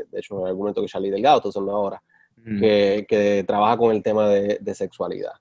de 0.10 0.20
hecho, 0.20 0.42
el 0.42 0.52
argumento 0.52 0.82
que 0.82 0.88
Charlie 0.88 1.12
Delgado 1.12 1.38
está 1.38 1.50
usando 1.50 1.72
ahora, 1.72 2.02
mm. 2.38 2.60
que, 2.60 3.06
que, 3.08 3.44
trabaja 3.48 3.78
con 3.78 3.92
el 3.92 4.04
tema 4.04 4.30
de, 4.30 4.58
de 4.60 4.76
sexualidad. 4.76 5.34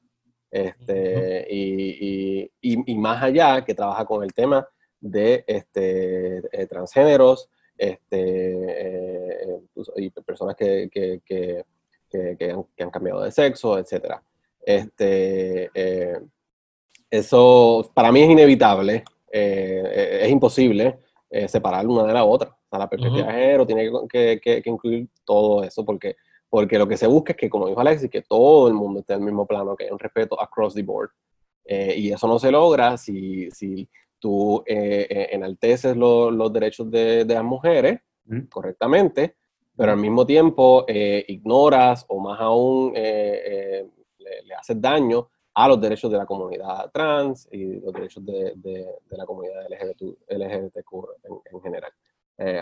Este, 0.50 1.46
y, 1.50 2.50
y, 2.60 2.92
y, 2.92 2.94
más 2.96 3.22
allá, 3.22 3.64
que 3.64 3.74
trabaja 3.74 4.04
con 4.04 4.22
el 4.22 4.34
tema 4.34 4.68
de 5.02 5.44
este, 5.46 6.38
eh, 6.52 6.66
transgéneros 6.66 7.50
este, 7.76 8.20
eh, 8.20 9.60
y 9.96 10.10
personas 10.10 10.54
que, 10.54 10.88
que, 10.90 11.64
han, 12.14 12.64
que, 12.64 12.82
han, 12.82 12.90
cambiado 12.90 13.22
de 13.22 13.32
sexo, 13.32 13.78
etc. 13.78 14.14
Este, 14.64 15.70
eh, 15.74 16.20
eso 17.10 17.90
para 17.92 18.12
mí 18.12 18.22
es 18.22 18.30
inevitable, 18.30 19.04
es 19.30 20.30
imposible 20.30 20.98
separar 21.48 21.86
una 21.86 22.04
de 22.04 22.14
la 22.14 22.24
otra. 22.24 22.50
O 22.50 22.68
sea, 22.70 22.78
la 22.78 22.88
perspectiva 22.88 23.26
de 23.26 23.32
género 23.32 23.66
tiene 23.66 23.90
que, 24.08 24.62
incluir 24.64 25.08
todo 25.24 25.64
eso 25.64 25.84
porque, 25.84 26.16
porque 26.48 26.78
lo 26.78 26.86
que 26.86 26.96
se 26.96 27.06
busca 27.06 27.32
es 27.32 27.38
que, 27.38 27.50
como 27.50 27.66
dijo 27.66 27.80
Alexis, 27.80 28.10
que 28.10 28.22
todo 28.22 28.68
el 28.68 28.74
mundo 28.74 29.00
esté 29.00 29.14
en 29.14 29.20
el 29.20 29.26
mismo 29.26 29.46
plano, 29.46 29.74
que 29.74 29.84
haya 29.84 29.92
un 29.92 29.98
respeto 29.98 30.40
across 30.40 30.74
the 30.74 30.82
board. 30.82 31.10
y 31.66 32.12
eso 32.12 32.28
no 32.28 32.38
se 32.38 32.50
logra 32.50 32.96
si, 32.96 33.50
si 33.50 33.88
tú 34.22 34.62
eh, 34.66 35.06
eh, 35.11 35.28
enalteces 35.32 35.96
los 35.96 36.52
derechos 36.52 36.88
de, 36.88 37.24
las 37.26 37.42
mujeres 37.42 38.00
correctamente, 38.48 39.35
pero 39.76 39.92
al 39.92 39.98
mismo 39.98 40.24
tiempo 40.24 40.85
eh, 40.87 41.24
ignoras 41.26 42.06
o 42.08 42.20
más 42.20 42.40
aún 42.40 42.94
le, 42.94 43.85
haces 44.56 44.80
daño 44.80 45.28
a 45.54 45.66
los 45.66 45.80
derechos 45.80 46.11
de 46.11 46.18
la 46.18 46.24
comunidad 46.24 46.90
trans 46.92 47.48
y 47.50 47.80
los 47.80 47.92
derechos 47.92 48.24
de, 48.24 48.87
la 49.11 49.26
comunidad 49.26 49.66
LGBT, 49.68 50.02
LGBTQ 50.28 50.92
en, 51.50 51.61
general. 51.61 51.92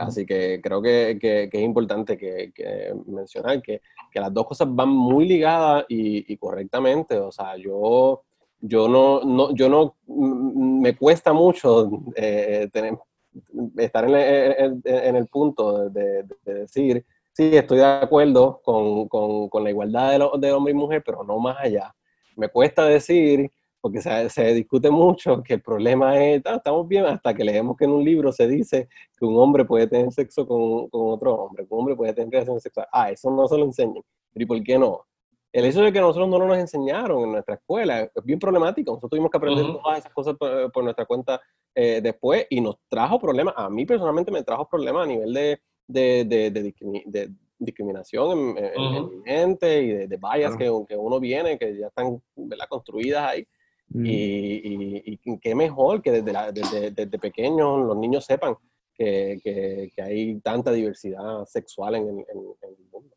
Así 0.01 0.25
que 0.25 0.61
creo 0.63 0.81
que, 0.81 1.19
es 1.21 1.63
importante 1.63 2.17
que, 2.17 2.95
mencionar 3.07 3.61
que, 3.61 3.83
las 4.15 4.33
dos 4.33 4.47
cosas 4.47 4.69
van 4.71 4.89
muy 4.89 5.29
ligadas 5.29 5.85
y, 5.91 6.33
y 6.33 6.37
correctamente. 6.39 7.19
O 7.19 7.31
sea, 7.31 7.57
yo 7.59 8.23
yo 8.61 8.89
no, 8.89 9.23
no, 9.23 9.55
yo 9.55 9.69
no, 9.69 9.97
mm, 10.07 10.81
me 10.81 10.97
cuesta 10.97 11.33
mucho 11.33 11.91
eh, 12.17 12.69
tener, 12.73 12.99
estar 13.77 14.05
en, 14.05 15.17
el 15.17 15.27
punto 15.29 15.89
de, 15.91 16.25
decir, 16.45 17.05
sí, 17.33 17.57
estoy 17.57 17.79
de 17.79 17.85
acuerdo 17.85 18.61
con, 18.63 19.09
con, 19.09 19.65
la 19.65 19.71
igualdad 19.71 20.13
de, 20.13 20.47
de, 20.47 20.53
hombre 20.53 20.73
y 20.73 20.77
mujer, 20.77 21.03
pero 21.05 21.25
no 21.25 21.39
más 21.39 21.57
allá. 21.59 21.95
Me 22.37 22.49
cuesta 22.49 22.85
decir, 22.85 23.51
porque 23.81 24.03
se, 24.03 24.29
se 24.29 24.55
discute 24.55 24.91
mucho, 24.91 25.43
que 25.43 25.55
el 25.55 25.63
problema 25.63 26.23
es, 26.23 26.43
ah, 26.45 26.57
estamos 26.57 26.87
bien, 26.87 27.07
hasta 27.07 27.35
que 27.35 27.45
leemos 27.45 27.77
que 27.77 27.85
en 27.85 27.93
un 27.93 28.05
libro 28.05 28.33
se 28.33 28.47
dice 28.47 28.89
que 29.19 29.25
un 29.25 29.39
hombre 29.39 29.65
puede 29.65 29.87
tener 29.87 30.13
sexo 30.13 30.47
con, 30.47 30.89
con 30.91 31.13
otro 31.13 31.35
hombre, 31.35 31.67
que 31.67 31.75
un 31.75 31.81
hombre 31.81 31.97
puede 31.97 32.13
tener 32.13 32.31
relaciones 32.31 32.63
sexuales. 32.63 32.91
Ah, 32.93 33.11
eso 33.11 33.31
no 33.31 33.49
se 33.49 33.57
lo 33.57 33.65
enseñan. 33.65 34.03
¿Y 34.35 34.47
por 34.47 34.63
qué 34.63 34.79
no? 34.79 35.07
El 35.53 35.65
hecho 35.65 35.83
de 35.83 35.93
que 35.93 36.01
nosotros 36.01 36.29
no 36.29 36.39
nos 36.39 36.59
enseñaron 36.59 37.25
en 37.25 37.33
nuestra 37.33 37.57
escuela 37.57 38.03
es 38.03 38.25
bien 38.25 38.39
problemático. 38.39 38.93
Nosotros 38.93 39.11
tuvimos 39.11 39.31
que 39.31 39.39
aprender 39.39 39.67
todas 39.67 39.99
esas 39.99 40.13
cosas 40.13 40.37
por, 40.37 40.85
nuestra 40.85 41.07
cuenta 41.07 41.41
eh, 41.75 42.01
después 42.03 42.47
y 42.51 42.61
nos 42.61 42.77
trajo 42.89 43.19
problemas. 43.19 43.55
A 43.57 43.69
mí 43.69 43.85
personalmente 43.85 44.31
me 44.31 44.45
trajo 44.45 44.69
problemas 44.69 45.05
a 45.05 45.09
nivel 45.09 45.33
de, 45.33 45.61
de, 45.89 46.25
de, 46.51 47.33
discriminación 47.59 48.57
en, 48.57 49.11
mi 49.11 49.23
gente 49.25 49.83
y 49.83 49.89
de, 49.89 50.09
de 50.09 50.17
bias 50.17 50.57
que, 50.57 50.71
que, 50.89 50.97
uno 50.97 51.19
viene, 51.19 51.59
que 51.59 51.77
ya 51.77 51.89
están 51.89 52.23
construidas 52.69 53.31
ahí. 53.31 53.47
y, 53.93 55.19
y, 55.25 55.39
qué 55.39 55.55
mejor 55.57 56.01
que 56.01 56.13
desde, 56.13 56.33
la, 56.33 56.53
desde, 56.53 56.93
desde, 56.93 57.19
pequeños 57.19 57.87
los 57.87 57.97
niños 57.97 58.25
sepan 58.25 58.55
que, 58.95 59.41
que, 59.43 59.91
que, 59.95 60.03
hay 60.03 60.41
tanta 60.41 60.71
diversidad 60.71 61.45
sexual 61.47 61.97
en, 61.97 62.09
en 62.09 62.19
el 62.29 62.77
mundo. 62.93 63.17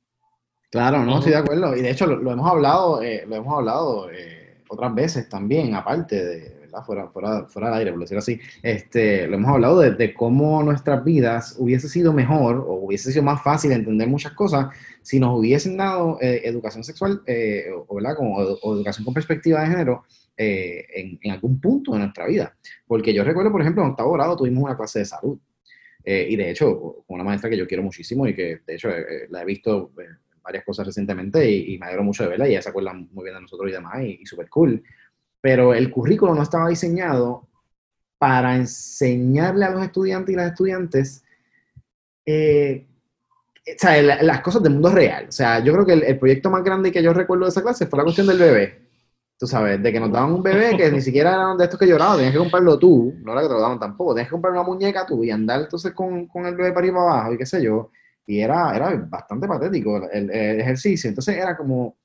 Claro, 0.74 1.06
no, 1.06 1.20
estoy 1.20 1.34
de 1.34 1.38
acuerdo. 1.38 1.76
Y 1.78 1.84
de 1.84 1.92
hecho 1.92 2.08
lo, 2.08 2.32
hemos 2.32 2.50
hablado, 2.50 3.04
eh, 3.04 3.26
lo 3.28 3.36
hemos 3.36 3.56
hablado 3.56 4.10
eh, 4.10 4.56
otras 4.68 4.96
veces 4.96 5.30
también, 5.30 5.76
aparte 5.76 6.26
de, 6.26 6.62
¿verdad? 6.62 6.84
Fuera, 6.84 7.08
fuera, 7.10 7.46
fuera 7.46 7.68
del 7.68 7.78
aire, 7.78 7.92
por 7.92 8.00
decirlo 8.00 8.18
así. 8.18 8.40
Este, 8.64 9.28
lo 9.28 9.36
hemos 9.36 9.52
hablado 9.52 9.80
de, 9.82 10.14
cómo 10.16 10.64
nuestras 10.64 11.04
vidas 11.04 11.58
hubiese 11.60 11.88
sido 11.88 12.12
mejor 12.12 12.56
o 12.56 12.86
hubiese 12.86 13.12
sido 13.12 13.22
más 13.22 13.44
fácil 13.44 13.72
entender 13.72 14.08
muchas 14.08 14.32
cosas 14.32 14.76
si 15.04 15.20
nos 15.20 15.38
hubiesen 15.38 15.78
dado 15.78 16.18
eh, 16.20 16.42
educación 16.44 16.84
sexual 16.84 17.22
o, 17.88 17.96
¿verdad? 17.96 18.16
Como, 18.16 18.38
o, 18.38 18.76
educación 18.76 19.06
con 19.06 19.14
perspectiva 19.14 19.62
de 19.62 19.68
género 19.68 20.06
en, 20.36 21.20
en, 21.22 21.32
algún 21.34 21.62
punto 21.62 21.92
de 21.92 22.00
nuestra 22.00 22.26
vida. 22.26 22.58
Porque 22.88 23.14
yo 23.14 23.24
recuerdo, 23.24 23.52
por 23.52 23.62
ejemplo, 23.62 23.84
en 23.84 23.92
octavo 23.92 24.14
grado 24.14 24.36
tuvimos 24.36 24.64
una 24.64 24.76
clase 24.76 24.98
de 24.98 25.06
salud. 25.06 25.38
y 26.04 26.36
de 26.36 26.50
hecho, 26.50 27.04
una 27.10 27.24
maestra 27.24 27.48
que 27.52 27.58
yo 27.58 27.68
quiero 27.68 27.84
muchísimo 27.84 28.26
y 28.26 28.34
que 28.34 28.62
de 28.66 28.74
hecho 28.74 28.90
la 29.30 29.44
he 29.44 29.46
visto 29.46 29.92
varias 30.44 30.66
cosas 30.66 30.86
recientemente 30.86 31.50
y, 31.50 31.78
me 31.78 31.86
alegro 31.86 32.04
mucho 32.04 32.24
de 32.24 32.30
verla 32.30 32.48
y 32.48 32.52
ella 32.52 32.62
se 32.62 32.70
acuerda 32.70 32.94
muy 32.94 33.24
bien 33.24 33.36
de 33.36 33.42
nosotros 33.42 33.70
y 33.70 33.74
demás 33.74 34.04
y, 34.04 34.26
súper 34.26 34.50
cool. 34.50 34.84
Pero 35.42 35.74
el 35.74 35.90
currículo 35.90 36.36
no 36.36 36.44
estaba 36.44 36.70
diseñado 36.70 37.48
para 38.18 38.56
enseñarle 38.56 39.66
a 39.66 39.72
los 39.72 39.84
estudiantes 39.84 40.34
y 40.34 40.38
las 40.38 40.52
estudiantes 40.52 41.24
eh, 42.26 42.88
o 43.66 43.80
sea, 43.80 44.02
las 44.02 44.42
cosas 44.42 44.62
del 44.62 44.74
mundo 44.74 44.90
real. 44.90 45.28
O 45.30 45.32
sea, 45.32 45.60
yo 45.64 45.74
creo 45.74 45.86
que 45.86 45.94
el, 45.94 46.20
proyecto 46.20 46.50
más 46.50 46.64
grande 46.64 46.92
que 46.92 47.02
yo 47.02 47.14
recuerdo 47.14 47.46
de 47.46 47.50
esa 47.50 47.62
clase 47.62 47.88
fue 47.88 47.98
la 47.98 48.04
cuestión 48.04 48.28
del 48.28 48.40
bebé. 48.40 48.84
Tú 49.38 49.48
sabes, 49.48 49.82
de 49.82 49.92
que 49.92 50.00
nos 50.00 50.12
daban 50.12 50.32
un 50.34 50.44
bebé 50.44 50.78
que 50.78 50.92
ni 50.92 51.02
siquiera 51.02 51.34
era 51.34 51.56
de 51.56 51.64
estos 51.64 51.80
que 51.80 51.88
lloraban, 51.88 52.18
tenías 52.18 52.34
que 52.34 52.40
comprarlo 52.40 52.78
tú, 52.78 53.14
no 53.24 53.34
era 53.34 53.42
que 53.42 53.48
te 53.48 53.54
lo 53.54 53.62
daban 53.62 53.80
tampoco, 53.80 54.14
tenías 54.14 54.28
que 54.28 54.34
comprar 54.34 54.54
una 54.54 54.64
muñeca 54.64 55.06
tú 55.06 55.24
y 55.24 55.32
andar 55.32 55.62
entonces 55.62 55.92
con, 55.94 56.28
con 56.28 56.46
el 56.46 56.56
bebé 56.56 56.70
para 56.70 56.80
arriba 56.86 57.02
abajo 57.02 57.34
y 57.34 57.38
qué 57.38 57.46
sé 57.46 57.62
yo 57.62 57.90
y 58.26 58.40
era, 58.40 58.76
era 58.76 58.96
bastante 59.10 59.48
patético 59.48 60.10
el, 60.12 60.30
ejercicio. 60.32 61.10
Entonces 61.10 61.36
era 61.36 61.58
como, 61.58 61.96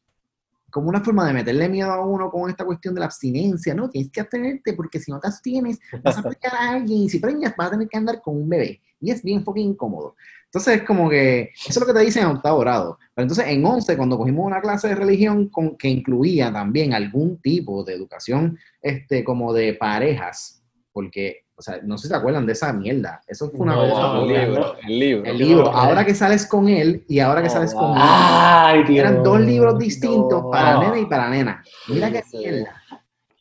como 0.70 0.88
una 0.88 1.00
forma 1.00 1.26
de 1.26 1.32
meterle 1.32 1.68
miedo 1.68 1.90
a 1.90 2.04
uno 2.04 2.30
con 2.30 2.50
esta 2.50 2.64
cuestión 2.64 2.94
de 2.94 3.00
la 3.00 3.06
abstinencia, 3.06 3.74
¿no? 3.74 3.88
Tienes 3.88 4.10
que 4.10 4.20
abstenerte 4.20 4.72
porque 4.72 4.98
si 4.98 5.10
no 5.10 5.20
te 5.20 5.28
abstienes 5.28 5.78
vas 6.02 6.18
a 6.18 6.22
preñar 6.22 6.54
a 6.54 6.70
alguien 6.72 7.02
y 7.02 7.08
si 7.08 7.18
preñas 7.18 7.54
vas 7.56 7.68
a 7.68 7.70
tener 7.72 7.88
que 7.88 7.98
andar 7.98 8.20
con 8.20 8.36
un 8.36 8.48
bebé. 8.48 8.80
Y 9.00 9.12
es 9.12 9.22
bien 9.22 9.44
fucking 9.44 9.70
incómodo. 9.70 10.16
Entonces 10.46 10.78
es 10.78 10.82
como 10.84 11.10
que, 11.10 11.50
eso 11.54 11.68
es 11.68 11.80
lo 11.80 11.86
que 11.86 11.92
te 11.92 12.04
dicen 12.04 12.22
en 12.22 12.30
octavo 12.30 12.60
grado. 12.60 12.98
Pero 13.14 13.24
entonces 13.24 13.46
en 13.46 13.64
11, 13.64 13.96
cuando 13.96 14.16
cogimos 14.16 14.46
una 14.46 14.60
clase 14.60 14.88
de 14.88 14.94
religión 14.94 15.48
con, 15.50 15.76
que 15.76 15.88
incluía 15.88 16.52
también 16.52 16.94
algún 16.94 17.38
tipo 17.40 17.84
de 17.84 17.94
educación, 17.94 18.58
este, 18.80 19.22
como 19.22 19.52
de 19.52 19.74
parejas, 19.74 20.62
porque 20.92 21.44
o 21.58 21.62
sea, 21.62 21.80
no 21.82 21.98
sé 21.98 22.02
si 22.02 22.08
se 22.10 22.14
acuerdan 22.14 22.46
de 22.46 22.52
esa 22.52 22.72
mierda. 22.72 23.20
Eso 23.26 23.50
fue 23.50 23.60
una 23.60 23.74
no, 23.74 24.22
el, 24.22 24.28
libro, 24.28 24.76
el 24.80 24.98
libro. 24.98 25.24
El 25.24 25.38
libro. 25.38 25.66
Ahora 25.68 26.06
que 26.06 26.14
sales 26.14 26.46
con 26.46 26.68
él 26.68 27.04
y 27.08 27.18
ahora 27.18 27.42
que 27.42 27.50
sales 27.50 27.74
con 27.74 27.96
él. 27.96 28.00
Ay, 28.00 28.96
Eran 28.96 29.24
dos 29.24 29.40
libros 29.40 29.76
distintos 29.76 30.44
para 30.52 30.78
nena 30.78 31.00
y 31.00 31.06
para 31.06 31.28
nena. 31.28 31.64
Mira 31.88 32.12
qué 32.12 32.22
mierda. 32.32 32.80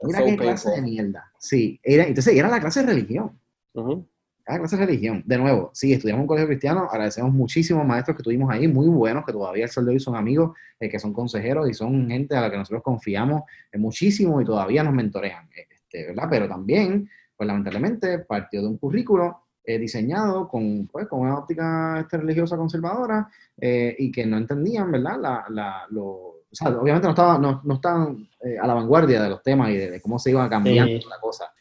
Mira 0.02 0.26
qué 0.26 0.36
clase 0.36 0.72
de 0.72 0.82
mierda. 0.82 1.32
Sí, 1.38 1.80
era, 1.84 2.06
entonces 2.06 2.36
era 2.36 2.50
la 2.50 2.60
clase 2.60 2.80
de 2.80 2.88
religión. 2.88 3.40
Era 3.76 4.56
la 4.56 4.60
clase 4.62 4.78
de 4.78 4.86
religión. 4.88 5.22
De 5.24 5.38
nuevo, 5.38 5.70
sí, 5.76 5.94
estudiamos 5.94 6.18
en 6.18 6.24
un 6.24 6.28
colegio 6.28 6.48
cristiano. 6.48 6.88
Agradecemos 6.90 7.32
muchísimos 7.32 7.86
maestros 7.86 8.18
que 8.18 8.24
tuvimos 8.24 8.50
ahí, 8.50 8.68
muy 8.68 8.88
buenos, 8.88 9.26
que 9.28 9.32
todavía 9.32 9.66
el 9.66 9.70
sol 9.70 9.86
de 9.86 9.92
hoy 9.92 10.00
son 10.00 10.16
amigos, 10.16 10.58
eh, 10.80 10.90
que 10.90 10.98
son 10.98 11.14
consejeros 11.14 11.70
y 11.70 11.76
son 11.76 12.10
gente 12.10 12.36
a 12.36 12.42
la 12.42 12.50
que 12.50 12.58
nosotros 12.58 12.82
confiamos 12.82 13.44
eh, 13.72 13.78
muchísimo 13.78 14.42
y 14.42 14.46
todavía 14.46 14.84
nos 14.84 14.96
mentorean. 14.96 15.48
Este, 15.56 16.08
¿verdad? 16.08 16.28
Pero 16.32 16.48
también 16.48 17.08
pues 17.38 17.48
lamentablemente 17.48 18.20
partió 18.20 18.62
de 18.62 18.68
un 18.68 18.78
currículo 18.78 19.44
eh, 19.70 19.78
diseñado 19.78 20.48
con, 20.48 20.88
pues, 20.88 21.08
con 21.10 21.20
una 21.20 21.38
óptica 21.38 22.00
este, 22.00 22.16
religiosa 22.18 22.56
conservadora 22.56 23.30
eh, 23.60 23.94
y 24.00 24.10
que 24.10 24.26
no 24.26 24.38
entendían, 24.38 24.90
¿verdad? 24.90 25.20
La, 25.20 25.46
la, 25.50 25.86
lo, 25.90 26.06
o 26.06 26.48
sea, 26.54 26.70
obviamente 26.70 27.06
no, 27.06 27.12
estaba, 27.12 27.38
no, 27.38 27.60
no 27.66 27.74
estaban 27.74 28.30
eh, 28.46 28.58
a 28.58 28.66
la 28.66 28.74
vanguardia 28.74 29.22
de 29.22 29.30
los 29.30 29.44
temas 29.44 29.70
y 29.72 29.76
de, 29.76 30.02
cómo 30.02 30.18
se 30.20 30.32
iba 30.32 30.50
cambiando 30.50 31.10
la 31.10 31.20
cosa, 31.20 31.52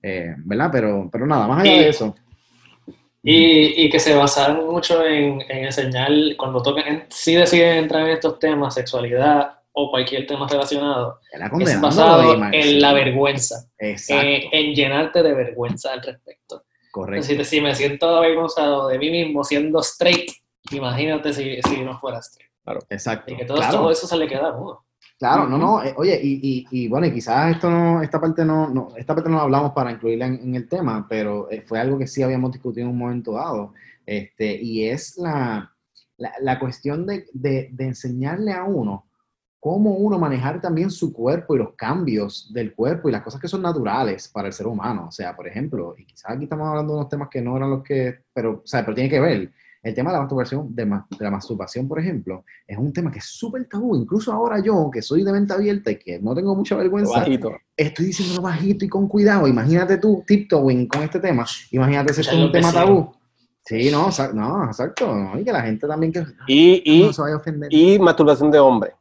¿verdad? 0.00 0.68
Pero, 0.70 1.08
pero 1.10 1.26
nada, 1.26 1.48
más 1.48 1.62
allá 1.62 1.72
de 1.72 1.88
eso. 1.88 2.14
Y, 3.24 3.84
y, 3.84 3.90
que 3.90 3.98
se 3.98 4.14
basaron 4.14 4.68
mucho 4.72 5.04
en, 5.04 5.40
en 5.48 5.64
enseñar, 5.64 6.12
cuando 6.38 6.62
tocan, 6.62 7.06
si 7.08 7.34
deciden 7.34 7.78
entrar 7.78 8.02
en 8.02 8.10
estos 8.10 8.38
temas, 8.38 8.74
sexualidad, 8.74 9.55
o 9.78 9.90
cualquier 9.90 10.26
tema 10.26 10.48
relacionado 10.48 11.20
es 11.60 11.80
basado 11.80 12.32
en 12.50 12.80
la 12.80 12.94
vergüenza, 12.94 13.68
eh, 13.78 13.94
en 14.50 14.74
llenarte 14.74 15.22
de 15.22 15.34
vergüenza 15.34 15.92
al 15.92 16.02
respecto. 16.02 16.64
Correcto. 16.90 17.26
Si, 17.26 17.44
si, 17.44 17.60
me 17.60 17.74
siento 17.74 18.08
avergonzado 18.08 18.88
de 18.88 18.98
mí 18.98 19.10
mismo 19.10 19.44
siendo 19.44 19.80
straight, 19.80 20.30
imagínate 20.70 21.30
si, 21.34 21.60
si 21.60 21.82
no 21.82 22.00
fuera 22.00 22.20
straight. 22.20 22.50
Claro. 22.64 22.80
Exacto. 22.88 23.30
Y 23.30 23.36
que 23.36 23.44
todo, 23.44 23.90
eso 23.90 24.06
se 24.06 24.16
le 24.16 24.26
queda 24.26 24.50
mudo. 24.52 24.86
Claro, 25.18 25.46
no, 25.46 25.58
no, 25.58 25.84
eh, 25.84 25.94
oye, 25.98 26.18
y, 26.22 26.40
y, 26.42 26.66
y, 26.70 26.88
bueno, 26.88 27.06
y 27.06 27.12
quizás 27.12 27.54
esto 27.54 27.68
no, 27.68 28.02
esta 28.02 28.18
parte 28.18 28.46
no, 28.46 28.70
no, 28.70 28.88
esta 28.96 29.14
parte 29.14 29.28
no 29.28 29.40
hablamos 29.40 29.72
para 29.72 29.90
incluirla 29.90 30.24
en, 30.26 30.54
el 30.54 30.66
tema, 30.70 31.06
pero 31.06 31.50
eh, 31.50 31.60
fue 31.60 31.78
algo 31.78 31.98
que 31.98 32.06
sí 32.06 32.22
habíamos 32.22 32.50
discutido 32.50 32.86
en 32.86 32.92
un 32.92 32.98
momento 32.98 33.32
dado, 33.32 33.74
este, 34.06 34.56
y 34.56 34.88
es 34.88 35.18
la, 35.18 35.70
la, 36.16 36.32
la 36.40 36.58
cuestión 36.58 37.04
de, 37.04 37.26
de, 37.34 37.68
de 37.72 37.84
enseñarle 37.84 38.52
a 38.52 38.64
uno 38.64 39.06
cómo 39.60 39.94
uno 39.94 40.18
manejar 40.18 40.60
también 40.60 40.90
su 40.90 41.12
cuerpo 41.12 41.54
y 41.54 41.58
los 41.58 41.74
cambios 41.74 42.52
del 42.52 42.74
cuerpo 42.74 43.08
y 43.08 43.12
las 43.12 43.22
cosas 43.22 43.40
que 43.40 43.48
son 43.48 43.62
naturales 43.62 44.28
para 44.28 44.48
el 44.48 44.54
ser 44.54 44.66
humano. 44.66 45.06
O 45.08 45.10
sea, 45.10 45.34
por 45.34 45.48
ejemplo, 45.48 45.94
y 45.98 46.04
quizás 46.04 46.32
aquí 46.32 46.44
estamos 46.44 46.68
hablando 46.68 46.92
de 46.92 46.98
unos 47.00 47.08
temas 47.08 47.28
que 47.28 47.40
no 47.40 47.56
eran 47.56 47.70
los 47.70 47.82
que, 47.82 48.20
pero, 48.32 48.62
o 48.64 48.66
sea, 48.66 48.84
pero 48.84 48.94
tiene 48.94 49.10
que 49.10 49.20
ver. 49.20 49.50
El 49.82 49.94
tema 49.94 50.10
de 50.10 50.16
la 50.16 50.22
masturbación, 50.22 50.74
de, 50.74 50.84
la 50.84 51.30
masturbación, 51.30 51.86
por 51.86 52.00
ejemplo, 52.00 52.44
es 52.66 52.76
un 52.76 52.92
tema 52.92 53.12
que 53.12 53.20
es 53.20 53.26
súper 53.26 53.68
tabú. 53.68 53.94
Incluso 53.94 54.32
ahora 54.32 54.58
yo, 54.58 54.90
que 54.92 55.00
soy 55.00 55.22
de 55.22 55.32
mente 55.32 55.52
abierta 55.52 55.92
y 55.92 55.96
que 55.96 56.18
no 56.18 56.34
tengo 56.34 56.56
mucha 56.56 56.74
vergüenza, 56.74 57.24
estoy 57.76 58.06
diciéndolo 58.06 58.42
bajito 58.42 58.84
y 58.84 58.88
con 58.88 59.06
cuidado. 59.06 59.46
Imagínate 59.46 59.98
tú, 59.98 60.24
tiptoeing 60.26 60.88
con 60.88 61.04
este 61.04 61.20
tema. 61.20 61.46
Imagínate 61.70 62.14
si 62.14 62.22
es 62.22 62.32
un 62.32 62.50
tema 62.50 62.72
tabú. 62.72 63.12
Sí, 63.64 63.90
no, 63.90 64.10
no, 64.32 64.64
exacto. 64.64 65.32
Y 65.38 65.44
que 65.44 65.52
la 65.52 65.62
gente 65.62 65.86
también 65.86 66.12
que 66.12 66.24
y, 66.48 66.82
y, 66.84 67.12
se 67.12 67.22
vaya 67.22 67.34
a 67.34 67.38
ofender. 67.38 67.72
Y 67.72 67.98
masturbación 67.98 68.50
de 68.50 68.58
hombre. 68.58 68.92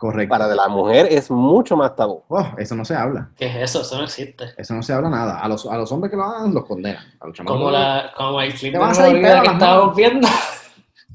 Correcto. 0.00 0.30
Para 0.30 0.48
de 0.48 0.56
la 0.56 0.66
mujer 0.66 1.08
es 1.10 1.30
mucho 1.30 1.76
más 1.76 1.94
tabú. 1.94 2.22
Oh, 2.28 2.54
eso 2.56 2.74
no 2.74 2.86
se 2.86 2.94
habla. 2.94 3.28
¿Qué 3.36 3.44
es 3.44 3.56
eso? 3.56 3.82
Eso 3.82 3.98
no 3.98 4.04
existe. 4.04 4.46
Eso 4.56 4.72
no 4.72 4.82
se 4.82 4.94
habla 4.94 5.10
nada. 5.10 5.40
A 5.40 5.46
los, 5.46 5.66
a 5.66 5.76
los 5.76 5.92
hombres 5.92 6.10
que 6.10 6.16
lo 6.16 6.24
hagan 6.24 6.54
los 6.54 6.64
condenan. 6.64 7.04
como, 7.44 7.70
la, 7.70 8.10
como 8.16 8.40
el 8.40 8.54
clip 8.54 8.72
de 8.72 8.78
nueva 8.78 9.08
vida 9.10 9.42
que 9.42 9.50
estábamos 9.50 9.94
viendo. 9.94 10.26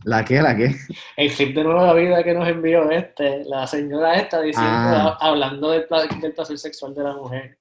¿La 0.04 0.24
qué? 0.24 0.40
¿La 0.40 0.56
qué? 0.56 0.76
El 1.18 1.34
clip 1.34 1.56
de 1.56 1.64
nueva 1.64 1.94
vida 1.94 2.24
que 2.24 2.36
nos 2.36 2.48
envió 2.48 2.88
este, 2.92 3.44
la 3.46 3.66
señora 3.66 4.18
esta 4.18 4.40
diciendo, 4.42 4.70
ah. 4.70 5.18
hablando 5.20 5.72
del, 5.72 5.88
del 6.22 6.34
placer 6.34 6.60
sexual 6.60 6.94
de 6.94 7.04
la 7.04 7.14
mujer 7.14 7.58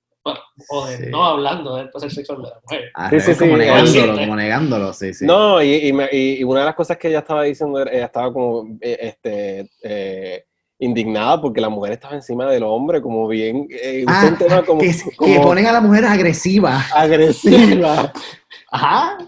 o 0.68 0.86
de 0.86 1.10
no 1.10 1.24
hablando 1.24 1.76
del 1.76 1.88
placer 1.88 2.10
sexual 2.10 2.42
de 2.42 2.48
la 2.50 2.60
mujer. 2.62 2.90
Ah, 2.92 3.08
sí, 3.10 3.20
sí, 3.20 3.34
como 3.38 3.56
negándolo, 3.56 4.14
como 4.14 4.36
negándolo, 4.36 4.92
sí, 4.92 5.14
sí. 5.14 5.24
No, 5.24 5.62
y, 5.62 5.90
y, 5.90 6.38
y, 6.38 6.44
una 6.44 6.60
de 6.60 6.66
las 6.66 6.74
cosas 6.74 6.98
que 6.98 7.08
ella 7.08 7.20
estaba 7.20 7.44
diciendo, 7.44 7.80
ella 7.80 8.04
estaba 8.04 8.30
como 8.30 8.76
eh, 8.80 8.98
este, 9.00 9.70
eh, 9.82 10.44
indignada 10.78 11.40
porque 11.40 11.60
la 11.60 11.68
mujer 11.68 11.92
estaba 11.92 12.14
encima 12.14 12.46
del 12.50 12.62
hombre, 12.62 13.00
como 13.00 13.28
bien. 13.28 13.66
Eh, 13.70 14.04
ah, 14.06 14.34
como, 14.66 14.80
que, 14.80 14.92
que, 14.92 15.40
ponen 15.40 15.66
a 15.66 15.72
la 15.72 15.80
mujer 15.80 16.04
agresiva. 16.04 16.84
Agresiva. 16.94 18.12
Ajá, 18.70 19.18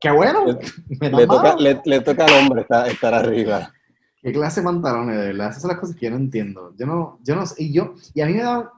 qué 0.00 0.10
bueno. 0.10 0.44
Le, 0.88 1.26
toca, 1.26 1.56
le, 1.56 2.00
toca, 2.00 2.24
al 2.24 2.32
hombre 2.32 2.62
estar, 2.62 2.88
estar 2.88 3.14
arriba. 3.14 3.72
¿Qué 4.20 4.32
clase 4.32 4.60
de 4.60 4.64
pantalones, 4.64 5.16
de 5.16 5.26
verdad? 5.28 5.50
Esas 5.50 5.62
son 5.62 5.70
las 5.70 5.78
cosas 5.78 5.96
que 5.96 6.06
yo 6.06 6.10
no 6.10 6.16
entiendo. 6.16 6.74
Yo 6.76 6.86
no, 6.86 7.18
yo 7.22 7.36
no, 7.36 7.44
y 7.56 7.72
yo, 7.72 7.94
y 8.14 8.20
a 8.20 8.26
mí 8.26 8.34
me 8.34 8.42
da 8.42 8.72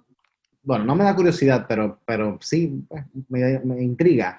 bueno, 0.63 0.85
no 0.85 0.95
me 0.95 1.05
da 1.05 1.17
curiosidad, 1.17 1.65
pero, 1.69 2.01
pero 2.05 2.39
sí 2.41 2.85
pues, 2.89 3.05
me, 3.29 3.83
intriga. 3.83 4.39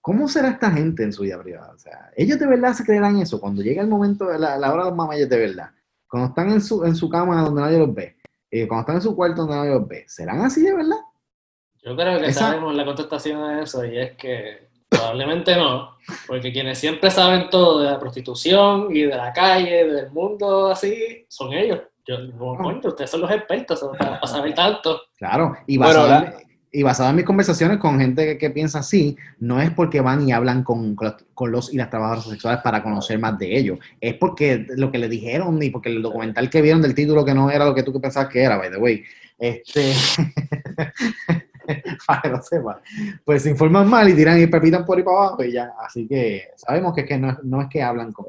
¿Cómo 0.00 0.28
será 0.28 0.50
esta 0.50 0.70
gente 0.70 1.04
en 1.04 1.12
su 1.12 1.22
vida 1.22 1.40
privada? 1.42 1.72
O 1.72 1.78
sea, 1.78 2.10
ellos 2.16 2.38
de 2.38 2.46
verdad 2.46 2.74
se 2.74 2.84
creerán 2.84 3.18
eso 3.18 3.40
cuando 3.40 3.62
llega 3.62 3.82
el 3.82 3.88
momento, 3.88 4.30
la, 4.36 4.56
hora 4.72 4.84
de 4.84 4.90
los 4.90 4.96
mamayes 4.96 5.28
de 5.28 5.38
verdad. 5.38 5.70
Cuando 6.12 6.28
están 6.28 6.50
en 6.50 6.60
su, 6.60 6.84
en 6.84 6.94
su 6.94 7.08
cama 7.08 7.40
donde 7.40 7.62
nadie 7.62 7.78
los 7.78 7.94
ve, 7.94 8.18
eh, 8.50 8.68
cuando 8.68 8.82
están 8.82 8.96
en 8.96 9.00
su 9.00 9.16
cuarto 9.16 9.46
donde 9.46 9.56
nadie 9.56 9.70
los 9.70 9.88
ve, 9.88 10.04
¿serán 10.06 10.42
así 10.42 10.60
de 10.60 10.76
verdad? 10.76 10.98
Yo 11.82 11.96
creo 11.96 12.20
que 12.20 12.30
sabemos 12.34 12.74
la 12.74 12.84
contestación 12.84 13.42
a 13.42 13.62
eso 13.62 13.82
y 13.82 13.96
es 13.96 14.12
que 14.18 14.68
probablemente 14.90 15.56
no, 15.56 15.96
porque 16.26 16.52
quienes 16.52 16.76
siempre 16.78 17.10
saben 17.10 17.48
todo 17.48 17.80
de 17.80 17.90
la 17.90 17.98
prostitución 17.98 18.94
y 18.94 19.04
de 19.04 19.16
la 19.16 19.32
calle, 19.32 19.86
del 19.86 20.10
mundo 20.10 20.68
así, 20.68 21.24
son 21.30 21.54
ellos. 21.54 21.80
Yo 22.06 22.18
no 22.18 22.58
cuento, 22.58 22.88
ustedes 22.88 23.10
son 23.10 23.22
los 23.22 23.30
expertos 23.30 23.82
para 23.98 24.26
saber 24.26 24.52
tanto. 24.52 25.00
Claro, 25.16 25.56
y 25.66 25.78
basado, 25.78 26.26
en, 26.26 26.41
y 26.72 26.82
basado 26.82 27.10
en 27.10 27.16
mis 27.16 27.26
conversaciones 27.26 27.76
con 27.76 28.00
gente 28.00 28.38
que, 28.38 28.50
piensa 28.50 28.78
así, 28.78 29.16
no 29.38 29.60
es 29.60 29.70
porque 29.70 30.00
van 30.00 30.26
y 30.26 30.32
hablan 30.32 30.64
con, 30.64 30.96
con, 30.96 31.52
los 31.52 31.72
y 31.72 31.76
las 31.76 31.90
trabajadoras 31.90 32.24
sexuales 32.24 32.62
para 32.62 32.82
conocer 32.82 33.18
más 33.18 33.38
de 33.38 33.58
ellos, 33.58 33.78
es 34.00 34.14
porque 34.14 34.66
lo 34.76 34.90
que 34.90 34.98
le 34.98 35.08
dijeron 35.08 35.62
y 35.62 35.68
porque 35.68 35.90
el 35.90 36.00
documental 36.00 36.48
que 36.48 36.62
vieron 36.62 36.80
del 36.80 36.94
título 36.94 37.26
que 37.26 37.34
no 37.34 37.50
era 37.50 37.66
lo 37.66 37.74
que 37.74 37.82
tú 37.82 38.00
pensabas 38.00 38.30
que 38.30 38.42
era, 38.42 38.56
by 38.56 38.70
the 38.70 38.78
way. 38.78 39.04
Este. 39.38 39.92
para 42.06 42.22
que 42.22 42.28
lo. 42.28 42.40
Pues 43.24 43.42
se 43.42 43.50
informan 43.50 43.88
mal 43.88 44.08
y 44.08 44.14
tiran 44.14 44.40
y 44.40 44.46
pepitan 44.46 44.84
por 44.84 44.96
ahí 44.96 45.04
para 45.04 45.16
abajo 45.18 45.44
y 45.44 45.52
ya. 45.52 45.72
Así 45.84 46.06
que 46.06 46.48
sabemos 46.56 46.94
que, 46.94 47.04
que 47.04 47.18
no, 47.18 47.36
no 47.42 47.62
es 47.62 47.68
que 47.68 47.82
hablan 47.82 48.12
con. 48.12 48.26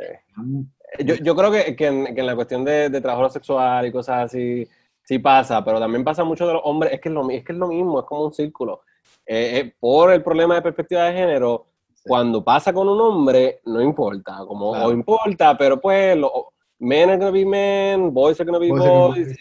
Yo, 0.99 1.15
yo 1.15 1.35
creo 1.35 1.51
que, 1.51 1.75
que, 1.75 1.87
en, 1.87 2.25
la 2.25 2.35
cuestión 2.35 2.63
de, 2.63 2.89
de, 2.89 3.01
trabajo 3.01 3.29
sexual 3.29 3.87
y 3.87 3.91
cosas 3.91 4.25
así, 4.25 4.67
sí 5.03 5.19
pasa, 5.19 5.63
pero 5.63 5.79
también 5.79 6.03
pasa 6.03 6.23
mucho 6.23 6.47
de 6.47 6.53
los 6.53 6.61
hombres, 6.65 6.93
es 6.93 7.01
que 7.01 7.09
es 7.09 7.15
lo, 7.15 7.29
es 7.29 7.43
que 7.43 7.51
es 7.51 7.57
lo 7.57 7.67
mismo, 7.67 7.99
es 7.99 8.05
como 8.05 8.25
un 8.25 8.33
círculo. 8.33 8.81
Eh, 9.25 9.59
eh, 9.59 9.75
por 9.79 10.11
el 10.11 10.23
problema 10.23 10.55
de 10.55 10.61
perspectiva 10.61 11.05
de 11.05 11.13
género, 11.13 11.67
cuando 12.03 12.43
pasa 12.43 12.73
con 12.73 12.89
un 12.89 12.99
hombre, 12.99 13.61
no 13.65 13.81
importa, 13.81 14.43
como 14.45 14.71
o 14.71 14.91
importa, 14.91 15.57
pero 15.57 15.79
pues 15.79 16.17
lo, 16.17 16.53
men 16.79 17.09
are 17.09 17.17
gonna 17.17 17.31
be 17.31 17.45
men, 17.45 18.13
boys 18.13 18.39
are 18.39 18.45
gonna 18.45 18.59
be 18.59 18.69
boys, 18.69 19.35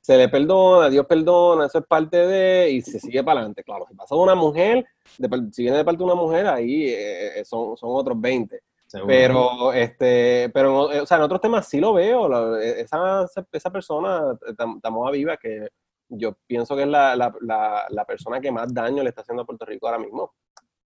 se, 0.00 0.18
le 0.18 0.28
perdona, 0.28 0.90
Dios 0.90 1.06
perdona, 1.06 1.66
eso 1.66 1.78
es 1.78 1.86
parte 1.86 2.16
de, 2.26 2.70
y 2.70 2.82
se 2.82 3.00
sigue 3.00 3.22
para 3.24 3.40
adelante. 3.40 3.62
Claro, 3.64 3.86
si 3.88 3.94
pasa 3.94 4.14
de 4.14 4.20
una 4.20 4.34
mujer, 4.34 4.84
si 5.50 5.62
viene 5.62 5.78
de 5.78 5.84
parte 5.84 5.98
de 5.98 6.04
una 6.04 6.14
mujer, 6.14 6.46
ahí 6.46 6.88
eh, 6.88 7.42
son, 7.44 7.76
son 7.76 7.90
otros 7.92 8.20
20. 8.20 8.60
Pero, 9.06 9.72
este, 9.72 10.50
pero, 10.52 10.84
o 10.84 11.06
sea, 11.06 11.16
en 11.16 11.22
otros 11.22 11.40
temas 11.40 11.68
sí 11.68 11.80
lo 11.80 11.94
veo. 11.94 12.58
E, 12.58 12.80
esa, 12.82 13.26
esa 13.52 13.70
persona, 13.70 14.38
Tamoa 14.82 15.10
Viva, 15.10 15.36
que 15.36 15.68
yo 16.08 16.36
pienso 16.46 16.76
que 16.76 16.82
es 16.82 16.88
la, 16.88 17.16
la, 17.16 17.32
la, 17.88 18.04
persona 18.04 18.40
que 18.40 18.52
más 18.52 18.72
daño 18.72 19.02
le 19.02 19.08
está 19.08 19.22
haciendo 19.22 19.42
a 19.42 19.46
Puerto 19.46 19.64
Rico 19.64 19.86
ahora 19.86 19.98
mismo. 19.98 20.32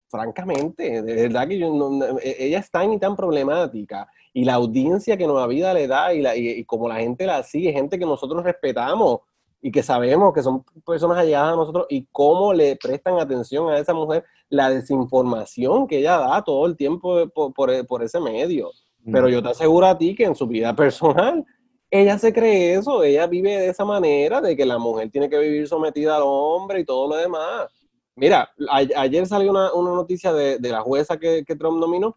Francamente, 0.09 1.03
de 1.03 1.15
verdad 1.15 1.49
que 1.49 1.57
e, 1.57 2.37
ella 2.47 2.59
es 2.61 2.71
tan 2.71 2.93
y 2.93 2.99
tan 2.99 3.17
problemática 3.17 4.09
y 4.33 4.45
la 4.45 4.55
audiencia 4.55 5.17
que 5.17 5.27
Nueva 5.27 5.47
Vida 5.47 5.75
le 5.75 5.89
da 5.89 6.15
y, 6.15 6.23
la, 6.23 6.37
y 6.37 6.65
como 6.65 6.89
la 6.89 6.97
gente 6.97 7.27
la 7.27 7.43
sigue, 7.43 7.73
gente 7.73 7.99
que 7.99 8.05
nosotros 8.05 8.45
respetamos 8.45 9.21
y 9.61 9.73
que 9.73 9.83
sabemos 9.83 10.33
que 10.33 10.43
son 10.43 10.65
personas 10.85 11.19
allegadas 11.19 11.53
a 11.53 11.57
nosotros 11.57 11.87
y 11.89 12.07
cómo 12.13 12.53
le 12.53 12.77
prestan 12.77 13.19
atención 13.19 13.69
a 13.69 13.79
esa 13.79 13.95
mujer, 13.95 14.25
la 14.49 14.71
desinformación 14.71 15.87
que 15.87 15.99
ella 15.99 16.19
da 16.19 16.43
todo 16.45 16.67
el 16.67 16.77
tiempo 16.77 17.29
por, 17.31 17.53
por, 17.87 18.03
ese 18.03 18.21
medio. 18.21 18.71
Pero 19.11 19.29
yo 19.29 19.43
te 19.43 19.51
aseguro 19.51 19.87
a 19.87 19.97
ti 19.97 20.15
que 20.15 20.25
en 20.25 20.35
su 20.35 20.47
vida 20.47 20.75
personal, 20.77 21.45
ella 21.91 22.19
se 22.19 22.33
cree 22.33 22.75
eso, 22.75 23.03
ella 23.03 23.27
vive 23.27 23.57
de 23.59 23.69
esa 23.69 23.85
manera, 23.85 24.41
de 24.41 24.57
que 24.57 24.67
la 24.67 24.79
mujer 24.79 25.11
tiene 25.11 25.31
que 25.31 25.39
vivir 25.39 25.69
sometida 25.69 26.17
al 26.17 26.23
hombre 26.25 26.81
y 26.81 26.85
todo 26.85 27.09
lo 27.09 27.17
demás. 27.17 27.71
Mira, 28.17 28.51
ayer 28.97 29.27
salió 29.27 29.51
una, 29.51 29.73
una 29.75 29.91
noticia 29.91 30.33
de, 30.33 30.59
de, 30.59 30.71
la 30.71 30.81
jueza 30.81 31.19
que, 31.19 31.45
que 31.45 31.55
Trump 31.55 31.79
nominó, 31.79 32.17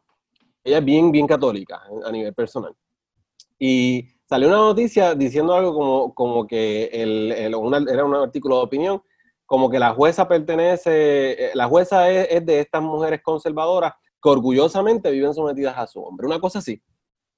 ella 0.63 0.77
es 0.77 0.85
bien, 0.85 1.11
bien 1.11 1.27
católica 1.27 1.81
a 2.05 2.11
nivel 2.11 2.33
personal. 2.33 2.73
Y 3.59 4.07
salió 4.29 4.47
una 4.47 4.57
noticia 4.57 5.15
diciendo 5.15 5.55
algo 5.55 5.73
como, 5.73 6.13
como 6.13 6.47
que 6.47 6.85
el, 6.93 7.31
era 7.31 7.57
un 8.05 8.15
artículo 8.15 8.57
de 8.57 8.63
opinión, 8.63 9.01
como 9.47 9.71
que 9.71 9.79
la 9.79 9.95
jueza 9.95 10.27
pertenece, 10.27 11.45
eh, 11.47 11.51
la 11.55 11.67
jueza 11.67 12.11
es, 12.11 12.45
de 12.45 12.59
estas 12.59 12.83
mujeres 12.83 13.21
conservadoras 13.23 13.93
que 14.21 14.29
orgullosamente 14.29 15.09
viven 15.09 15.33
sometidas 15.33 15.75
a 15.75 15.87
su 15.87 15.99
hombre. 16.03 16.27
Una 16.27 16.39
cosa 16.39 16.59
así, 16.59 16.79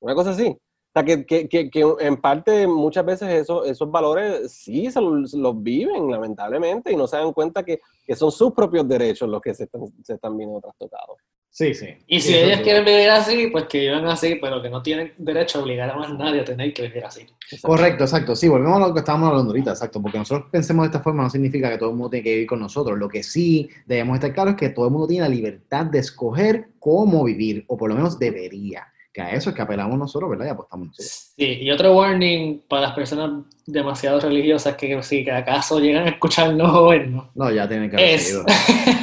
una 0.02 0.14
cosa 0.14 0.32
así. 0.32 0.50
O 0.50 0.92
sea, 0.94 1.06
que, 1.06 1.26
que, 1.26 1.48
que, 1.48 1.70
que 1.70 1.96
en 2.02 2.20
parte 2.20 2.68
muchas 2.68 3.06
veces 3.06 3.30
eso, 3.30 3.64
esos 3.64 3.90
valores 3.90 4.52
sí 4.52 4.92
se 4.92 5.00
los, 5.00 5.64
viven, 5.64 6.12
lamentablemente, 6.12 6.92
y 6.92 6.98
no 6.98 7.08
se 7.08 7.16
dan 7.16 7.32
cuenta 7.32 7.64
que, 7.64 7.80
son 8.14 8.30
sus 8.30 8.52
propios 8.52 8.86
derechos 8.86 9.30
los 9.30 9.42
que 9.42 9.54
se 9.54 9.64
están, 9.64 9.84
se 10.04 10.16
están 10.16 10.36
viendo 10.36 10.60
trastocados. 10.60 11.18
Sí, 11.54 11.74
sí. 11.74 11.88
Y 12.08 12.22
si 12.22 12.34
ellas 12.34 12.62
quieren 12.62 12.86
vivir 12.86 13.10
así, 13.10 13.48
pues 13.48 13.66
que 13.66 13.82
vivan 13.82 14.06
así, 14.06 14.36
pero 14.42 14.62
que 14.62 14.70
no 14.70 14.82
tienen 14.82 15.12
derecho 15.18 15.60
a 15.60 15.64
obligar 15.64 15.90
a 15.90 15.98
más 15.98 16.14
nadie 16.18 16.40
a 16.40 16.46
tener 16.46 16.74
que 16.74 16.84
vivir 16.84 17.04
así. 17.04 17.26
Correcto, 17.62 18.06
exacto. 18.06 18.38
Sí, 18.38 18.48
volvemos 18.48 18.78
a 18.78 18.88
lo 18.88 18.94
que 18.94 19.02
estábamos 19.02 19.28
hablando 19.28 19.52
ahorita, 19.52 19.72
exacto. 19.72 20.02
Porque 20.02 20.18
nosotros 20.18 20.48
pensemos 20.50 20.84
de 20.84 20.88
esta 20.88 21.02
forma 21.02 21.24
no 21.24 21.30
significa 21.30 21.70
que 21.70 21.78
todo 21.78 21.90
el 21.90 21.98
mundo 21.98 22.12
tiene 22.12 22.24
que 22.24 22.32
vivir 22.32 22.48
con 22.48 22.62
nosotros. 22.62 22.98
Lo 22.98 23.10
que 23.10 23.22
sí 23.22 23.70
debemos 23.86 24.16
estar 24.16 24.34
claros 24.34 24.54
es 24.54 24.60
que 24.62 24.70
todo 24.70 24.86
el 24.86 24.92
mundo 24.92 25.08
tiene 25.08 25.28
la 25.28 25.36
libertad 25.36 25.88
de 25.88 26.00
escoger 26.00 26.70
cómo 26.80 27.26
vivir, 27.26 27.66
o 27.68 27.78
por 27.78 27.90
lo 27.90 27.96
menos 27.96 28.18
debería 28.18 28.88
que 29.14 29.22
a 29.22 29.32
eso 29.32 29.50
es 29.50 29.56
que 29.56 29.62
apelamos 29.62 29.98
nosotros, 29.98 30.30
¿verdad? 30.30 30.46
Y 30.46 30.50
apostamos 30.50 30.88
nosotros. 30.88 31.34
Sí, 31.36 31.58
y 31.62 31.72
otro 31.72 31.96
warning 31.96 32.64
para 32.68 32.84
las 32.84 32.94
personas 32.94 33.46
demasiado 33.66 34.20
religiosas 34.20 34.76
que 34.76 35.02
si 35.04 35.24
que 35.26 35.32
acaso 35.32 35.80
llegan 35.80 36.08
a 36.08 36.12
escucharnos 36.12 36.74
o 36.74 36.88
vernos. 36.88 37.28
No, 37.36 37.52
ya 37.52 37.68
tienen 37.68 37.90
que 37.90 37.98
haber 37.98 38.10
es, 38.10 38.44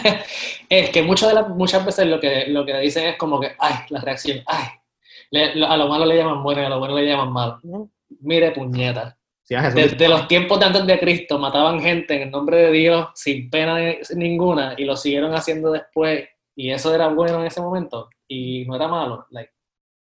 es 0.68 0.90
que 0.90 1.02
muchas, 1.02 1.28
de 1.28 1.34
las, 1.34 1.48
muchas 1.48 1.84
veces 1.84 2.06
lo 2.06 2.18
que, 2.18 2.46
lo 2.48 2.64
que 2.64 2.78
dicen 2.78 3.06
es 3.06 3.16
como 3.16 3.40
que, 3.40 3.52
ay, 3.58 3.74
la 3.90 4.00
reacción, 4.00 4.42
ay, 4.46 4.68
a 5.66 5.76
lo 5.76 5.88
malo 5.88 6.06
le 6.06 6.16
llaman 6.16 6.42
bueno 6.42 6.62
y 6.62 6.64
a 6.64 6.68
lo 6.68 6.78
bueno 6.78 6.96
le 6.96 7.06
llaman 7.06 7.32
malo. 7.32 7.60
Mire, 8.20 8.52
puñeta. 8.52 9.18
Desde 9.48 10.08
los 10.08 10.28
tiempos 10.28 10.60
de 10.60 10.66
antes 10.66 10.86
de 10.86 10.98
Cristo 10.98 11.38
mataban 11.38 11.80
gente 11.80 12.14
en 12.14 12.22
el 12.22 12.30
nombre 12.30 12.58
de 12.58 12.70
Dios 12.70 13.08
sin 13.14 13.48
pena 13.48 13.78
ninguna 14.14 14.74
y 14.76 14.84
lo 14.84 14.94
siguieron 14.94 15.34
haciendo 15.34 15.72
después 15.72 16.28
y 16.54 16.70
eso 16.70 16.94
era 16.94 17.08
bueno 17.08 17.40
en 17.40 17.46
ese 17.46 17.62
momento 17.62 18.10
y 18.26 18.66
no 18.66 18.76
era 18.76 18.88
malo. 18.88 19.26
Like, 19.30 19.52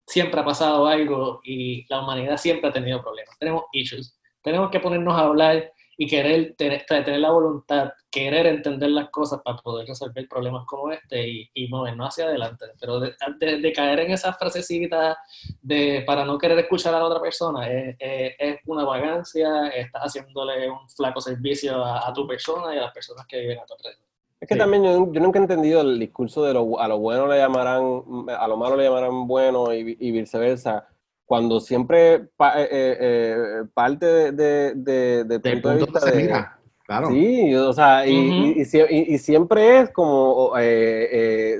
siempre 0.06 0.39
ha 0.39 0.45
pasado 0.45 0.88
algo 0.88 1.41
y 1.43 1.86
la 1.89 2.01
humanidad 2.01 2.38
siempre 2.38 2.70
ha 2.70 2.74
tenido 2.74 3.01
problemas. 3.01 3.38
Tenemos 3.39 3.64
issues. 3.72 4.18
Tenemos 4.41 4.70
que 4.70 4.80
ponernos 4.80 5.16
a 5.16 5.22
hablar 5.22 5.72
y 5.97 6.08
querer 6.08 6.56
tener, 6.58 6.86
la 7.20 7.32
voluntad, 7.32 7.91
querer 8.12 8.47
entender 8.47 8.89
las 8.89 9.10
cosas 9.10 9.41
para 9.43 9.58
poder 9.58 9.88
resolver 9.88 10.28
problemas 10.28 10.66
como 10.66 10.91
este 10.91 11.28
y, 11.28 11.49
y 11.53 11.68
movernos 11.68 12.10
hacia 12.10 12.26
adelante. 12.26 12.66
Pero 12.80 12.99
de, 12.99 13.16
de, 13.39 13.74
caer 13.74 14.01
en 14.01 14.12
esa 14.12 14.34
frasecita 14.34 15.18
de 15.62 16.03
para 16.06 16.26
no 16.26 16.38
querer 16.38 16.60
escuchar 16.60 16.93
a 16.93 16.99
la 16.99 17.06
otra 17.06 17.22
persona 17.22 17.70
es, 17.70 17.95
es, 17.99 18.60
una 18.66 18.84
vagancia, 18.84 19.68
estás 19.70 20.03
haciéndole 20.03 20.70
un 20.70 20.89
flaco 20.89 21.22
servicio 21.22 21.84
a, 21.84 22.12
tu 22.14 22.28
persona 22.28 22.76
y 22.76 22.78
a 22.78 22.82
las 22.82 22.93
personas 22.93 23.26
que 23.26 23.39
viven 23.39 23.60
a 23.60 23.66
tu 23.66 23.74
alrededor. 23.74 24.05
Es 24.46 24.50
que 24.50 24.56
también 24.58 24.84
yo, 24.84 25.20
nunca 25.20 25.39
he 25.39 25.41
entendido 25.41 25.82
el 25.82 25.98
discurso 25.98 26.43
de 26.43 26.54
lo, 26.54 26.80
a 26.80 26.88
lo 26.88 27.00
bueno 27.00 27.26
le 27.26 27.39
llamarán, 27.39 28.04
a 28.30 28.48
lo 28.48 28.58
malo 28.58 28.76
le 28.76 28.84
llamarán 28.84 29.26
bueno 29.26 29.74
y, 29.74 29.98
y 30.00 30.12
viceversa 30.12 30.88
cuando 31.26 31.60
siempre 31.60 32.14
eh, 32.14 32.28
eh, 32.38 32.98
eh, 33.00 33.64
parte 33.74 34.32
de, 34.32 34.76
de, 34.76 35.24
de, 35.24 35.39
punto, 35.39 35.70
de 35.70 35.76
vista 35.78 36.00
de, 36.06 36.16
mira. 36.16 36.60
Claro. 36.86 37.08
Sí, 37.10 37.56
o 37.56 37.74
sea, 37.74 38.06
y, 38.06 38.54
y, 38.60 39.18
siempre 39.18 39.80
es 39.80 39.89
como 39.89 40.54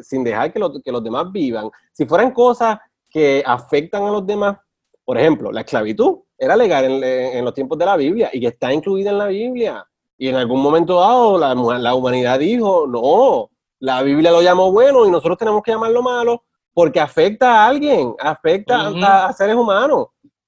sin 0.04 0.24
dejar 0.24 0.54
que, 0.54 0.62
que, 0.84 0.92
los 0.92 1.04
demás 1.04 1.32
vivan. 1.32 1.72
Si 1.92 2.06
fueran 2.06 2.30
cosas 2.30 2.78
que 3.10 3.42
afectan 3.44 4.04
a 4.04 4.12
los 4.12 4.28
demás, 4.28 4.58
por 5.04 5.18
ejemplo, 5.18 5.52
la 5.52 5.62
esclavitud 5.62 6.20
era 6.38 6.56
legal 6.56 6.86
en, 6.86 7.04
en, 7.04 7.44
los 7.44 7.56
tiempos 7.56 7.80
de 7.80 7.86
la 7.86 7.98
Biblia 7.98 8.30
y 8.32 8.40
que 8.40 8.50
está 8.50 8.72
incluida 8.72 9.10
en 9.10 9.18
la 9.18 9.26
Biblia. 9.26 9.88
Y 10.18 10.30
en 10.30 10.36
algún 10.36 10.62
momento 10.62 11.00
dado 11.00 11.38
la, 11.38 11.54
la 11.80 11.96
humanidad 11.96 12.40
dijo, 12.40 12.88
no, 12.88 13.50
la 13.80 14.02
Biblia 14.02 14.32
lo 14.32 14.42
llamó 14.42 14.72
bueno 14.72 15.06
y 15.06 15.12
nosotros 15.12 15.38
tenemos 15.38 15.62
que 15.62 15.72
llamarlo 15.72 16.02
malo 16.02 16.44
porque 16.74 17.00
afecta 17.00 17.64
a 17.64 17.68
alguien, 17.68 18.14
afecta 18.20 19.28
a, 19.28 19.34
seres 19.34 19.56
humanos. 19.56 20.08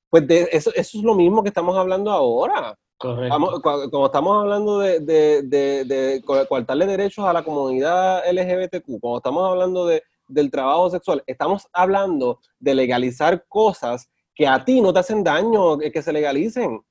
Pues 0.10 0.26
eso, 0.28 0.72
eso, 0.76 0.98
es 0.98 1.04
lo 1.04 1.16
mismo 1.16 1.42
que 1.42 1.50
estamos 1.50 1.76
hablando 1.78 2.12
ahora. 2.12 2.78
Correcto. 2.98 3.62
como 3.92 4.08
estamos 4.08 4.42
hablando 4.42 4.80
de, 4.80 5.00
de, 5.00 5.44
de, 5.44 5.86
de, 5.86 6.24
coartarle 6.26 6.88
derechos 6.88 7.26
a 7.26 7.34
la 7.34 7.44
comunidad 7.44 8.24
LGBTQ, 8.30 9.00
como 9.00 9.18
estamos 9.18 9.48
hablando 9.50 9.86
de, 9.86 10.02
del 10.28 10.50
trabajo 10.50 10.90
sexual, 10.90 11.24
estamos 11.28 11.68
hablando 11.72 12.40
de 12.60 12.74
legalizar 12.74 13.46
cosas 13.48 14.10
que 14.34 14.48
a 14.48 14.66
ti 14.66 14.82
no 14.82 14.92
te 14.92 15.00
hacen 15.00 15.24
daño 15.24 15.78
que 15.78 16.02
se 16.02 16.12
legalicen, 16.12 16.82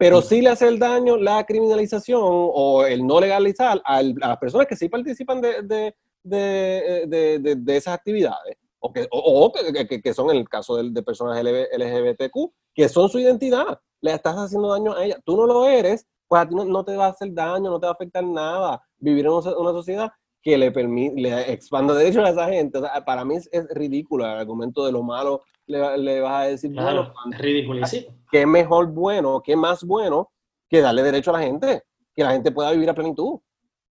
pero 0.00 0.22
sí 0.22 0.40
le 0.40 0.48
hace 0.48 0.66
el 0.66 0.78
daño 0.78 1.16
la 1.18 1.44
criminalización 1.44 2.22
o 2.22 2.86
el 2.86 3.06
no 3.06 3.20
legalizar 3.20 3.80
a, 3.84 4.02
las 4.02 4.38
personas 4.38 4.66
que 4.66 4.74
sí 4.74 4.88
participan 4.88 5.40
de, 5.40 5.94
de 6.24 7.76
esas 7.76 7.94
actividades 7.94 8.56
o 8.80 8.92
que, 8.92 9.06
o, 9.10 9.52
que, 9.52 10.02
que, 10.02 10.14
son 10.14 10.30
en 10.30 10.38
el 10.38 10.48
caso 10.48 10.76
de, 10.76 10.90
de, 10.90 11.02
personas 11.02 11.42
LGBTQ, 11.42 12.52
que 12.74 12.88
son 12.88 13.08
su 13.08 13.18
identidad, 13.18 13.78
le 14.00 14.14
estás 14.14 14.34
haciendo 14.36 14.72
daño 14.72 14.94
a 14.94 15.04
ella. 15.04 15.20
Tú 15.24 15.36
no 15.36 15.46
lo 15.46 15.66
eres, 15.66 16.06
pues 16.26 16.42
a 16.42 16.48
ti 16.48 16.54
no, 16.54 16.84
te 16.84 16.96
va 16.96 17.06
a 17.06 17.10
hacer 17.10 17.32
daño, 17.32 17.70
no 17.70 17.78
te 17.78 17.86
va 17.86 17.92
a 17.92 17.94
afectar 17.94 18.24
nada. 18.24 18.82
Vivir 18.98 19.26
en 19.26 19.32
una, 19.32 19.72
sociedad 19.72 20.10
que 20.42 20.56
le 20.56 20.72
permite, 20.72 21.20
le 21.20 21.52
expanda 21.52 21.94
derechos 21.94 22.24
a 22.24 22.30
esa 22.30 22.48
gente. 22.48 22.78
O 22.78 22.80
sea, 22.80 23.04
para 23.04 23.24
mí 23.24 23.36
es, 23.36 23.68
ridículo 23.70 24.24
el 24.24 24.30
argumento 24.30 24.86
de 24.86 24.92
lo 24.92 25.02
malo. 25.02 25.42
Le, 25.70 25.98
le 25.98 26.20
vas 26.20 26.42
a 26.42 26.48
decir, 26.48 26.72
bueno, 26.72 27.12
es 27.32 27.38
ridículo. 27.38 27.86
¿Qué 28.30 28.46
mejor 28.46 28.88
bueno, 28.88 29.42
qué 29.44 29.54
más 29.54 29.84
bueno 29.84 30.30
que 30.68 30.80
darle 30.80 31.02
derecho 31.02 31.30
a 31.30 31.38
la 31.38 31.46
gente? 31.46 31.82
Que 32.14 32.24
la 32.24 32.32
gente 32.32 32.50
pueda 32.50 32.72
vivir 32.72 32.90
a 32.90 32.94
plenitud. 32.94 33.38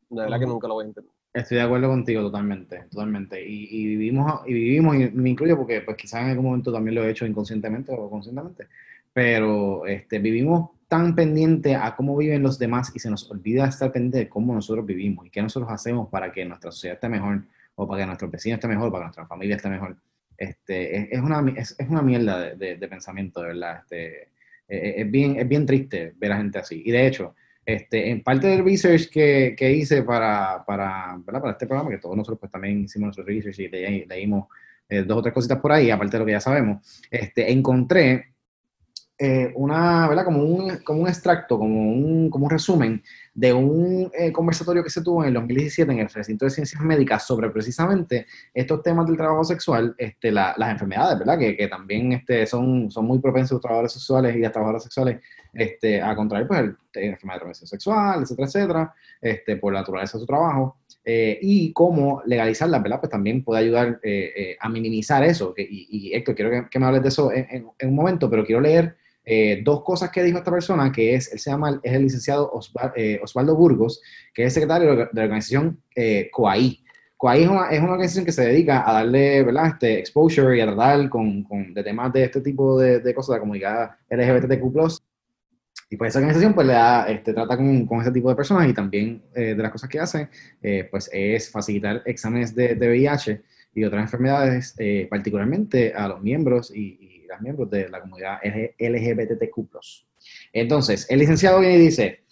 De 0.09 0.21
verdad 0.21 0.39
que 0.39 0.45
nunca 0.45 0.67
lo 0.67 0.76
voy 0.76 0.86
a 0.86 0.88
entender. 0.88 1.11
Estoy 1.34 1.57
de 1.57 1.63
acuerdo 1.63 1.89
contigo 1.89 2.21
totalmente, 2.21 2.86
totalmente. 2.89 3.45
Y, 3.45 3.67
y, 3.69 3.86
vivimos, 3.88 4.41
y 4.45 4.53
vivimos, 4.53 4.95
y 4.95 5.09
me 5.11 5.32
incluyo 5.32 5.57
porque 5.57 5.82
pues 5.82 5.97
quizás 5.97 6.21
en 6.21 6.30
algún 6.30 6.45
momento 6.45 6.71
también 6.71 6.95
lo 6.95 7.03
he 7.03 7.11
hecho 7.11 7.26
inconscientemente 7.26 7.91
o 7.91 8.09
conscientemente, 8.09 8.67
pero 9.11 9.86
este, 9.86 10.19
vivimos 10.19 10.69
tan 10.88 11.13
pendiente 11.13 11.76
a 11.76 11.93
cómo 11.93 12.15
viven 12.15 12.41
los 12.41 12.57
demás 12.57 12.91
y 12.95 12.99
se 12.99 13.09
nos 13.09 13.30
olvida 13.30 13.67
estar 13.67 13.91
pendiente 13.91 14.19
de 14.19 14.30
cómo 14.30 14.53
nosotros 14.53 14.86
vivimos 14.86 15.26
y 15.26 15.30
qué 15.30 15.41
nosotros 15.41 15.69
hacemos 15.71 16.07
para 16.07 16.32
que 16.32 16.45
nuestra 16.45 16.71
sociedad 16.71 16.95
esté 16.95 17.09
mejor 17.09 17.41
o 17.76 17.86
para 17.86 18.01
que 18.01 18.05
nuestro 18.07 18.30
vecino 18.30 18.55
esté 18.55 18.67
mejor, 18.69 18.89
para 18.89 19.01
que 19.01 19.07
nuestra 19.07 19.26
familia 19.26 19.57
esté 19.57 19.67
mejor. 19.67 19.97
Este, 20.38 21.15
es, 21.15 21.21
una, 21.21 21.43
es, 21.55 21.75
es 21.77 21.89
una 21.89 22.01
mierda 22.01 22.55
de, 22.55 22.77
de, 22.77 22.88
pensamiento, 22.88 23.41
de 23.41 23.47
verdad. 23.47 23.79
Este, 23.81 24.29
e, 24.67 24.77
e, 24.77 25.01
es, 25.01 25.11
bien, 25.11 25.39
es 25.39 25.47
bien 25.47 25.65
triste 25.65 26.13
ver 26.17 26.31
a 26.31 26.38
gente 26.38 26.59
así. 26.59 26.81
Y 26.86 26.91
de 26.91 27.07
hecho, 27.07 27.36
este, 27.65 28.09
en 28.09 28.21
parte 28.21 28.47
del 28.47 28.63
research 28.63 29.09
que, 29.09 29.55
que 29.57 29.71
hice 29.71 30.03
para, 30.03 30.63
para, 30.65 31.19
para, 31.25 31.51
este 31.51 31.65
programa, 31.65 31.89
que 31.89 31.97
todos 31.97 32.15
nosotros 32.15 32.39
pues 32.39 32.51
también 32.51 32.83
hicimos 32.83 33.07
nuestro 33.07 33.25
research 33.25 33.59
y 33.59 34.05
leímos 34.05 34.47
eh, 34.88 35.01
dos 35.01 35.17
o 35.17 35.21
tres 35.21 35.33
cositas 35.33 35.59
por 35.59 35.71
ahí, 35.71 35.89
aparte 35.89 36.13
de 36.13 36.19
lo 36.19 36.25
que 36.25 36.33
ya 36.33 36.39
sabemos, 36.39 37.01
este, 37.09 37.51
encontré 37.51 38.34
eh, 39.18 39.53
una, 39.55 40.09
¿verdad? 40.09 40.26
Como 40.26 40.43
un, 40.43 40.78
como 40.80 41.03
un 41.03 41.07
extracto, 41.07 41.57
como 41.57 41.89
un, 41.89 42.30
como 42.30 42.45
un 42.45 42.49
resumen 42.51 43.01
de 43.34 43.53
un 43.53 44.11
eh, 44.13 44.30
conversatorio 44.34 44.84
que 44.84 44.89
se 44.89 45.01
tuvo 45.01 45.24
en 45.24 45.30
el 45.30 45.36
2017 45.36 45.89
en 45.89 45.99
el 45.99 46.09
recinto 46.09 46.43
de 46.43 46.51
ciencias 46.51 46.82
médicas 46.82 47.26
sobre 47.26 47.49
precisamente 47.49 48.26
estos 48.53 48.84
temas 48.84 49.07
del 49.07 49.16
trabajo 49.16 49.45
sexual, 49.45 49.95
este, 49.97 50.34
las 50.34 50.57
enfermedades, 50.70 51.18
¿verdad? 51.18 51.39
Que, 51.39 51.55
que, 51.55 51.70
también 51.70 52.11
este, 52.11 52.45
son, 52.45 52.91
son 52.91 53.05
muy 53.05 53.20
propensos 53.20 53.51
los 53.51 53.61
trabajadores 53.61 53.93
sexuales 53.93 54.36
y 54.36 54.39
las 54.39 54.51
trabajadoras 54.51 54.84
sexuales 54.84 55.22
este, 55.53 56.01
a 56.01 56.13
contraer 56.13 56.45
pues, 56.45 56.59
el, 56.59 56.78
enfermedad 56.95 57.36
de 57.36 57.39
transmisión 57.39 57.68
sexual, 57.68 58.22
etcétera, 58.22 58.47
etcétera, 58.47 58.93
este, 59.22 59.55
por 59.55 59.72
la 59.72 59.80
naturaleza 59.80 60.18
de 60.18 60.22
su 60.22 60.26
trabajo. 60.28 60.78
Eh, 61.05 61.39
y 61.41 61.72
cómo 61.72 62.22
legalizarla, 62.26 62.80
¿verdad? 62.80 62.99
Pues 62.99 63.11
también 63.11 63.43
puede 63.43 63.61
ayudar 63.61 64.01
a 64.59 64.70
minimizar 64.70 65.24
eso. 65.24 65.53
y, 65.55 65.88
y, 65.89 66.13
Héctor, 66.13 66.36
quiero 66.36 66.51
que, 66.51 66.70
que, 66.70 66.80
me 66.80 66.86
hables 66.86 67.03
de 67.03 67.09
eso 67.09 67.32
en, 67.32 67.68
en 67.80 67.89
un 67.89 67.95
momento, 67.95 68.30
pero 68.30 68.43
quiero 68.43 68.59
leer 68.59 68.97
eh, 69.26 69.61
dos 69.63 69.84
cosas 69.84 70.11
que 70.11 70.21
dijo 70.23 70.38
esta 70.38 70.51
persona, 70.51 70.91
que 70.91 71.15
es, 71.15 71.32
él 71.34 71.39
se 71.39 71.49
llama, 71.49 71.80
es 71.82 71.93
el 71.93 72.03
licenciado 72.03 72.51
eh, 72.95 73.19
Osvaldo 73.23 73.55
Burgos, 73.55 74.01
que 74.34 74.43
es 74.43 74.53
secretario 74.53 74.95
de 74.95 75.09
la 75.11 75.23
organización 75.23 75.82
eh, 75.95 76.30
COAI. 76.32 76.84
COAI 77.17 77.43
es 77.43 77.49
una, 77.49 77.69
es 77.69 77.80
una, 77.80 77.91
organización 77.93 78.26
que 78.26 78.32
se 78.32 78.45
dedica 78.45 78.88
a 78.88 78.93
darle, 78.93 79.43
¿verdad?, 79.43 79.67
este 79.67 79.99
exposure 79.99 80.55
y 80.55 80.61
a 80.61 80.67
tratar 80.67 81.09
con, 81.09 81.43
con 81.43 81.73
de 81.73 81.84
temas 81.84 82.13
de 82.13 82.26
este 82.26 82.41
tipo 82.41 82.80
de, 82.80 82.99
de 82.99 83.15
cosas, 83.15 83.30
de 83.30 83.36
la 83.36 83.39
comunidad 83.39 83.91
LGBTQ+. 84.09 84.99
Y 85.89 85.97
pues 85.97 86.09
esa 86.09 86.19
organización 86.19 86.53
pues 86.53 86.67
le 86.67 86.73
da, 86.73 87.07
este, 87.09 87.34
trata 87.34 87.57
con, 87.57 87.86
con 87.86 88.01
ese 88.01 88.11
tipo 88.11 88.30
de 88.30 88.36
personas 88.36 88.67
y 88.67 88.73
también 88.73 89.23
de 89.34 89.55
las 89.55 89.71
cosas 89.71 89.88
que 89.89 89.99
hace, 89.99 90.30
pues 90.89 91.09
es 91.13 91.51
facilitar 91.51 92.01
exámenes 92.05 92.55
de, 92.55 92.73
de 92.73 92.88
VIH 92.88 93.41
y 93.76 93.84
otras 93.84 94.01
enfermedades, 94.01 94.76
particularmente 95.09 95.93
a 95.93 96.07
los 96.07 96.21
miembros 96.23 96.71
y 96.73 97.14
miembros 97.41 97.69
de 97.69 97.89
la 97.89 98.01
comunidad 98.01 98.39
LGBTQ. 98.43 99.69
Entonces, 100.53 101.05
el 101.09 101.19
licenciado 101.19 101.59
viene 101.59 101.76
y 101.76 101.80
dice 101.80 102.23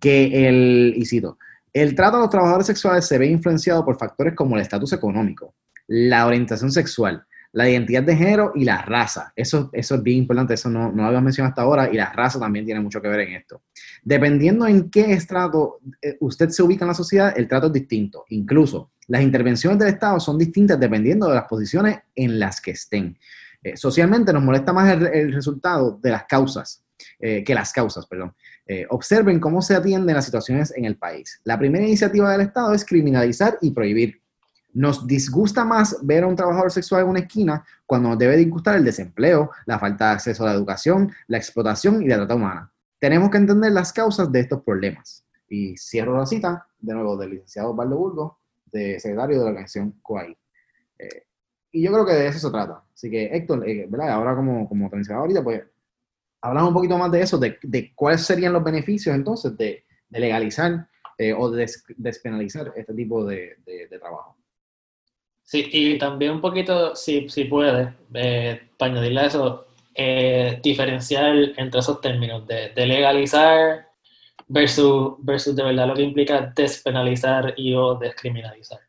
que 0.00 0.48
el, 0.48 0.94
y 0.96 1.04
cito, 1.06 1.38
el 1.72 1.94
trato 1.94 2.16
a 2.18 2.20
los 2.20 2.30
trabajadores 2.30 2.66
sexuales 2.66 3.06
se 3.06 3.18
ve 3.18 3.26
influenciado 3.26 3.84
por 3.84 3.98
factores 3.98 4.34
como 4.34 4.56
el 4.56 4.62
estatus 4.62 4.92
económico, 4.92 5.54
la 5.86 6.26
orientación 6.26 6.70
sexual, 6.70 7.24
la 7.52 7.68
identidad 7.68 8.02
de 8.02 8.16
género 8.16 8.52
y 8.54 8.64
la 8.64 8.82
raza. 8.82 9.32
Eso, 9.36 9.70
eso 9.72 9.94
es 9.94 10.02
bien 10.02 10.18
importante, 10.18 10.54
eso 10.54 10.70
no, 10.70 10.90
no 10.90 11.02
lo 11.02 11.04
habíamos 11.04 11.24
mencionado 11.24 11.50
hasta 11.50 11.62
ahora 11.62 11.90
y 11.90 11.96
la 11.96 12.12
raza 12.12 12.40
también 12.40 12.64
tiene 12.64 12.80
mucho 12.80 13.00
que 13.00 13.08
ver 13.08 13.20
en 13.20 13.34
esto. 13.34 13.62
Dependiendo 14.02 14.66
en 14.66 14.90
qué 14.90 15.12
estrato 15.12 15.80
eh, 16.00 16.16
usted 16.20 16.48
se 16.48 16.62
ubica 16.62 16.84
en 16.84 16.88
la 16.88 16.94
sociedad, 16.94 17.34
el 17.36 17.48
trato 17.48 17.66
es 17.66 17.72
distinto. 17.74 18.24
Incluso 18.30 18.92
las 19.08 19.22
intervenciones 19.22 19.78
del 19.78 19.88
Estado 19.88 20.18
son 20.20 20.38
distintas 20.38 20.80
dependiendo 20.80 21.28
de 21.28 21.34
las 21.34 21.44
posiciones 21.44 21.98
en 22.14 22.38
las 22.38 22.60
que 22.60 22.72
estén. 22.72 23.18
Eh, 23.62 23.76
socialmente 23.76 24.32
nos 24.32 24.42
molesta 24.42 24.72
más 24.72 24.92
el, 24.92 25.32
resultado 25.32 25.98
de 26.02 26.10
las 26.10 26.24
causas, 26.24 26.82
eh, 27.20 27.44
que 27.44 27.54
las 27.54 27.72
causas, 27.72 28.06
perdón. 28.06 28.34
Eh, 28.66 28.86
observen 28.90 29.38
cómo 29.38 29.62
se 29.62 29.76
atienden 29.76 30.14
las 30.14 30.24
situaciones 30.24 30.72
en 30.76 30.84
el 30.84 30.96
país. 30.96 31.40
La 31.44 31.58
primera 31.58 31.84
iniciativa 31.84 32.30
del 32.32 32.42
Estado 32.42 32.74
es 32.74 32.84
criminalizar 32.84 33.58
y 33.60 33.70
prohibir. 33.70 34.20
Nos 34.74 35.06
disgusta 35.06 35.64
más 35.64 35.98
ver 36.02 36.24
a 36.24 36.26
un 36.26 36.34
trabajador 36.34 36.72
sexual 36.72 37.02
en 37.02 37.08
una 37.08 37.20
esquina 37.20 37.64
cuando 37.86 38.08
nos 38.08 38.18
debe 38.18 38.36
disgustar 38.36 38.76
el 38.76 38.84
desempleo, 38.84 39.50
la 39.66 39.78
falta 39.78 40.06
de 40.06 40.12
acceso 40.12 40.44
a 40.44 40.46
la 40.46 40.54
educación, 40.54 41.12
la 41.26 41.36
explotación 41.36 42.02
y 42.02 42.08
la 42.08 42.16
trata 42.16 42.34
humana. 42.34 42.72
Tenemos 42.98 43.30
que 43.30 43.36
entender 43.36 43.72
las 43.72 43.92
causas 43.92 44.32
de 44.32 44.40
estos 44.40 44.62
problemas. 44.62 45.24
Y 45.48 45.76
cierro 45.76 46.16
la 46.16 46.24
cita, 46.24 46.66
de 46.78 46.94
nuevo, 46.94 47.16
del 47.16 47.30
licenciado 47.30 47.72
Osvaldo 47.72 47.96
Burgos, 47.96 48.32
de 48.72 48.98
secretario 48.98 49.38
de 49.38 49.44
la 49.44 49.50
organización 49.50 49.92
COAI 50.00 50.36
y 51.72 51.82
yo 51.82 51.90
creo 51.90 52.04
que 52.04 52.12
de 52.12 52.28
eso 52.28 52.38
se 52.38 52.50
trata. 52.50 52.84
Así 52.94 53.10
que, 53.10 53.24
Héctor, 53.34 53.66
eh, 53.68 53.86
¿verdad? 53.88 54.10
Ahora 54.10 54.36
como, 54.36 54.68
como 54.68 54.90
ahorita, 55.10 55.42
pues 55.42 55.62
hablamos 56.42 56.68
un 56.68 56.74
poquito 56.74 56.98
más 56.98 57.10
de 57.10 57.22
eso, 57.22 57.38
de, 57.38 57.58
de 57.62 57.94
cuáles 57.94 58.22
serían 58.22 58.52
los 58.52 58.62
beneficios 58.62 59.16
entonces 59.16 59.56
de, 59.56 59.84
legalizar 60.10 60.86
eh, 61.16 61.32
o 61.32 61.50
de 61.50 61.66
despenalizar 61.96 62.70
este 62.76 62.92
tipo 62.92 63.24
de, 63.24 63.56
trabajo. 63.98 64.36
Sí, 65.42 65.68
y 65.72 65.98
también 65.98 66.32
un 66.32 66.40
poquito, 66.42 66.94
si, 66.94 67.28
si 67.30 67.44
puedes, 67.44 67.88
eh, 68.14 68.68
para 68.76 68.92
añadirle 68.92 69.20
a 69.20 69.26
eso, 69.26 69.66
diferenciar 70.62 71.34
entre 71.56 71.80
esos 71.80 72.00
términos 72.00 72.46
de, 72.46 72.72
legalizar 72.86 73.88
versus, 74.48 75.14
versus 75.20 75.56
de 75.56 75.62
verdad 75.62 75.88
lo 75.88 75.94
que 75.94 76.02
implica 76.02 76.52
despenalizar 76.54 77.54
y 77.56 77.74
o 77.74 77.94
descriminalizar. 77.94 78.80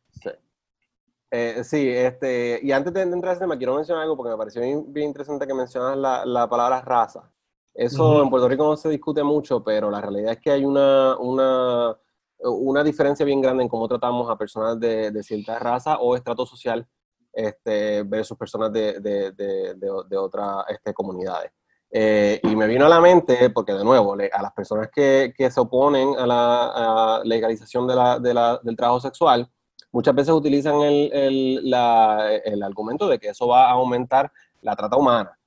Eh, 1.36 1.64
sí, 1.64 1.90
este, 1.90 2.60
y 2.62 2.72
antes 2.72 2.94
de 2.94 3.02
entrar 3.02 3.24
en 3.24 3.32
ese 3.32 3.40
tema, 3.40 3.58
quiero 3.58 3.74
mencionar 3.74 4.04
algo 4.04 4.16
porque 4.16 4.30
me 4.30 4.38
pareció 4.38 4.62
bien, 4.62 4.86
interesante 5.04 5.48
que 5.48 5.54
mencionas 5.56 5.98
la, 5.98 6.24
la, 6.28 6.48
palabra 6.48 6.80
raza. 6.82 7.28
Eso 7.74 8.22
en 8.22 8.30
Puerto 8.30 8.48
Rico 8.48 8.64
no 8.64 8.78
se 8.78 8.88
discute 8.88 9.24
mucho, 9.24 9.64
pero 9.64 9.90
la 9.90 10.00
realidad 10.00 10.34
es 10.34 10.40
que 10.40 10.52
hay 10.52 10.64
una, 10.64 11.18
una, 11.18 11.98
una 12.38 12.84
diferencia 12.84 13.26
bien 13.26 13.42
grande 13.42 13.64
en 13.64 13.70
cómo 13.70 13.88
tratamos 13.88 14.30
a 14.30 14.38
personas 14.38 14.80
de, 14.80 15.10
de 15.10 15.24
cierta 15.24 15.58
raza 15.58 15.98
o 15.98 16.16
estrato 16.16 16.46
social 16.46 16.88
este, 17.34 18.04
versus 18.04 18.38
personas 18.38 18.72
de, 18.72 19.00
de, 19.00 19.32
de, 19.32 20.18
otras 20.20 20.66
este, 20.70 20.94
comunidades. 20.94 21.52
Eh, 21.90 22.42
y 22.44 22.56
me 22.56 22.68
vino 22.68 22.86
a 22.86 22.90
la 22.90 23.02
mente, 23.02 23.50
porque 23.50 23.74
de 23.74 23.84
nuevo, 23.84 24.14
a 24.14 24.42
las 24.44 24.54
personas 24.54 24.88
que, 24.94 25.34
que 25.36 25.50
se 25.50 25.60
oponen 25.60 26.14
a 26.16 26.28
la 26.28 27.22
legalización 27.24 27.88
de 27.88 27.96
la, 27.96 28.60
del 28.62 28.76
trabajo 28.76 29.00
sexual, 29.00 29.50
muchas 29.94 30.14
veces 30.14 30.34
utilizan 30.34 30.82
el, 30.82 31.14
el, 31.14 31.70
la, 31.70 32.42
el, 32.44 32.62
argumento 32.62 33.08
de 33.08 33.20
que 33.20 33.30
eso 33.30 33.48
va 33.48 33.70
a 33.70 33.72
aumentar 33.72 34.30
la 34.62 34.76
trata 34.76 34.98
humana. 34.98 35.38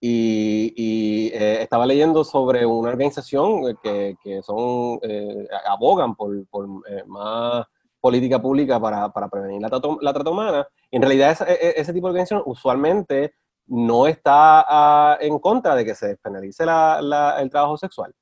Y, 0.00 1.30
eh, 1.34 1.58
estaba 1.62 1.84
leyendo 1.84 2.22
sobre 2.22 2.64
una 2.64 2.90
organización 2.90 3.76
que, 3.82 4.16
que 4.22 4.42
son, 4.42 5.00
eh, 5.02 5.48
abogan 5.66 6.14
por, 6.14 6.46
por 6.46 6.68
más 7.06 7.66
política 8.00 8.40
pública 8.40 8.78
para, 8.78 9.08
para 9.08 9.28
prevenir 9.28 9.60
la, 9.60 9.68
la, 10.00 10.12
trata 10.12 10.30
humana. 10.30 10.66
Y 10.90 10.96
en 10.96 11.02
realidad 11.02 11.36
e, 11.48 11.74
ese 11.76 11.92
tipo 11.92 12.06
de 12.06 12.12
organización 12.12 12.42
usualmente 12.46 13.34
no 13.66 14.06
está 14.06 14.64
ah, 14.68 15.18
en 15.20 15.38
contra 15.40 15.74
de 15.74 15.84
que 15.84 15.94
se 15.94 16.08
despenalice 16.08 16.62
el 16.62 17.50
trabajo 17.50 17.76
sexual. 17.76 18.14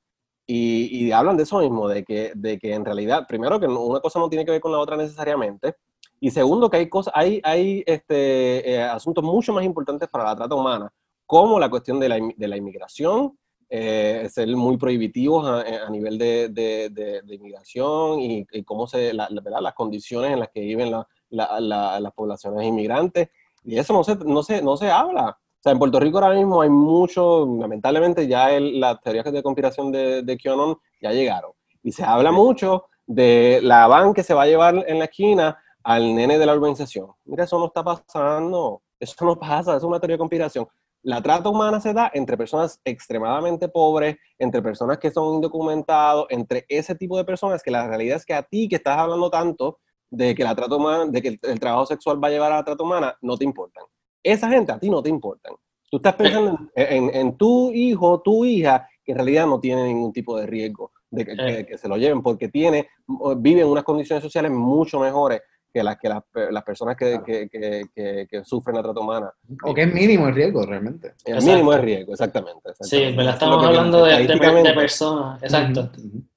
Y, 0.47 1.11
hablan 1.11 1.37
de 1.37 1.43
eso 1.43 1.59
mismo, 1.59 1.87
de 1.87 2.03
que, 2.03 2.31
de 2.35 2.59
que 2.59 2.73
en 2.73 2.85
realidad, 2.85 3.25
primero 3.27 3.59
que 3.59 3.67
una 3.67 3.99
cosa 3.99 4.19
no 4.19 4.29
tiene 4.29 4.45
que 4.45 4.51
ver 4.51 4.61
con 4.61 4.71
la 4.71 4.79
otra 4.79 4.95
necesariamente, 4.95 5.75
y 6.19 6.31
segundo 6.31 6.69
que 6.69 6.77
hay, 6.77 6.89
cosas, 6.89 7.13
hay, 7.15 7.41
hay 7.43 7.83
este, 7.85 8.69
eh, 8.69 8.83
asuntos 8.83 9.23
mucho 9.23 9.53
más 9.53 9.65
importantes 9.65 10.07
para 10.07 10.25
la 10.25 10.35
trata 10.35 10.55
humana, 10.55 10.91
como 11.25 11.59
la 11.59 11.69
cuestión 11.69 11.99
de 11.99 12.09
la, 12.09 12.19
de 12.35 12.47
la 12.47 12.57
inmigración, 12.57 13.37
eh, 13.67 14.27
ser 14.31 14.47
muy 14.55 14.77
prohibitivos 14.77 15.47
a, 15.47 15.89
nivel 15.89 16.19
de, 16.19 16.49
de, 16.49 16.89
de, 16.89 17.35
inmigración 17.35 18.19
y, 18.19 18.45
cómo 18.63 18.85
se, 18.85 19.11
la, 19.11 19.27
las 19.29 19.73
condiciones 19.73 20.31
en 20.31 20.39
las 20.39 20.49
que 20.49 20.61
viven 20.61 20.91
las 21.31 22.13
poblaciones 22.15 22.67
inmigrantes 22.67 23.29
y 23.63 23.77
eso 23.79 23.93
no 23.93 24.03
se, 24.03 24.15
no 24.15 24.43
se, 24.43 24.61
no 24.61 24.77
se 24.77 24.91
habla. 24.91 25.37
Sea, 25.65 25.71
en 25.71 25.79
Puerto 25.79 25.99
Rico 25.99 26.19
ahora 26.19 26.35
mismo 26.35 26.61
hay 26.61 26.69
mucho, 26.69 27.57
lamentablemente 27.59 28.27
ya 28.27 28.53
el, 28.53 28.79
las 28.79 29.01
teorías 29.01 29.25
de 29.33 29.41
conspiración 29.41 29.91
de, 29.91 30.21
de 30.21 30.37
QAnon 30.37 30.77
ya 31.01 31.11
llegaron. 31.11 31.53
Y 31.81 31.91
se 31.91 32.03
habla 32.03 32.31
mucho 32.31 32.85
de 33.07 33.61
la 33.63 33.87
van 33.87 34.13
que 34.13 34.21
se 34.21 34.35
va 34.35 34.43
a 34.43 34.45
llevar 34.45 34.85
en 34.87 34.99
la 34.99 35.05
esquina 35.05 35.57
al 35.81 36.13
nene 36.13 36.37
de 36.37 36.45
la 36.45 36.53
urbanización. 36.53 37.07
Mira, 37.25 37.45
eso 37.45 37.57
no 37.57 37.65
está 37.65 37.83
pasando. 37.83 38.83
Eso 38.99 39.25
no 39.25 39.39
pasa, 39.39 39.75
es 39.75 39.81
una 39.81 39.99
teoría 39.99 40.13
de 40.13 40.19
conspiración. 40.19 40.67
La 41.01 41.19
trata 41.23 41.49
humana 41.49 41.81
se 41.81 41.95
da 41.95 42.11
entre 42.13 42.37
personas 42.37 42.79
extremadamente 42.85 43.67
pobres, 43.67 44.17
entre 44.37 44.61
personas 44.61 44.99
que 44.99 45.09
son 45.09 45.33
indocumentados, 45.33 46.27
entre 46.29 46.67
ese 46.69 46.93
tipo 46.93 47.17
de 47.17 47.25
personas 47.25 47.63
que 47.63 47.71
la 47.71 47.87
realidad 47.87 48.17
es 48.17 48.25
que 48.27 48.35
a 48.35 48.43
ti 48.43 48.69
que 48.69 48.75
estás 48.75 48.99
hablando 48.99 49.31
tanto 49.31 49.79
de 50.11 50.35
que 50.35 50.43
la 50.43 50.55
trata 50.55 50.75
humana, 50.75 51.07
de 51.07 51.23
que 51.23 51.39
el, 51.41 51.59
trabajo 51.59 51.87
sexual 51.87 52.23
va 52.23 52.27
a 52.27 52.31
llevar 52.31 52.51
a 52.51 52.57
la 52.57 52.63
trata 52.63 52.83
humana, 52.83 53.17
no 53.23 53.35
te 53.35 53.45
importan. 53.45 53.83
Esa 54.25 54.49
gente 54.49 54.71
a 54.71 54.79
ti 54.79 54.89
no 54.89 55.03
te 55.03 55.09
importan. 55.09 55.53
Tú 55.89 55.97
estás 55.97 56.15
pensando 56.15 56.59
en, 56.75 57.37
tu 57.37 57.71
hijo, 57.71 58.21
tu 58.21 58.43
hija, 58.43 58.87
que 59.03 59.11
en 59.11 59.17
realidad 59.19 59.45
no 59.45 59.59
tiene 59.59 59.83
ningún 59.83 60.11
tipo 60.11 60.35
de 60.37 60.47
riesgo 60.47 60.91
de 61.11 61.65
que, 61.65 61.77
se 61.77 61.87
lo 61.87 61.95
lleven, 61.95 62.23
porque 62.23 62.49
tiene, 62.49 62.89
vive 63.37 63.61
en 63.61 63.67
unas 63.67 63.83
condiciones 63.83 64.23
sociales 64.23 64.51
mucho 64.51 64.99
mejores 64.99 65.41
que 65.71 65.83
las, 65.83 65.97
que 65.97 66.09
las, 66.09 66.63
personas 66.63 66.97
que, 66.97 67.21
que, 67.23 68.43
sufren 68.43 68.75
la 68.75 68.81
trata 68.81 68.99
humana. 68.99 69.31
O 69.63 69.73
que 69.73 69.83
es 69.83 69.93
mínimo 69.93 70.27
el 70.27 70.33
riesgo, 70.33 70.65
realmente. 70.65 71.13
El 71.23 71.43
mínimo 71.43 71.71
es 71.73 71.81
riesgo, 71.81 72.13
exactamente. 72.13 72.71
Sí, 72.81 73.13
me 73.15 73.23
la 73.23 73.31
estamos 73.31 73.63
hablando 73.63 74.03
de, 74.05 74.25
de, 74.25 74.73
personas, 74.73 75.41
exacto, 75.43 75.91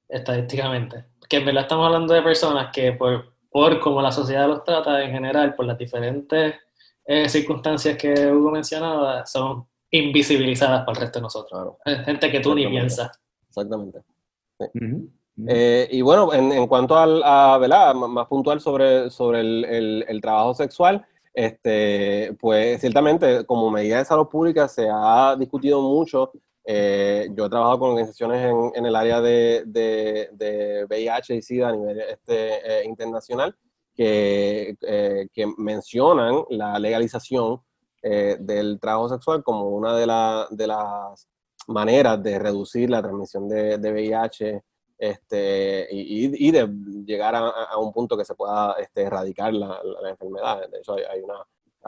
estadísticamente. 0.09 1.07
Que 1.27 1.41
me 1.41 1.55
la 1.55 1.63
estamos 1.63 1.87
hablando 1.87 2.13
de 2.13 2.23
personas 2.23 2.71
que 2.73 2.93
por 2.93 3.39
por 3.51 3.81
cómo 3.81 4.03
la 4.03 4.13
sociedad 4.13 4.47
los 4.47 4.65
trata 4.65 5.03
en 5.03 5.11
general, 5.11 5.55
por 5.55 5.67
las 5.67 5.79
diferentes 5.79 6.55
eh, 7.09 7.29
circunstancias 7.29 7.97
que 7.97 8.31
Hugo 8.31 8.51
mencionaba, 8.51 9.25
son 9.25 9.67
invisibilizadas 9.91 10.85
por 10.85 10.95
el 10.95 11.01
resto 11.01 11.19
de 11.19 11.23
nosotros. 11.23 11.77
Gente 12.05 12.31
que 12.31 12.41
tú 12.41 12.55
ni 12.55 12.67
piensas. 12.67 13.19
Exactamente. 13.49 14.01
Eh, 15.47 15.89
y 15.91 16.03
bueno, 16.03 16.35
en, 16.35 16.53
en 16.53 16.67
cuanto 16.67 16.99
al, 16.99 17.23
a, 17.25 17.57
¿verdad? 17.59 17.95
más 17.95 18.27
puntual 18.27 18.61
sobre, 18.61 19.09
sobre 19.09 19.41
el, 19.41 20.05
el, 20.07 20.21
trabajo 20.21 20.53
sexual, 20.53 21.07
este, 21.33 22.37
pues 22.39 22.81
ciertamente 22.81 23.47
como 23.47 23.71
medida 23.71 23.99
de 23.99 24.05
salud 24.05 24.29
pública 24.29 24.69
se 24.69 24.89
ha 24.93 25.35
discutido 25.39 25.81
mucho 25.81 26.33
eh, 26.71 27.31
yo 27.33 27.47
he 27.47 27.49
trabajado 27.49 27.79
con 27.79 27.91
organizaciones 27.93 28.45
en, 28.45 28.73
en 28.75 28.85
el 28.85 28.95
área 28.95 29.23
de, 29.23 29.63
de, 29.65 30.29
de, 30.33 30.85
VIH 30.85 31.37
y 31.37 31.41
SIDA 31.41 31.71
a 31.71 31.73
nivel 31.73 31.99
este, 32.01 32.81
eh, 32.81 32.85
internacional 32.85 33.57
que, 33.99 34.77
eh, 34.81 35.29
que, 35.33 35.47
mencionan 35.59 36.45
la 36.51 36.79
legalización 36.79 37.61
del 38.01 38.79
trabajo 38.81 39.09
sexual 39.09 39.43
como 39.43 39.69
una 39.71 39.95
de, 39.95 40.07
la, 40.07 40.47
de, 40.51 40.67
las 40.69 41.29
maneras 41.67 42.23
de 42.23 42.39
reducir 42.39 42.89
la 42.89 43.03
transmisión 43.03 43.49
de, 43.49 43.77
VIH 43.77 44.63
este, 44.97 45.89
y, 45.91 46.47
y, 46.47 46.51
de 46.53 46.69
llegar 47.05 47.35
a, 47.35 47.49
a, 47.49 47.77
un 47.77 47.93
punto 47.93 48.17
que 48.17 48.25
se 48.25 48.37
pueda 48.37 48.77
este, 48.79 49.03
erradicar 49.03 49.53
la, 49.53 49.79
la, 50.01 50.11
enfermedad. 50.11 50.61
De 50.71 50.79
hecho, 50.79 50.95
hay, 50.95 51.03
hay 51.03 51.21
una 51.21 51.45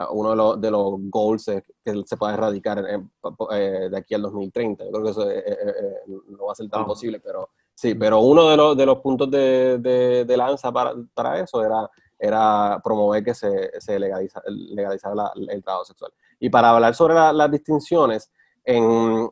uno 0.09 0.31
de 0.31 0.35
los, 0.35 0.61
de 0.61 0.71
los 0.71 0.93
goals 1.09 1.45
que 1.83 2.03
se 2.05 2.17
pueda 2.17 2.33
erradicar 2.33 2.83
eh, 2.87 3.89
de 3.89 3.97
aquí 3.97 4.13
al 4.13 4.21
2030. 4.23 4.85
Yo 4.85 4.91
creo 4.91 5.03
que 5.03 5.11
eso 5.11 5.29
eh, 5.29 5.43
eh, 5.45 5.93
no 6.07 6.45
va 6.45 6.53
a 6.53 6.55
ser 6.55 6.69
tan 6.69 6.85
posible, 6.85 7.19
pero 7.19 7.49
sí, 7.73 7.95
pero 7.95 8.19
uno 8.19 8.49
de 8.49 8.57
los, 8.57 8.77
de 8.77 8.85
los 8.85 8.99
puntos 8.99 9.29
de, 9.29 9.77
de, 10.25 10.37
lanza 10.37 10.71
para, 10.71 10.93
para, 11.13 11.39
eso 11.39 11.63
era, 11.63 11.89
era 12.21 12.79
promover 12.83 13.23
que 13.23 13.33
se, 13.33 13.71
se 13.81 13.99
legaliza, 13.99 14.41
legalizara 14.45 15.31
el 15.35 15.63
trabajo 15.63 15.85
sexual. 15.85 16.13
Y 16.39 16.49
para 16.49 16.69
hablar 16.69 16.93
sobre 16.93 17.15
las 17.15 17.51
distinciones, 17.51 18.31
en 18.63 19.31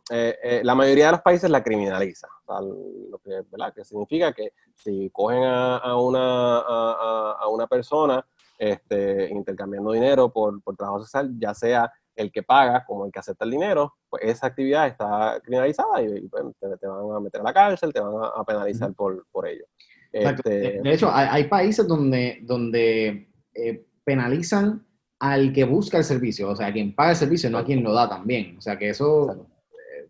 la 0.63 0.73
mayoría 0.73 1.05
de 1.05 1.11
los 1.11 1.21
países 1.21 1.49
la 1.51 1.63
criminaliza, 1.63 2.27
lo 2.47 3.19
que, 3.19 3.85
significa 3.85 4.33
que 4.33 4.53
si 4.73 5.09
cogen 5.11 5.43
a, 5.43 5.77
a 5.77 5.97
una, 5.97 6.57
a, 6.57 7.37
a 7.39 7.47
una 7.47 7.67
persona 7.67 8.25
este, 8.57 9.29
intercambiando 9.29 9.91
dinero 9.91 10.33
por, 10.33 10.61
por 10.61 10.75
trabajo 10.75 11.01
social, 11.01 11.31
ya 11.39 11.53
sea 11.53 11.91
el 12.15 12.31
que 12.31 12.43
paga 12.43 12.83
como 12.85 13.05
el 13.05 13.11
que 13.11 13.19
acepta 13.19 13.45
el 13.45 13.51
dinero, 13.51 13.95
pues 14.09 14.23
esa 14.25 14.47
actividad 14.47 14.87
está 14.87 15.39
criminalizada 15.41 16.01
y, 16.01 16.27
pues, 16.27 16.43
te, 16.59 16.87
van 16.87 17.15
a 17.15 17.19
meter 17.21 17.39
a 17.39 17.45
la 17.45 17.53
cárcel, 17.53 17.93
te 17.93 18.01
van 18.01 18.13
a, 18.35 18.43
penalizar 18.43 18.93
por, 18.93 19.25
por 19.31 19.47
ello. 19.47 19.63
Este, 20.11 20.81
de 20.81 20.93
hecho, 20.93 21.09
hay, 21.13 21.43
países 21.45 21.87
donde, 21.87 22.39
donde 22.43 23.27
eh, 23.53 23.85
penalizan 24.03 24.85
al 25.19 25.53
que 25.53 25.65
busca 25.65 25.97
el 25.97 26.03
servicio, 26.03 26.49
o 26.49 26.55
sea, 26.55 26.67
a 26.67 26.73
quien 26.73 26.95
paga 26.95 27.11
el 27.11 27.15
servicio, 27.15 27.49
no 27.49 27.57
a 27.57 27.65
quien 27.65 27.83
lo 27.83 27.93
da 27.93 28.09
también. 28.09 28.57
O 28.57 28.61
sea, 28.61 28.77
que 28.77 28.89
eso, 28.89 29.47
eh, 29.71 30.07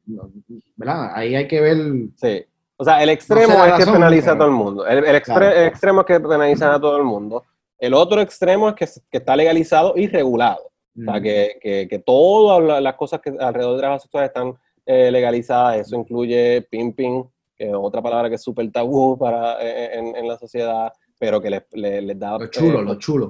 ¿verdad? 0.76 1.12
Ahí 1.14 1.36
hay 1.36 1.48
que 1.48 1.60
ver... 1.60 1.78
Sí. 2.16 2.46
O 2.78 2.86
sea, 2.86 3.04
el 3.04 3.10
extremo 3.10 3.66
es 3.66 3.74
que 3.74 3.92
penaliza 3.92 4.32
a 4.32 4.38
todo 4.38 4.48
el 4.48 4.54
mundo. 4.54 4.88
El, 4.88 5.04
el, 5.04 5.16
extremo 5.16 6.00
es 6.02 6.08
que 6.08 6.20
penalizan 6.20 6.72
a 6.72 6.80
todo 6.80 6.96
el 6.98 7.04
mundo. 7.04 7.44
El 7.78 7.94
otro 7.94 8.22
extremo 8.22 8.70
es 8.70 8.76
que, 8.76 9.18
está 9.18 9.36
legalizado 9.36 9.94
y 9.98 10.08
regulado. 10.08 10.72
O 10.98 11.12
sea, 11.12 11.22
que, 11.22 11.88
que, 11.90 12.00
todas 12.00 12.82
las 12.82 12.96
cosas 12.96 13.20
que 13.20 13.32
alrededor 13.38 13.82
de 13.82 13.88
las 13.88 14.02
sexuales 14.02 14.30
están 14.30 14.54
eh, 14.86 15.12
legalizadas. 15.12 15.88
Eso 15.88 15.98
incluye 15.98 16.62
pimping, 16.70 17.24
es 17.60 17.74
otra 17.74 18.02
palabra 18.02 18.30
que 18.30 18.36
es 18.36 18.44
súper 18.44 18.72
tabú 18.72 19.18
para, 19.18 19.62
eh, 19.62 19.86
eh, 19.94 20.14
en, 20.16 20.28
la 20.28 20.38
sociedad, 20.38 20.92
pero 21.20 21.40
que 21.42 21.50
les, 21.50 22.20
da 22.20 22.38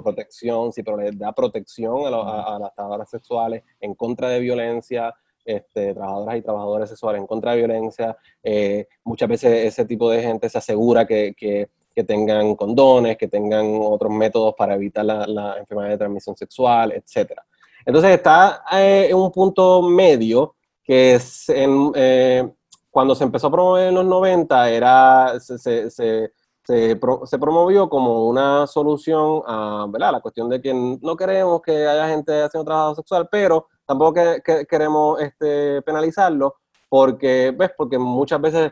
protección, 0.02 0.72
sí, 0.72 0.84
pero 0.84 0.98
les 0.98 1.18
da 1.18 1.34
protección 1.34 2.06
a, 2.06 2.60
las 2.60 2.74
trabajadoras 2.76 3.10
sexuales 3.10 3.64
en 3.80 3.96
contra 3.96 4.30
de 4.30 4.40
violencia, 4.40 5.14
este, 5.44 5.94
trabajadoras 5.94 6.38
y 6.38 6.42
trabajadores 6.42 6.90
sexuales 6.90 7.20
en 7.22 7.28
contra 7.28 7.52
de 7.52 7.58
violencia. 7.58 8.16
muchas 9.04 9.28
veces 9.28 9.66
ese 9.66 9.86
tipo 9.86 10.10
de 10.10 10.22
gente 10.22 10.48
se 10.48 10.58
asegura 10.60 11.06
que, 11.06 11.34
que 11.36 11.70
que 12.00 12.04
tengan 12.06 12.56
condones, 12.56 13.18
que 13.18 13.28
tengan 13.28 13.66
otros 13.82 14.12
métodos 14.12 14.56
para 14.58 14.76
evitar 14.76 15.04
la, 15.04 15.58
enfermedad 15.60 15.90
de 15.90 15.98
transmisión 15.98 16.36
sexual, 16.38 16.94
etc. 16.94 17.34
Entonces 17.86 18.12
está 18.12 18.64
eh, 18.72 19.08
en 19.10 19.18
un 19.18 19.30
punto 19.32 19.82
medio 19.82 20.56
que 20.82 21.16
es 21.16 21.50
eh, 21.50 22.50
cuando 22.90 23.16
se 23.16 23.24
empezó 23.24 23.48
a 23.48 23.52
promover 23.52 23.90
en 23.90 23.96
los 23.96 24.06
90 24.06 24.70
era, 24.70 25.40
se, 25.40 25.58
se, 25.58 25.90
se, 25.90 27.38
promovió 27.40 27.90
como 27.90 28.28
una 28.28 28.68
solución 28.68 29.42
a 29.46 29.86
¿verdad? 29.90 30.12
la 30.14 30.22
cuestión 30.22 30.50
de 30.50 30.62
que 30.62 30.74
no 30.74 31.16
queremos 31.16 31.62
que 31.62 31.88
haya 31.88 32.08
gente 32.08 32.42
haciendo 32.42 32.66
trabajo 32.66 32.96
sexual, 32.96 33.28
pero 33.32 33.68
tampoco 33.86 34.14
que, 34.14 34.66
queremos 34.68 35.20
este, 35.22 35.82
penalizarlo 35.82 36.56
porque, 36.88 37.54
¿ves? 37.58 37.72
porque 37.78 37.98
muchas 37.98 38.42
veces 38.42 38.72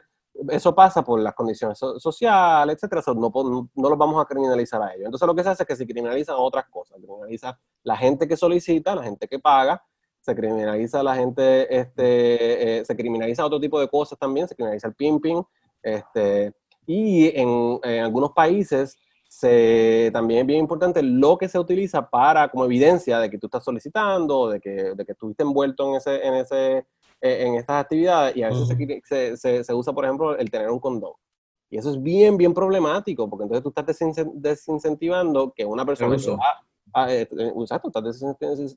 eso 0.49 0.75
pasa 0.75 1.03
por 1.03 1.19
las 1.19 1.33
condiciones 1.33 1.79
sociales, 1.79 2.75
etcétera, 2.75 3.01
no, 3.15 3.31
no, 3.75 3.89
los 3.89 3.97
vamos 3.97 4.21
a 4.21 4.25
criminalizar 4.25 4.81
a 4.81 4.93
ellos. 4.93 5.05
Entonces 5.05 5.27
lo 5.27 5.35
que 5.35 5.43
se 5.43 5.49
hace 5.49 5.63
es 5.63 5.67
que 5.67 5.75
se 5.75 5.87
criminalizan 5.87 6.35
otras 6.37 6.65
cosas, 6.69 6.97
se 6.99 7.07
criminaliza 7.07 7.59
la 7.83 7.97
gente 7.97 8.27
que 8.27 8.37
solicita, 8.37 8.95
la 8.95 9.03
gente 9.03 9.27
que 9.27 9.39
paga, 9.39 9.83
se 10.27 10.35
criminaliza 10.35 10.99
a 10.99 11.03
la 11.03 11.15
gente, 11.15 11.73
este, 11.73 12.79
eh, 12.79 12.85
se 12.85 12.95
criminaliza 12.97 13.45
otro 13.45 13.61
tipo 13.61 13.79
de 13.79 13.87
cosas 13.87 14.19
también, 14.19 14.45
se 14.45 14.55
criminaliza 14.55 14.89
el 14.89 14.93
pimping, 14.93 15.41
este, 15.81 16.53
y 16.85 17.31
en, 17.33 17.79
algunos 18.03 18.33
países 18.33 18.97
se, 19.29 20.09
también 20.11 20.41
es 20.41 20.45
bien 20.47 20.59
importante 20.59 21.01
lo 21.01 21.37
que 21.37 21.47
se 21.47 21.57
utiliza 21.57 22.09
para, 22.09 22.49
como 22.49 22.65
evidencia 22.65 23.19
de 23.19 23.29
que 23.29 23.37
tú 23.37 23.47
estás 23.47 23.63
solicitando, 23.63 24.49
de 24.49 24.59
que, 24.59 24.93
de 24.95 25.05
que 25.05 25.13
estuviste 25.13 25.43
envuelto 25.43 25.87
en, 25.87 25.95
ese, 25.95 26.27
en, 26.27 26.33
ese, 26.33 26.77
eh, 27.21 27.45
en 27.45 27.55
estas 27.55 27.83
actividades, 27.83 28.35
y 28.35 28.43
a 28.43 28.49
veces 28.49 28.67
se, 29.05 29.37
se, 29.37 29.63
se, 29.63 29.73
usa, 29.73 29.93
por 29.93 30.03
ejemplo, 30.03 30.37
el 30.37 30.51
tener 30.51 30.69
un 30.69 30.79
condón. 30.79 31.13
Y 31.69 31.77
eso 31.77 31.91
es 31.91 32.01
bien, 32.01 32.35
bien 32.35 32.53
problemático, 32.53 33.29
porque 33.29 33.43
entonces 33.43 33.63
tú 33.63 33.69
estás 33.69 33.97
desincentivando 34.33 35.53
que 35.55 35.65
una 35.65 35.85
persona 35.85 36.17
que 36.17 36.31
va, 36.31 36.66
exacto, 36.93 37.87
estás 37.89 38.21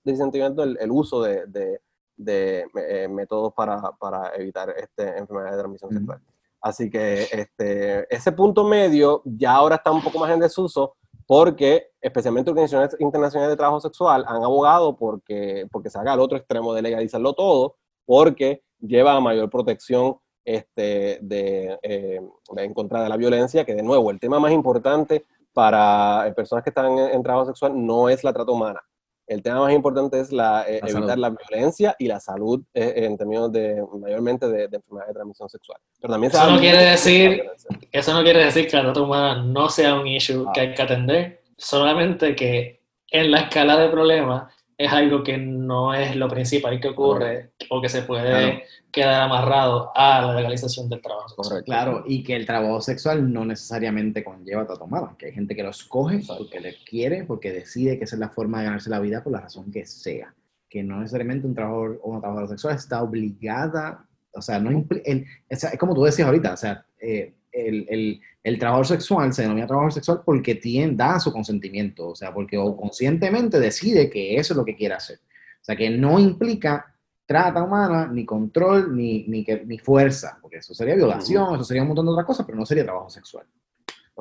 desincentivando 0.05 0.63
el, 0.63 0.79
el 0.81 0.91
uso 0.91 1.23
de, 1.23 1.47
de, 1.47 1.81
de 2.17 2.67
eh, 2.75 3.09
métodos 3.09 3.53
para, 3.55 3.81
para, 3.99 4.35
evitar 4.37 4.75
este, 4.77 5.19
enfermedades 5.19 5.57
de 5.57 5.59
transmisión 5.59 5.93
sexual. 5.93 6.21
Así 6.61 6.91
que 6.91 7.27
este, 7.33 8.15
ese 8.15 8.33
punto 8.33 8.65
medio 8.65 9.23
ya 9.25 9.55
ahora 9.55 9.77
está 9.77 9.91
un 9.91 10.03
poco 10.03 10.19
más 10.19 10.31
en 10.31 10.41
desuso 10.41 10.97
porque 11.27 11.93
especialmente 12.01 12.51
organizaciones 12.51 12.97
internacionales 12.99 13.53
de 13.53 13.57
trabajo 13.57 13.81
sexual 13.81 14.25
han 14.27 14.43
abogado 14.43 14.97
porque, 14.97 15.67
porque 15.71 15.89
se 15.89 15.99
haga 15.99 16.13
al 16.13 16.21
otro 16.21 16.37
extremo 16.37 16.75
de 16.75 16.83
legalizarlo 16.83 17.35
todo, 17.35 17.77
porque 18.05 18.65
lleva 18.81 19.15
a 19.15 19.21
mayor 19.21 19.49
protección 19.49 20.17
este, 20.45 21.19
de, 21.23 21.79
eh, 21.83 22.21
en 22.57 22.75
contra 22.75 23.03
de 23.03 23.09
la 23.09 23.17
violencia, 23.17 23.65
que 23.65 23.75
de 23.75 23.83
nuevo, 23.83 24.11
el 24.11 24.19
tema 24.19 24.41
más 24.41 24.53
importante 24.53 25.25
para 25.53 26.33
personas 26.35 26.63
que 26.65 26.71
están 26.71 26.99
en, 26.99 27.23
trabajo 27.23 27.47
sexual 27.47 27.73
no 27.75 28.09
es 28.09 28.25
la 28.25 28.33
trata 28.33 28.53
humana. 28.53 28.81
El 29.27 29.43
tema 29.43 29.61
más 29.61 29.73
importante 29.73 30.19
es 30.19 30.33
la, 30.33 30.65
eh, 30.69 30.81
evitar 30.83 31.17
la 31.17 31.31
violencia 31.31 31.95
y 31.99 32.09
la 32.09 32.19
salud 32.19 32.63
eh, 32.75 32.95
en 32.97 33.17
términos 33.17 33.53
de, 33.53 33.81
mayormente 34.01 34.49
de, 34.49 34.65
enfermedades 34.65 35.09
de 35.09 35.15
transmisión 35.15 35.49
sexual. 35.49 35.79
Pero 36.01 36.13
también 36.13 36.33
eso, 36.33 36.51
no 36.51 36.59
quiere 36.59 36.79
decir, 36.79 37.45
eso 37.93 38.13
no 38.13 38.25
quiere 38.25 38.45
decir 38.45 38.67
que 38.67 38.77
la 38.77 38.83
trata 38.83 39.03
humana 39.03 39.43
no 39.45 39.69
sea 39.69 39.95
un 39.95 40.07
issue 40.09 40.47
que 40.53 40.61
hay 40.61 40.75
que 40.75 40.83
atender, 40.83 41.43
solamente 41.57 42.35
que 42.35 42.83
en 43.11 43.31
la 43.31 43.43
escala 43.43 43.77
de 43.77 43.89
problemas 43.89 44.53
es 44.81 44.91
algo 44.91 45.23
que 45.23 45.37
no 45.37 45.93
es 45.93 46.17
lo 46.17 46.27
principal 46.27 46.81
que 46.81 46.89
ocurre 46.89 47.51
o 47.69 47.83
que 47.83 47.91
se 47.91 48.01
puede 48.01 48.63
quedar 48.91 49.21
amarrado 49.21 49.93
a 49.95 50.23
la 50.23 50.35
legalización 50.35 50.89
del 50.89 51.03
trabajo 51.03 51.29
sexual. 51.29 51.63
Claro, 51.65 52.05
y 52.07 52.23
que 52.23 52.35
el 52.35 52.47
trabajo 52.47 52.81
sexual 52.81 53.31
no 53.31 53.45
necesariamente 53.45 54.25
conlleva 54.25 54.67
tomada, 54.67 55.15
que 55.19 55.27
hay 55.27 55.33
gente 55.33 55.55
que 55.55 55.63
lo 55.63 55.69
escoge 55.69 56.23
porque 56.27 56.61
le 56.61 56.77
quiere, 56.83 57.25
porque 57.25 57.53
decide 57.53 57.99
que 57.99 58.05
esa 58.05 58.17
es 58.17 58.21
la 58.21 58.31
forma 58.31 58.61
de 58.61 58.65
ganarse 58.65 58.89
la 58.89 59.01
vida 59.01 59.23
por 59.23 59.35
la 59.35 59.43
razón 59.43 59.71
que 59.71 59.85
sea, 59.85 60.35
que 60.71 60.83
no 60.83 60.99
necesariamente 60.99 61.47
un 61.47 61.55
trabajador 61.55 62.01
o 62.03 62.13
una 62.13 62.21
trabajadora 62.21 62.49
sexual 62.49 62.75
está 62.75 63.03
obligada, 63.03 64.07
o 64.33 64.41
sea, 64.41 64.61
no 64.61 64.71
el, 65.05 65.27
es 65.51 65.79
como 65.79 65.95
tú 65.95 66.05
decías 66.05 66.27
ahorita, 66.27 66.55
o 66.55 66.57
sea, 66.57 66.87
eh, 66.99 67.35
el, 67.53 67.85
el, 67.91 68.21
el, 68.43 68.59
trabajador 68.59 68.87
sexual 68.87 69.33
se 69.33 69.43
denomina 69.43 69.67
trabajador 69.67 69.93
sexual 69.93 70.23
porque 70.25 70.55
tiene, 70.57 70.95
da 70.95 71.21
su 71.21 71.33
consentimiento, 71.33 72.09
o 72.09 72.15
sea, 72.15 72.33
porque 72.33 72.59
o 72.59 72.77
conscientemente 72.77 73.61
decide 73.61 74.11
que 74.11 74.37
eso 74.37 74.53
es 74.53 74.57
lo 74.57 74.65
que 74.65 74.77
quiere 74.77 74.95
hacer. 74.95 75.19
O 75.19 75.65
sea, 75.65 75.77
que 75.77 75.91
no 75.91 76.19
implica 76.19 76.95
trata 77.27 77.63
humana, 77.63 78.09
ni 78.09 78.27
control, 78.27 78.97
ni, 78.97 79.25
ni, 79.29 79.45
que, 79.45 79.65
ni 79.65 79.79
fuerza, 79.79 80.37
porque 80.43 80.57
eso 80.57 80.75
sería 80.75 80.97
violación, 80.97 81.55
eso 81.55 81.63
sería 81.63 81.83
un 81.83 81.89
montón 81.89 82.07
de 82.07 82.13
otras 82.13 82.27
cosas, 82.27 82.45
pero 82.45 82.59
no 82.59 82.67
sería 82.67 82.83
trabajo 82.83 83.09
sexual. 83.09 83.47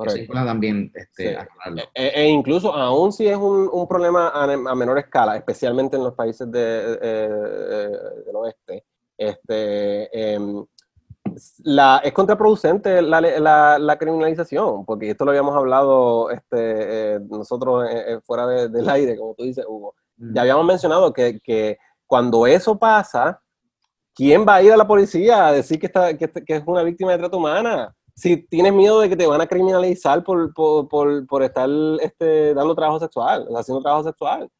Eso 0.06 0.32
también 0.32 0.90
este, 0.94 1.32
e, 1.32 1.38
e, 1.94 2.22
e, 2.22 2.28
incluso, 2.28 2.72
aún 2.72 3.12
si 3.12 3.26
es 3.26 3.36
un, 3.36 3.68
un 3.70 3.88
problema 3.88 4.28
a, 4.28 4.74
menor 4.74 4.98
escala, 4.98 5.36
especialmente 5.36 5.96
en 5.96 6.04
los 6.04 6.14
países 6.14 6.50
de, 6.50 6.98
eh, 7.02 7.28
del 8.26 8.36
oeste, 8.36 8.84
este, 9.18 10.34
em, 10.34 10.64
la, 11.62 12.00
es 12.04 12.12
contraproducente 12.12 13.02
la, 13.02 13.20
la, 13.20 13.78
la, 13.78 13.98
criminalización, 13.98 14.84
porque 14.84 15.10
esto 15.10 15.24
lo 15.24 15.30
habíamos 15.30 15.56
hablado 15.56 16.30
este, 16.30 17.16
eh, 17.16 17.20
nosotros 17.28 17.88
eh, 17.90 18.14
eh, 18.14 18.20
fuera 18.24 18.46
del 18.46 18.88
aire, 18.88 19.16
como 19.16 19.34
tú 19.34 19.44
dices, 19.44 19.64
Hugo. 19.66 19.94
Ya 20.16 20.42
habíamos 20.42 20.66
mencionado 20.66 21.12
que, 21.12 21.40
que, 21.40 21.78
cuando 22.06 22.46
eso 22.46 22.78
pasa, 22.78 23.40
¿quién 24.14 24.44
va 24.46 24.56
a 24.56 24.62
ir 24.62 24.72
a 24.72 24.76
la 24.76 24.86
policía 24.86 25.46
a 25.46 25.52
decir 25.52 25.78
que, 25.78 25.86
está, 25.86 26.16
que, 26.16 26.28
que 26.28 26.56
es 26.56 26.62
una 26.66 26.82
víctima 26.82 27.12
de 27.12 27.18
trata 27.18 27.36
humana? 27.36 27.94
Si 28.14 28.36
tienes 28.48 28.72
miedo 28.72 29.00
de 29.00 29.08
que 29.08 29.16
te 29.16 29.26
van 29.26 29.40
a 29.40 29.46
criminalizar 29.46 30.22
por, 30.22 30.52
por, 30.52 30.88
por, 30.88 31.26
por 31.26 31.42
estar 31.42 31.68
este, 32.02 32.52
dando 32.52 32.74
trabajo 32.74 33.00
sexual, 33.00 33.48
haciendo 33.56 33.82
trabajo 33.82 34.04
sexual. 34.04 34.50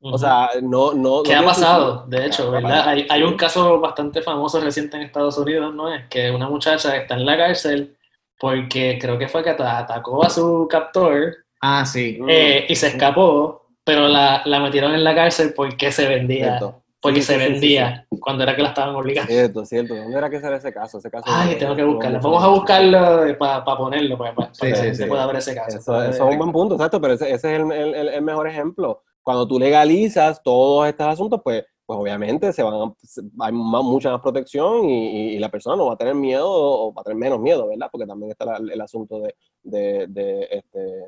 O 0.00 0.16
sea, 0.16 0.50
no... 0.62 0.92
no 0.94 1.22
¿Qué 1.22 1.34
ha 1.34 1.42
pasado? 1.42 2.04
De 2.06 2.26
hecho, 2.26 2.50
¿verdad? 2.50 2.88
Hay, 2.88 3.06
hay, 3.08 3.22
un 3.22 3.36
caso 3.36 3.80
bastante 3.80 4.22
famoso 4.22 4.60
reciente 4.60 4.96
en 4.96 5.02
Estados 5.02 5.36
Unidos, 5.38 5.74
¿no? 5.74 5.92
Es 5.92 6.06
que 6.08 6.30
una 6.30 6.48
muchacha 6.48 6.96
está 6.96 7.14
en 7.14 7.26
la 7.26 7.36
cárcel 7.36 7.96
porque 8.38 8.98
creo 9.00 9.18
que 9.18 9.28
fue 9.28 9.42
que 9.42 9.50
atacó 9.50 10.24
a 10.24 10.30
su 10.30 10.68
captor. 10.70 11.36
Ah, 11.60 11.84
sí. 11.84 12.20
Eh, 12.28 12.66
y 12.68 12.76
se 12.76 12.88
escapó, 12.88 13.66
pero 13.82 14.06
la, 14.06 14.42
la, 14.44 14.60
metieron 14.60 14.94
en 14.94 15.02
la 15.02 15.14
cárcel 15.14 15.52
porque 15.54 15.90
se 15.90 16.06
vendía. 16.06 16.60
Porque 17.00 17.22
se 17.22 17.36
vendía 17.36 18.06
cuando 18.20 18.42
era 18.42 18.54
que 18.54 18.62
la 18.62 18.68
estaban 18.68 18.94
obligando. 18.94 19.30
Cierto, 19.30 19.64
cierto. 19.64 19.94
¿Dónde 19.94 20.18
era 20.18 20.30
que 20.30 20.36
era 20.36 20.56
ese 20.56 20.72
caso? 20.72 20.98
Ese 20.98 21.10
caso 21.10 21.24
Ay, 21.28 21.56
tengo 21.56 21.74
que 21.74 21.84
buscarlo. 21.84 22.20
Vamos 22.20 22.42
a 22.42 22.48
buscarlo 22.48 23.38
para 23.38 23.64
ponerlo, 23.64 24.18
para, 24.18 24.34
que 24.60 24.94
se 24.94 25.06
pueda 25.06 25.26
ver 25.26 25.36
ese 25.36 25.54
caso. 25.54 25.78
Eso, 25.78 26.02
es 26.04 26.20
un 26.20 26.38
buen 26.38 26.52
punto, 26.52 26.74
exacto, 26.74 27.00
pero 27.00 27.14
ese, 27.14 27.32
ese 27.32 27.54
es 27.54 27.60
el, 27.60 27.72
el, 27.72 28.08
el 28.08 28.22
mejor 28.22 28.48
ejemplo 28.48 29.02
cuando 29.28 29.46
tú 29.46 29.58
legalizas 29.58 30.42
todos 30.42 30.88
estos 30.88 31.06
asuntos, 31.06 31.42
pues, 31.44 31.62
pues 31.84 31.98
obviamente 31.98 32.50
se 32.50 32.62
van 32.62 32.94
hay 33.40 33.52
mucha 33.52 34.10
más 34.10 34.22
protección 34.22 34.88
y, 34.88 35.38
la 35.38 35.50
persona 35.50 35.76
no 35.76 35.84
va 35.84 35.92
a 35.92 35.96
tener 35.98 36.14
miedo 36.14 36.48
o 36.50 36.94
va 36.94 37.02
a 37.02 37.04
tener 37.04 37.18
menos 37.18 37.38
miedo, 37.38 37.68
¿verdad? 37.68 37.90
Porque 37.92 38.06
también 38.06 38.30
está 38.30 38.56
el 38.56 38.80
asunto 38.80 39.20
de, 39.20 40.06
de, 40.08 40.48
este, 40.50 41.04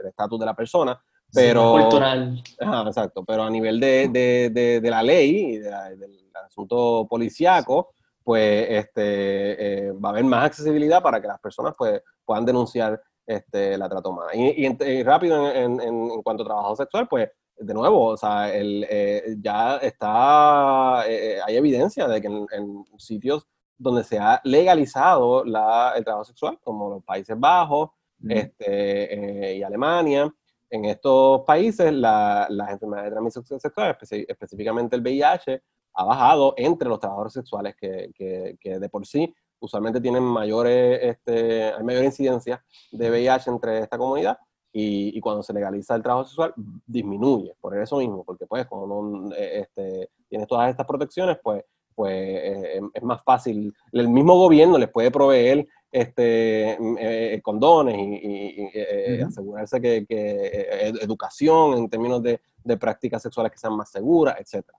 el 0.00 0.06
estatus 0.06 0.40
de 0.40 0.46
la 0.46 0.54
persona. 0.54 0.98
Pero, 1.30 1.72
cultural. 1.72 2.42
exacto, 2.86 3.22
pero 3.22 3.42
a 3.42 3.50
nivel 3.50 3.80
de, 3.80 4.80
la 4.82 5.02
ley 5.02 5.56
y 5.56 5.58
del 5.58 6.30
asunto 6.42 7.06
policíaco, 7.06 7.90
pues 8.24 8.66
este, 8.70 9.88
eh, 9.88 9.92
va 9.92 10.08
a 10.08 10.12
haber 10.12 10.24
más 10.24 10.46
accesibilidad 10.46 11.02
para 11.02 11.20
que 11.20 11.28
las 11.28 11.38
personas 11.38 11.74
pues, 11.76 12.00
puedan 12.24 12.46
denunciar 12.46 12.98
este, 13.26 13.76
la 13.76 13.88
trata 13.88 14.08
humana. 14.08 14.30
Y, 14.34 15.02
rápido 15.02 15.50
en, 15.50 15.80
en, 15.80 16.22
cuanto 16.22 16.42
a 16.42 16.46
trabajo 16.46 16.76
sexual, 16.76 17.08
pues 17.08 17.28
de 17.58 17.74
nuevo, 17.74 18.06
o 18.06 18.16
sea, 18.16 18.54
el, 18.54 18.86
eh, 18.88 19.36
ya 19.40 19.76
está, 19.78 21.04
eh, 21.08 21.38
hay 21.44 21.56
evidencia 21.56 22.06
de 22.06 22.20
que 22.20 22.26
en, 22.26 22.84
sitios 22.98 23.46
donde 23.78 24.04
se 24.04 24.18
ha 24.18 24.40
legalizado 24.44 25.44
la, 25.44 25.94
el 25.96 26.04
trabajo 26.04 26.24
sexual, 26.24 26.58
como 26.62 26.90
los 26.90 27.04
Países 27.04 27.38
Bajos 27.38 27.90
este, 28.28 29.50
eh, 29.50 29.56
y 29.56 29.62
Alemania, 29.62 30.32
en 30.70 30.84
estos 30.86 31.42
países 31.42 31.92
la, 31.92 32.46
las 32.50 32.70
enfermedades 32.70 33.10
de 33.10 33.14
transmisión 33.14 33.60
sexual, 33.60 33.96
específicamente 34.00 34.96
el 34.96 35.02
VIH, 35.02 35.62
ha 35.94 36.04
bajado 36.04 36.54
entre 36.56 36.88
los 36.88 36.98
trabajadores 36.98 37.32
sexuales 37.32 37.74
que, 37.76 38.10
que, 38.14 38.56
que 38.60 38.78
de 38.78 38.88
por 38.88 39.06
sí 39.06 39.34
usualmente 39.60 40.00
tienen 40.00 40.22
mayores, 40.22 41.00
este, 41.02 41.64
hay 41.64 41.82
mayor 41.82 42.04
incidencia 42.04 42.64
de 42.92 43.10
VIH 43.10 43.50
entre 43.50 43.78
esta 43.80 43.98
comunidad 43.98 44.38
y, 44.72 45.16
y, 45.16 45.20
cuando 45.20 45.42
se 45.42 45.54
legaliza 45.54 45.94
el 45.94 46.02
trabajo 46.02 46.26
sexual 46.26 46.52
disminuye, 46.86 47.54
por 47.60 47.76
eso 47.78 47.96
mismo, 47.96 48.24
porque 48.24 48.46
pues 48.46 48.66
como 48.66 48.86
no 48.86 49.34
eh, 49.34 49.60
este, 49.62 50.10
tienes 50.28 50.46
todas 50.46 50.68
estas 50.68 50.86
protecciones, 50.86 51.38
pues, 51.42 51.64
pues 51.94 52.12
eh, 52.12 52.80
es 52.92 53.02
más 53.02 53.22
fácil, 53.24 53.72
el 53.92 54.08
mismo 54.08 54.36
gobierno 54.36 54.76
les 54.76 54.90
puede 54.90 55.10
proveer 55.10 55.66
este, 55.90 56.76
mm, 56.78 56.96
eh, 57.00 57.40
condones 57.42 57.96
y, 57.96 59.22
asegurarse 59.22 59.80
que, 59.80 60.04
que 60.06 60.92
educación 61.00 61.78
en 61.78 61.88
términos 61.88 62.22
de, 62.22 62.40
de 62.62 62.76
prácticas 62.76 63.22
sexuales 63.22 63.52
que 63.52 63.58
sean 63.58 63.76
más 63.76 63.90
seguras, 63.90 64.36
etcétera. 64.38 64.78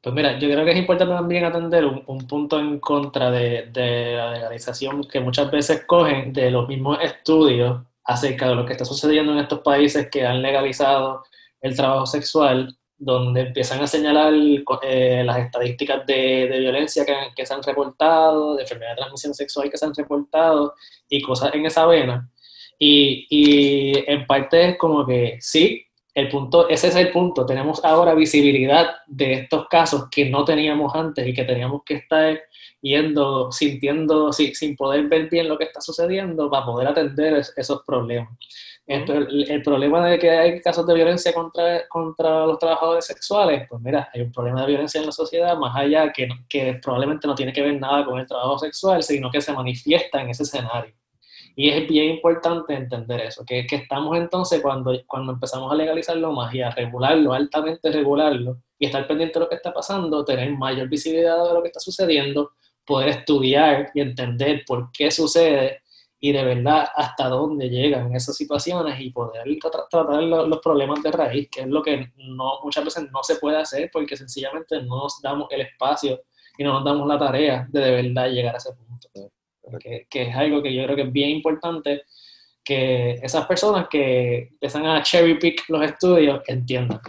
Pues 0.00 0.14
mira, 0.14 0.38
yo 0.38 0.48
creo 0.48 0.64
que 0.64 0.70
es 0.70 0.78
importante 0.78 1.12
también 1.12 1.44
atender 1.44 1.84
un, 1.84 2.26
punto 2.28 2.60
en 2.60 2.78
contra 2.78 3.30
de, 3.32 3.70
la 3.74 4.32
legalización 4.32 5.02
que 5.04 5.18
muchas 5.20 5.50
veces 5.50 5.84
cogen 5.86 6.32
de 6.32 6.50
los 6.52 6.68
mismos 6.68 6.98
estudios 7.02 7.82
acerca 8.04 8.48
de 8.48 8.54
lo 8.54 8.64
que 8.64 8.72
está 8.72 8.84
sucediendo 8.84 9.32
en 9.32 9.40
estos 9.40 9.60
países 9.60 10.08
que 10.10 10.24
han 10.24 10.40
legalizado 10.40 11.24
el 11.60 11.76
trabajo 11.76 12.06
sexual, 12.06 12.76
donde 12.96 13.42
empiezan 13.42 13.80
a 13.82 13.88
señalar 13.88 14.32
eh, 14.82 15.22
las 15.24 15.38
estadísticas 15.38 16.06
de, 16.06 16.46
violencia 16.60 17.04
que, 17.34 17.46
se 17.46 17.54
han 17.54 17.62
reportado, 17.62 18.54
de 18.54 18.62
enfermedad 18.62 18.90
de 18.92 18.96
transmisión 18.98 19.34
sexual 19.34 19.70
que 19.70 19.78
se 19.78 19.84
han 19.84 19.94
reportado 19.94 20.74
y 21.08 21.20
cosas 21.22 21.54
en 21.54 21.66
esa 21.66 21.86
vena. 21.86 22.30
Y, 22.78 23.26
y 23.30 24.10
en 24.10 24.26
parte 24.26 24.70
es 24.70 24.78
como 24.78 25.04
que 25.04 25.38
sí, 25.40 25.87
el 26.18 26.28
punto, 26.28 26.68
ese 26.68 26.88
es 26.88 26.96
el 26.96 27.10
punto. 27.10 27.46
Tenemos 27.46 27.84
ahora 27.84 28.14
visibilidad 28.14 28.96
de 29.06 29.34
estos 29.34 29.68
casos 29.68 30.08
que 30.10 30.28
no 30.28 30.44
teníamos 30.44 30.94
antes 30.94 31.26
y 31.26 31.32
que 31.32 31.44
teníamos 31.44 31.82
que 31.84 31.94
estar 31.94 32.40
yendo, 32.80 33.52
sintiendo, 33.52 34.32
sin 34.32 34.76
poder 34.76 35.08
ver 35.08 35.28
bien 35.28 35.48
lo 35.48 35.56
que 35.56 35.64
está 35.64 35.80
sucediendo 35.80 36.50
para 36.50 36.66
poder 36.66 36.88
atender 36.88 37.42
esos 37.56 37.82
problemas. 37.86 38.36
el, 38.86 39.62
problema 39.62 40.06
de 40.06 40.18
que 40.18 40.30
hay 40.30 40.60
casos 40.60 40.86
de 40.86 40.94
violencia 40.94 41.32
contra, 41.32 41.86
contra 41.88 42.46
los 42.46 42.58
trabajadores 42.58 43.04
sexuales, 43.06 43.66
pues 43.68 43.80
mira, 43.82 44.08
hay 44.12 44.22
un 44.22 44.32
problema 44.32 44.62
de 44.62 44.68
violencia 44.68 45.00
en 45.00 45.06
la 45.06 45.12
sociedad 45.12 45.56
más 45.56 45.76
allá 45.76 46.12
que, 46.12 46.28
que 46.48 46.80
probablemente 46.82 47.26
no 47.28 47.34
tiene 47.34 47.52
que 47.52 47.62
ver 47.62 47.78
nada 47.78 48.04
con 48.04 48.18
el 48.18 48.26
trabajo 48.26 48.58
sexual, 48.58 49.02
sino 49.02 49.30
que 49.30 49.40
se 49.40 49.52
manifiesta 49.52 50.20
en 50.20 50.30
ese 50.30 50.42
escenario. 50.44 50.97
Y 51.60 51.70
es 51.70 51.88
bien 51.88 52.14
importante 52.14 52.72
entender 52.72 53.20
eso, 53.20 53.44
que, 53.44 53.66
que, 53.66 53.74
estamos 53.74 54.16
entonces 54.16 54.62
cuando, 54.62 54.92
cuando 55.08 55.32
empezamos 55.32 55.72
a 55.72 55.74
legalizarlo 55.74 56.30
más 56.30 56.54
y 56.54 56.62
a 56.62 56.70
regularlo, 56.70 57.32
altamente 57.32 57.90
regularlo, 57.90 58.58
y 58.78 58.86
estar 58.86 59.08
pendiente 59.08 59.40
de 59.40 59.44
lo 59.44 59.48
que 59.48 59.56
está 59.56 59.72
pasando, 59.72 60.24
tener 60.24 60.56
mayor 60.56 60.88
visibilidad 60.88 61.44
de 61.48 61.52
lo 61.52 61.60
que 61.60 61.66
está 61.66 61.80
sucediendo, 61.80 62.52
poder 62.86 63.08
estudiar 63.08 63.90
y 63.92 64.00
entender 64.00 64.62
por 64.68 64.92
qué 64.92 65.10
sucede 65.10 65.82
y 66.20 66.30
de 66.30 66.44
verdad 66.44 66.86
hasta 66.94 67.28
dónde 67.28 67.68
llegan 67.68 68.14
esas 68.14 68.36
situaciones 68.36 69.00
y 69.00 69.10
poder 69.10 69.42
tratar 69.60 70.22
los 70.22 70.60
problemas 70.60 71.02
de 71.02 71.10
raíz, 71.10 71.48
que 71.50 71.62
es 71.62 71.66
lo 71.66 71.82
que 71.82 72.12
no, 72.18 72.60
muchas 72.62 72.84
veces 72.84 73.10
no 73.10 73.24
se 73.24 73.34
puede 73.34 73.56
hacer 73.56 73.90
porque 73.92 74.16
sencillamente 74.16 74.80
no 74.82 75.02
nos 75.02 75.20
damos 75.20 75.48
el 75.50 75.62
espacio 75.62 76.20
y 76.56 76.62
no 76.62 76.74
nos 76.74 76.84
damos 76.84 77.08
la 77.08 77.18
tarea 77.18 77.66
de 77.68 77.80
de 77.80 77.90
verdad 77.90 78.28
llegar 78.30 78.54
a 78.54 78.58
ese 78.58 78.72
punto 78.74 79.08
que, 79.78 80.06
es 80.10 80.36
algo 80.36 80.62
que 80.62 80.74
yo 80.74 80.84
creo 80.84 80.96
que 80.96 81.02
es 81.02 81.12
bien 81.12 81.30
importante 81.30 82.02
que 82.64 83.12
esas 83.22 83.46
personas 83.46 83.88
que 83.88 84.48
empiezan 84.52 84.86
a 84.86 85.02
cherry 85.02 85.38
pick 85.38 85.68
los 85.68 85.82
estudios 85.82 86.42
entiendan. 86.46 87.00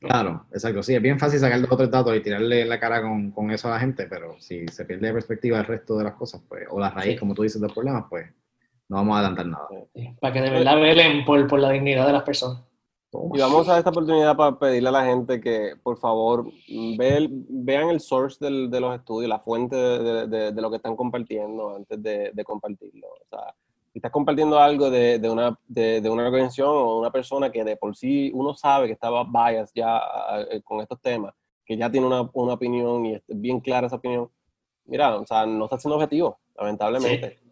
Claro, 0.00 0.46
exacto. 0.52 0.82
Sí, 0.82 0.94
es 0.94 1.02
bien 1.02 1.18
fácil 1.18 1.40
sacar 1.40 1.60
dos 1.60 1.72
o 1.72 1.76
tres 1.76 1.90
datos 1.90 2.16
y 2.16 2.20
tirarle 2.20 2.64
la 2.64 2.78
cara 2.78 3.02
con, 3.02 3.30
con, 3.30 3.50
eso 3.50 3.68
a 3.68 3.72
la 3.72 3.80
gente, 3.80 4.06
pero 4.06 4.36
si 4.38 4.66
se 4.68 4.84
pierde 4.84 5.08
de 5.08 5.12
perspectiva 5.14 5.58
el 5.58 5.64
resto 5.64 5.96
de 5.96 6.04
las 6.04 6.14
cosas, 6.14 6.42
pues, 6.48 6.66
o 6.70 6.78
la 6.78 6.90
raíz, 6.90 7.18
como 7.18 7.34
tú 7.34 7.42
dices, 7.42 7.60
de 7.60 7.66
los 7.66 7.74
problemas, 7.74 8.04
pues 8.08 8.26
no 8.88 8.96
vamos 8.96 9.16
a 9.16 9.18
adelantar 9.20 9.46
nada. 9.46 9.66
para 10.20 10.32
que 10.32 10.40
de 10.42 10.50
verdad 10.50 10.76
velen 10.80 11.24
por, 11.24 11.46
por 11.46 11.58
la 11.58 11.70
dignidad 11.70 12.06
de 12.06 12.12
las 12.12 12.22
personas. 12.22 12.62
Y 13.34 13.38
vamos 13.38 13.68
a 13.68 13.78
esta 13.78 13.90
oportunidad 13.90 14.36
para 14.36 14.58
pedirle 14.58 14.88
a 14.88 14.92
la 14.92 15.04
gente 15.04 15.40
que, 15.40 15.74
por 15.82 15.98
favor, 15.98 16.50
vean 16.68 17.88
el 17.90 18.00
source 18.00 18.44
del, 18.44 18.70
de 18.70 18.80
los 18.80 18.94
estudios, 18.96 19.28
la 19.28 19.38
fuente 19.38 19.76
de, 19.76 20.26
de, 20.26 20.52
de, 20.52 20.62
lo 20.62 20.70
que 20.70 20.76
están 20.76 20.96
compartiendo 20.96 21.76
antes 21.76 22.02
de, 22.02 22.44
compartirlo. 22.44 23.06
O 23.06 23.26
sea, 23.28 23.54
si 23.92 23.98
estás 23.98 24.10
compartiendo 24.10 24.58
algo 24.58 24.90
de, 24.90 25.20
una, 25.30 25.58
de, 25.68 26.08
una 26.10 26.26
organización 26.26 26.68
o 26.68 26.98
una 26.98 27.10
persona 27.10 27.50
que 27.50 27.62
de 27.62 27.76
por 27.76 27.96
sí 27.96 28.30
uno 28.34 28.54
sabe 28.54 28.86
que 28.86 28.92
estaba 28.92 29.24
bias 29.24 29.70
ya 29.74 30.00
con 30.64 30.80
estos 30.80 31.00
temas, 31.00 31.34
que 31.64 31.76
ya 31.76 31.90
tiene 31.90 32.06
una, 32.06 32.28
una 32.32 32.54
opinión 32.54 33.06
y 33.06 33.14
es 33.14 33.22
bien 33.28 33.60
clara 33.60 33.86
esa 33.86 33.96
opinión, 33.96 34.28
mira, 34.86 35.16
o 35.16 35.26
sea, 35.26 35.46
no 35.46 35.64
está 35.64 35.78
siendo 35.78 35.96
objetivo, 35.96 36.38
lamentablemente 36.56 37.43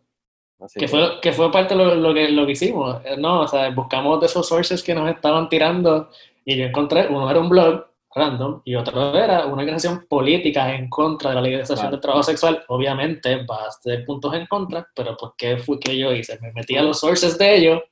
que, 0.75 0.89
fue, 0.89 1.21
que 1.21 1.33
fue 1.33 1.51
parte 1.51 1.75
de 1.75 1.97
lo, 1.97 2.15
que, 2.15 2.29
lo 2.29 2.47
que 2.47 2.53
hicimos, 2.53 3.01
eh, 3.05 3.17
¿no? 3.17 3.43
O 3.43 3.49
sea, 3.49 3.71
buscamos 3.71 4.21
de 4.21 4.27
esos 4.27 4.47
sources 4.47 4.83
que 4.83 4.95
nos 4.95 5.11
estaban 5.11 5.49
tirando 5.49 6.11
y 6.45 6.57
yo 6.57 6.65
encontré, 6.65 7.09
uno 7.09 7.31
era 7.31 7.41
un 7.41 7.49
blog 7.49 7.87
random 8.15 8.61
y 8.65 8.75
otro 8.75 9.17
era 9.17 9.47
una 9.47 9.63
organización 9.63 10.07
política 10.07 10.75
en 10.75 10.89
contra 10.89 11.31
de 11.31 11.37
la 11.37 11.43
legalización 11.43 11.91
del 11.91 12.01
trabajo 12.01 12.23
sexual. 12.23 12.63
Obviamente 12.69 13.45
va 13.45 13.67
a 13.67 13.71
ser 13.71 14.05
puntos 14.05 14.35
en 14.35 14.47
contra, 14.47 14.87
pero 14.95 15.17
pues 15.17 15.33
¿qué 15.37 15.57
fue 15.57 15.79
que 15.81 15.97
yo 15.97 16.13
hice? 16.13 16.39
Me 16.41 16.53
metí 16.53 16.77
a 16.77 16.83
los 16.83 17.01
sources 17.01 17.39
de 17.39 17.57
ellos 17.57 17.83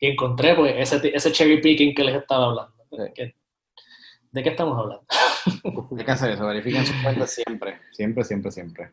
y 0.00 0.08
encontré 0.08 0.54
pues 0.54 0.74
ese, 0.76 1.14
ese 1.14 1.32
cherry 1.32 1.60
picking 1.60 1.94
que 1.94 2.04
les 2.04 2.16
estaba 2.16 2.46
hablando. 2.46 2.74
¿De 2.90 4.42
qué 4.42 4.48
estamos 4.50 4.78
hablando? 4.78 5.04
Hay 5.96 6.04
que 6.04 6.10
hacer 6.10 6.30
eso, 6.30 6.46
verifiquen 6.46 6.84
sus 6.84 6.96
cuentas 7.02 7.32
siempre, 7.32 7.78
siempre, 7.92 8.24
siempre, 8.24 8.50
siempre. 8.50 8.90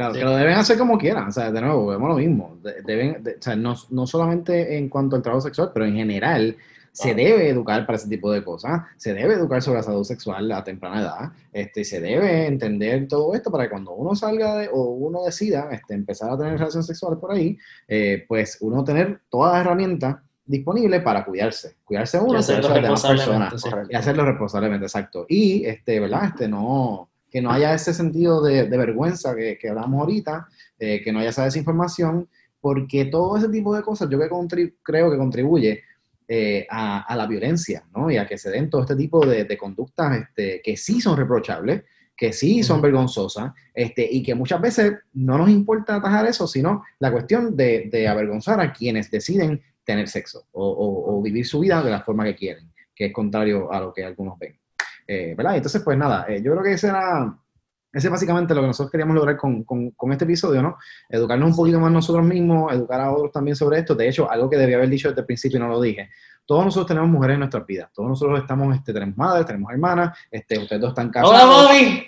Claro, 0.00 0.14
que 0.14 0.24
lo 0.24 0.34
deben 0.34 0.54
hacer 0.54 0.78
como 0.78 0.96
quieran, 0.96 1.28
o 1.28 1.32
sea, 1.32 1.52
de 1.52 1.60
nuevo, 1.60 1.88
vemos 1.88 2.08
lo 2.08 2.16
mismo. 2.16 2.58
Deben, 2.86 3.22
o 3.22 3.42
sea, 3.42 3.54
no, 3.54 3.74
no, 3.90 4.06
solamente 4.06 4.78
en 4.78 4.88
cuanto 4.88 5.14
al 5.14 5.20
trabajo 5.20 5.42
sexual, 5.42 5.72
pero 5.74 5.84
en 5.84 5.94
general 5.94 6.56
se 6.90 7.14
debe 7.14 7.50
educar 7.50 7.84
para 7.84 7.98
ese 7.98 8.08
tipo 8.08 8.32
de 8.32 8.42
cosas, 8.42 8.80
se 8.96 9.12
debe 9.12 9.34
educar 9.34 9.60
sobre 9.60 9.80
la 9.80 9.82
salud 9.82 10.04
sexual 10.04 10.50
a 10.52 10.64
temprana 10.64 11.02
edad, 11.02 11.32
este, 11.52 11.84
se 11.84 12.00
debe 12.00 12.46
entender 12.46 13.08
todo 13.08 13.34
esto 13.34 13.50
para 13.50 13.64
que 13.64 13.70
cuando 13.70 13.92
uno 13.92 14.14
salga 14.14 14.56
de, 14.56 14.70
o 14.72 14.84
uno 14.84 15.22
decida 15.22 15.68
este, 15.70 15.92
empezar 15.92 16.30
a 16.30 16.38
tener 16.38 16.54
relaciones 16.54 16.86
sexuales 16.86 17.18
por 17.18 17.32
ahí, 17.32 17.58
eh, 17.86 18.24
pues 18.26 18.56
uno 18.62 18.82
tener 18.82 19.20
todas 19.28 19.52
las 19.52 19.66
herramientas 19.66 20.16
disponibles 20.46 21.02
para 21.02 21.26
cuidarse, 21.26 21.76
cuidarse 21.84 22.18
uno, 22.18 22.36
y 22.36 22.36
hacerlo 22.38 22.72
responsablemente, 22.72 23.56
y 23.90 23.94
hacerlo 23.94 24.24
responsablemente, 24.24 24.86
exacto. 24.86 25.26
Y, 25.28 25.66
este, 25.66 26.00
¿verdad? 26.00 26.24
Este, 26.24 26.48
no, 26.48 27.09
que 27.30 27.40
no 27.40 27.50
haya 27.50 27.74
ese 27.74 27.94
sentido 27.94 28.42
de, 28.42 28.64
vergüenza 28.64 29.34
que, 29.34 29.56
que, 29.58 29.68
hablamos 29.68 30.00
ahorita, 30.00 30.48
eh, 30.78 31.00
que 31.02 31.12
no 31.12 31.20
haya 31.20 31.30
esa 31.30 31.44
desinformación, 31.44 32.28
porque 32.60 33.06
todo 33.06 33.36
ese 33.36 33.48
tipo 33.48 33.74
de 33.74 33.82
cosas 33.82 34.08
yo 34.10 34.18
que 34.18 34.74
creo 34.82 35.10
que 35.10 35.16
contribuye 35.16 35.82
eh, 36.28 36.66
a, 36.70 37.16
la 37.16 37.26
violencia, 37.26 37.84
¿no? 37.92 38.08
Y 38.10 38.16
a 38.16 38.24
que 38.24 38.38
se 38.38 38.50
den 38.50 38.70
todo 38.70 38.82
este 38.82 38.94
tipo 38.94 39.26
de, 39.26 39.58
conductas 39.58 40.16
este, 40.16 40.60
que 40.62 40.76
sí 40.76 41.00
son 41.00 41.16
reprochables, 41.16 41.82
que 42.16 42.32
sí 42.32 42.62
son 42.62 42.80
vergonzosas, 42.80 43.52
este, 43.74 44.06
y 44.08 44.22
que 44.22 44.36
muchas 44.36 44.60
veces 44.60 44.92
no 45.14 45.38
nos 45.38 45.48
importa 45.48 45.96
atajar 45.96 46.26
eso, 46.26 46.46
sino 46.46 46.84
la 46.98 47.10
cuestión 47.10 47.56
de, 47.56 48.06
avergonzar 48.08 48.60
a 48.60 48.72
quienes 48.72 49.10
deciden 49.10 49.60
tener 49.82 50.06
sexo 50.06 50.46
o, 50.52 51.16
o, 51.16 51.20
vivir 51.22 51.46
su 51.46 51.60
vida 51.60 51.82
de 51.82 51.90
la 51.90 52.02
forma 52.02 52.24
que 52.24 52.36
quieren, 52.36 52.70
que 52.94 53.06
es 53.06 53.12
contrario 53.12 53.72
a 53.72 53.80
lo 53.80 53.92
que 53.92 54.04
algunos 54.04 54.38
ven. 54.38 54.59
Eh, 55.12 55.34
¿verdad? 55.36 55.56
Entonces, 55.56 55.82
pues 55.82 55.98
nada, 55.98 56.24
eh, 56.28 56.40
yo 56.40 56.52
creo 56.52 56.62
que 56.62 56.74
ese 56.74 56.86
era, 56.86 57.36
ese 57.92 58.06
es 58.06 58.10
básicamente 58.12 58.54
lo 58.54 58.60
que 58.60 58.68
nosotros 58.68 58.92
queríamos 58.92 59.16
lograr 59.16 59.36
con, 59.36 59.64
con, 59.64 59.90
con, 59.90 60.12
este 60.12 60.24
episodio, 60.24 60.62
¿no? 60.62 60.78
Educarnos 61.08 61.50
un 61.50 61.56
poquito 61.56 61.80
más 61.80 61.90
nosotros 61.90 62.24
mismos, 62.24 62.72
educar 62.72 63.00
a 63.00 63.10
otros 63.10 63.32
también 63.32 63.56
sobre 63.56 63.80
esto. 63.80 63.96
De 63.96 64.08
hecho, 64.08 64.30
algo 64.30 64.48
que 64.48 64.56
debía 64.56 64.76
haber 64.76 64.88
dicho 64.88 65.08
desde 65.08 65.22
el 65.22 65.26
principio 65.26 65.56
y 65.56 65.60
no 65.62 65.66
lo 65.66 65.80
dije. 65.80 66.10
Todos 66.46 66.64
nosotros 66.64 66.86
tenemos 66.86 67.10
mujeres 67.10 67.34
en 67.34 67.40
nuestras 67.40 67.66
vidas. 67.66 67.90
Todos 67.92 68.08
nosotros 68.08 68.38
estamos, 68.38 68.72
este, 68.76 68.92
tenemos 68.92 69.16
madres, 69.16 69.46
tenemos 69.46 69.72
hermanas, 69.72 70.16
este, 70.30 70.60
ustedes 70.60 70.80
dos 70.80 70.90
están 70.90 71.10
casados. 71.10 71.34
¡Hola, 71.34 71.64
mami! 71.64 72.04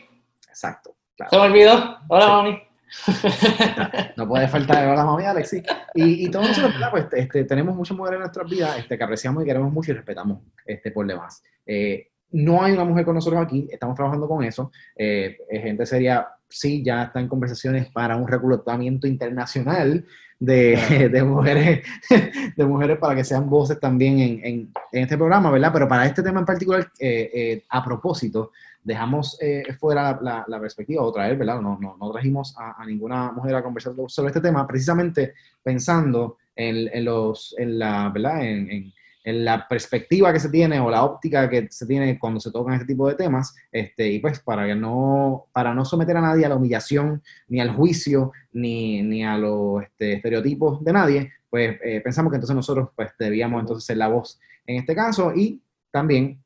Exacto. 0.48 0.94
Claro. 1.16 1.30
Se 1.30 1.36
me 1.38 1.42
olvidó. 1.42 1.96
¡Hola, 2.06 2.28
mami! 2.28 2.62
No 4.16 4.28
puede 4.28 4.46
faltar 4.46 4.86
hola 4.86 5.04
mami 5.04 5.24
Alexis. 5.24 5.64
Y, 5.94 6.26
y 6.26 6.30
todos 6.30 6.46
nosotros, 6.46 6.74
pues, 6.92 7.06
este, 7.14 7.42
tenemos 7.46 7.74
muchas 7.74 7.96
mujeres 7.96 8.18
en 8.18 8.20
nuestras 8.20 8.48
vidas 8.48 8.78
este, 8.78 8.96
que 8.96 9.02
apreciamos 9.02 9.42
y 9.42 9.46
queremos 9.46 9.72
mucho 9.72 9.90
y 9.90 9.94
respetamos 9.94 10.38
este, 10.64 10.92
por 10.92 11.04
demás. 11.04 11.42
Eh, 11.66 12.11
no 12.32 12.62
hay 12.62 12.72
una 12.72 12.84
mujer 12.84 13.04
con 13.04 13.14
nosotros 13.14 13.42
aquí, 13.42 13.68
estamos 13.70 13.94
trabajando 13.94 14.26
con 14.26 14.42
eso. 14.44 14.70
Eh, 14.96 15.38
gente 15.50 15.86
sería, 15.86 16.28
sí, 16.48 16.82
ya 16.82 17.04
está 17.04 17.20
en 17.20 17.28
conversaciones 17.28 17.90
para 17.90 18.16
un 18.16 18.26
reclutamiento 18.26 19.06
internacional 19.06 20.04
de, 20.42 21.08
de, 21.12 21.22
mujeres, 21.22 21.86
de 22.56 22.64
mujeres 22.64 22.98
para 22.98 23.14
que 23.14 23.22
sean 23.22 23.48
voces 23.48 23.78
también 23.78 24.18
en, 24.18 24.40
en, 24.44 24.72
este 24.90 25.16
programa, 25.16 25.52
¿verdad? 25.52 25.70
Pero 25.72 25.86
para 25.86 26.04
este 26.04 26.22
tema 26.22 26.40
en 26.40 26.46
particular, 26.46 26.90
eh, 26.98 27.30
eh, 27.32 27.64
a 27.68 27.84
propósito, 27.84 28.50
dejamos 28.82 29.38
eh, 29.40 29.62
fuera 29.78 30.18
la, 30.20 30.44
la, 30.48 30.60
perspectiva 30.60 31.02
otra 31.02 31.28
vez, 31.28 31.38
¿verdad? 31.38 31.60
No, 31.60 31.78
no, 31.80 31.96
no 31.96 32.10
trajimos 32.10 32.56
a, 32.58 32.82
a, 32.82 32.84
ninguna 32.84 33.30
mujer 33.30 33.54
a 33.54 33.62
conversar 33.62 33.92
sobre 34.08 34.30
este 34.30 34.40
tema, 34.40 34.66
precisamente 34.66 35.34
pensando 35.62 36.38
en, 36.56 36.90
en 36.92 37.04
los, 37.04 37.54
en 37.56 37.78
la, 37.78 38.08
¿verdad? 38.08 38.44
en 38.44 38.92
la 39.24 39.68
perspectiva 39.68 40.32
que 40.32 40.40
se 40.40 40.48
tiene 40.48 40.80
o 40.80 40.90
la 40.90 41.04
óptica 41.04 41.48
que 41.48 41.68
se 41.70 41.86
tiene 41.86 42.18
cuando 42.18 42.40
se 42.40 42.50
tocan 42.50 42.74
este 42.74 42.86
tipo 42.86 43.08
de 43.08 43.14
temas, 43.14 43.54
este, 43.70 44.08
y 44.08 44.18
pues 44.18 44.40
para 44.40 44.74
no, 44.74 45.46
para 45.52 45.74
no 45.74 45.84
someter 45.84 46.16
a 46.16 46.20
nadie 46.20 46.44
a 46.44 46.48
la 46.48 46.56
humillación, 46.56 47.22
ni 47.48 47.60
al 47.60 47.70
juicio, 47.70 48.32
ni, 48.52 49.02
ni 49.02 49.24
a 49.24 49.38
los 49.38 49.82
este, 49.82 50.14
estereotipos 50.14 50.82
de 50.84 50.92
nadie, 50.92 51.32
pues 51.48 51.78
eh, 51.84 52.00
pensamos 52.02 52.30
que 52.30 52.36
entonces 52.36 52.56
nosotros 52.56 52.88
pues 52.96 53.10
debíamos 53.18 53.60
entonces 53.60 53.84
ser 53.84 53.98
la 53.98 54.08
voz 54.08 54.40
en 54.66 54.76
este 54.76 54.94
caso 54.94 55.32
y 55.34 55.62
también, 55.90 56.42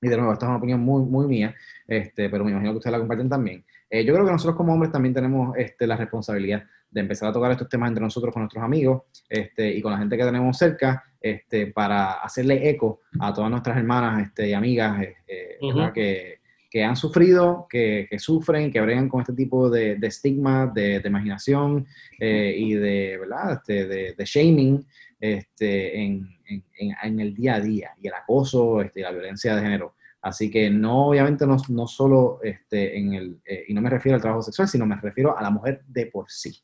y 0.00 0.08
de 0.08 0.16
nuevo, 0.16 0.32
esta 0.32 0.46
es 0.46 0.48
una 0.50 0.58
opinión 0.58 0.80
muy, 0.80 1.02
muy 1.02 1.26
mía, 1.26 1.54
este, 1.86 2.28
pero 2.28 2.44
me 2.44 2.52
imagino 2.52 2.72
que 2.72 2.78
ustedes 2.78 2.92
la 2.92 2.98
comparten 2.98 3.28
también, 3.28 3.64
eh, 3.88 4.04
yo 4.04 4.12
creo 4.12 4.24
que 4.24 4.32
nosotros 4.32 4.56
como 4.56 4.72
hombres 4.72 4.92
también 4.92 5.14
tenemos 5.14 5.56
este, 5.56 5.86
la 5.86 5.96
responsabilidad 5.96 6.62
de 6.90 7.00
empezar 7.00 7.28
a 7.28 7.32
tocar 7.32 7.50
estos 7.50 7.68
temas 7.68 7.88
entre 7.88 8.04
nosotros 8.04 8.32
con 8.32 8.42
nuestros 8.42 8.62
amigos 8.62 9.02
este, 9.28 9.70
y 9.70 9.82
con 9.82 9.92
la 9.92 9.98
gente 9.98 10.16
que 10.16 10.24
tenemos 10.24 10.56
cerca 10.56 11.04
este, 11.20 11.66
para 11.66 12.12
hacerle 12.12 12.68
eco 12.68 13.00
a 13.18 13.32
todas 13.32 13.50
nuestras 13.50 13.76
hermanas 13.76 14.26
este, 14.26 14.48
y 14.48 14.52
amigas 14.54 15.02
eh, 15.02 15.16
eh, 15.26 15.58
que, 15.92 16.38
que, 16.70 16.84
han 16.84 16.96
sufrido, 16.96 17.66
que, 17.68 18.06
que, 18.08 18.18
sufren, 18.18 18.72
que 18.72 18.80
bregan 18.80 19.08
con 19.08 19.20
este 19.20 19.34
tipo 19.34 19.68
de, 19.68 19.96
de 19.96 20.06
estigma, 20.06 20.66
de, 20.66 21.00
de 21.00 21.08
imaginación 21.08 21.86
eh, 22.18 22.54
y 22.56 22.72
de, 22.72 23.18
¿verdad? 23.18 23.52
Este, 23.54 23.86
de, 23.86 24.14
de, 24.14 24.24
shaming 24.24 24.86
este, 25.20 26.00
en, 26.00 26.26
en, 26.46 26.64
en, 27.02 27.20
el 27.20 27.34
día 27.34 27.56
a 27.56 27.60
día 27.60 27.90
y 28.00 28.08
el 28.08 28.14
acoso 28.14 28.80
este, 28.80 29.00
y 29.00 29.02
la 29.02 29.12
violencia 29.12 29.54
de 29.54 29.62
género. 29.62 29.94
Así 30.22 30.50
que 30.50 30.70
no, 30.70 31.08
obviamente, 31.08 31.46
no, 31.46 31.56
no 31.68 31.86
solo 31.86 32.40
este, 32.42 32.98
en 32.98 33.14
el, 33.14 33.40
y 33.66 33.72
no 33.72 33.80
me 33.80 33.88
refiero 33.88 34.16
al 34.16 34.22
trabajo 34.22 34.42
sexual, 34.42 34.68
sino 34.68 34.86
me 34.86 34.96
refiero 34.96 35.36
a 35.36 35.42
la 35.42 35.50
mujer 35.50 35.82
de 35.86 36.06
por 36.06 36.30
sí. 36.30 36.62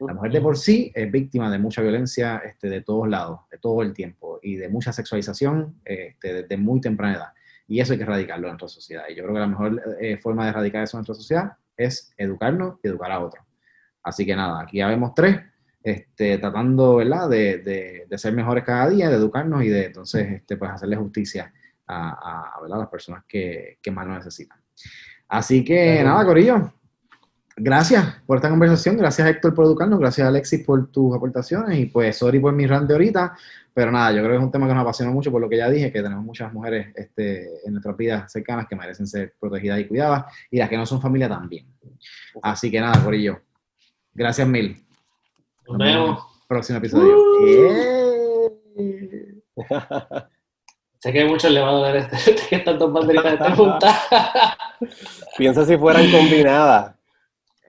La 0.00 0.14
mujer 0.14 0.32
de 0.32 0.40
por 0.40 0.56
sí 0.56 0.92
es 0.94 1.10
víctima 1.10 1.50
de 1.50 1.58
mucha 1.58 1.82
violencia 1.82 2.42
este, 2.44 2.68
de 2.68 2.80
todos 2.82 3.08
lados, 3.08 3.40
de 3.50 3.58
todo 3.58 3.82
el 3.82 3.92
tiempo, 3.92 4.38
y 4.42 4.56
de 4.56 4.68
mucha 4.68 4.92
sexualización 4.92 5.80
este, 5.84 6.42
desde 6.42 6.56
muy 6.56 6.80
temprana 6.80 7.16
edad. 7.16 7.32
Y 7.66 7.80
eso 7.80 7.92
hay 7.92 7.98
que 7.98 8.04
erradicarlo 8.04 8.46
en 8.46 8.52
nuestra 8.52 8.68
sociedad. 8.68 9.04
Y 9.08 9.14
yo 9.14 9.22
creo 9.22 9.34
que 9.34 9.40
la 9.40 9.46
mejor 9.46 9.82
eh, 10.00 10.18
forma 10.18 10.44
de 10.44 10.50
erradicar 10.50 10.82
eso 10.82 10.96
en 10.96 11.00
nuestra 11.00 11.14
sociedad 11.14 11.52
es 11.76 12.12
educarnos 12.16 12.78
y 12.82 12.88
educar 12.88 13.10
a 13.10 13.20
otros. 13.20 13.44
Así 14.02 14.26
que 14.26 14.36
nada, 14.36 14.60
aquí 14.62 14.78
ya 14.78 14.88
vemos 14.88 15.14
tres, 15.14 15.40
este, 15.82 16.38
tratando 16.38 16.96
¿verdad? 16.96 17.28
De, 17.28 17.58
de, 17.58 18.06
de, 18.08 18.18
ser 18.18 18.32
mejores 18.32 18.64
cada 18.64 18.88
día, 18.90 19.08
de 19.08 19.16
educarnos 19.16 19.62
y 19.64 19.68
de 19.68 19.86
entonces 19.86 20.30
este, 20.30 20.56
pues 20.56 20.70
hacerle 20.70 20.96
justicia 20.96 21.52
a, 21.86 22.58
a, 22.62 22.68
las 22.68 22.88
personas 22.88 23.24
que, 23.28 23.78
que, 23.82 23.90
más 23.90 24.06
lo 24.06 24.14
necesitan. 24.14 24.58
Así 25.28 25.64
que 25.64 26.02
nada, 26.02 26.24
Corillo, 26.24 26.72
gracias 27.56 28.22
por 28.26 28.36
esta 28.36 28.50
conversación, 28.50 28.96
gracias 28.96 29.28
Héctor 29.28 29.54
por 29.54 29.64
educarnos, 29.64 29.98
gracias 29.98 30.26
Alexis 30.26 30.64
por 30.64 30.90
tus 30.90 31.14
aportaciones 31.14 31.78
y 31.78 31.86
pues 31.86 32.16
sorry 32.16 32.40
por 32.40 32.52
mi 32.52 32.66
rant 32.66 32.88
de 32.88 32.94
ahorita, 32.94 33.36
pero 33.72 33.90
nada, 33.90 34.12
yo 34.12 34.18
creo 34.18 34.30
que 34.30 34.36
es 34.36 34.42
un 34.42 34.50
tema 34.50 34.66
que 34.66 34.74
nos 34.74 34.82
apasiona 34.82 35.12
mucho 35.12 35.30
por 35.30 35.40
lo 35.40 35.48
que 35.48 35.56
ya 35.56 35.70
dije, 35.70 35.92
que 35.92 36.02
tenemos 36.02 36.24
muchas 36.24 36.52
mujeres 36.52 36.92
este, 36.94 37.66
en 37.66 37.72
nuestras 37.72 37.96
vidas 37.96 38.30
cercanas 38.30 38.66
que 38.68 38.76
merecen 38.76 39.06
ser 39.06 39.34
protegidas 39.38 39.80
y 39.80 39.86
cuidadas 39.86 40.24
y 40.50 40.58
las 40.58 40.68
que 40.68 40.76
no 40.76 40.86
son 40.86 41.00
familia 41.00 41.28
también. 41.28 41.66
Así 42.42 42.70
que 42.70 42.80
nada, 42.80 43.02
Corillo, 43.02 43.40
gracias 44.12 44.46
mil. 44.46 44.84
Nos, 45.66 45.78
vemos. 45.78 46.24
Próximo 46.46 46.78
episodio. 46.78 47.16
Sé 50.98 51.12
que 51.12 51.24
muchos 51.26 51.50
le 51.50 51.60
van 51.60 51.74
a 51.74 51.80
dar 51.80 51.96
este, 51.96 52.34
que 52.48 52.56
estas 52.56 52.78
dos 52.78 52.92
banderitas 52.92 53.34
están 53.34 53.56
juntas. 53.56 53.94
Piensa 55.36 55.64
si 55.66 55.76
fueran 55.76 56.10
combinadas. 56.10 56.94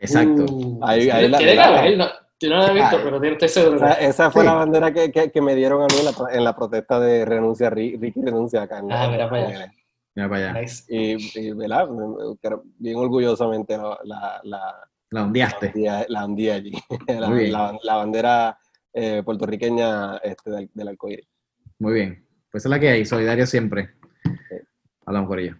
Exacto. 0.05 0.45
Uh, 0.51 0.79
ahí, 0.83 1.09
ahí 1.09 1.27
la, 1.27 1.37
que 1.37 1.59
haber, 1.59 1.97
no, 1.97 2.07
yo 2.39 2.49
no 2.49 2.57
la 2.57 2.67
he 2.67 2.73
visto, 2.73 2.97
pero 3.03 3.23
estoy 3.23 3.49
seguro. 3.49 3.77
Esa, 3.77 3.93
esa 3.93 4.31
fue 4.31 4.41
sí. 4.41 4.47
la 4.47 4.53
bandera 4.53 4.93
que, 4.93 5.11
que, 5.11 5.31
que, 5.31 5.41
me 5.41 5.55
dieron 5.55 5.81
a 5.81 5.85
mí 5.85 5.95
en 5.99 6.05
la, 6.05 6.33
en 6.33 6.43
la 6.43 6.55
protesta 6.55 6.99
de 6.99 7.25
renuncia, 7.25 7.69
Ricky 7.69 8.21
renuncia 8.21 8.63
acá. 8.63 8.81
¿no? 8.81 8.89
Ah, 8.91 9.07
mira 9.09 9.29
para 9.29 9.47
allá. 9.47 9.71
Mira 10.15 10.29
para 10.29 10.49
allá. 10.49 10.61
Nice. 10.61 10.83
Y, 10.89 11.39
y 11.39 11.51
¿verdad? 11.53 11.87
bien 12.77 12.97
orgullosamente 12.97 13.77
la, 13.77 13.97
la, 14.03 14.41
la, 14.43 14.89
la 15.11 15.23
ondeaste. 15.23 15.73
La 16.09 16.25
hundí 16.25 16.49
allí. 16.49 16.73
la, 17.07 17.29
la, 17.29 17.79
la, 17.81 17.95
bandera 17.95 18.57
eh, 18.93 19.21
puertorriqueña 19.23 20.17
este, 20.17 20.51
del, 20.51 20.69
del 20.73 20.87
arcoíris. 20.89 21.27
Muy 21.79 21.93
bien. 21.93 22.27
Pues 22.51 22.65
es 22.65 22.69
la 22.69 22.79
que 22.79 22.89
hay, 22.89 23.05
solidario 23.05 23.45
siempre. 23.45 23.95
Hablamos 25.05 25.27
por 25.27 25.39
ello. 25.39 25.55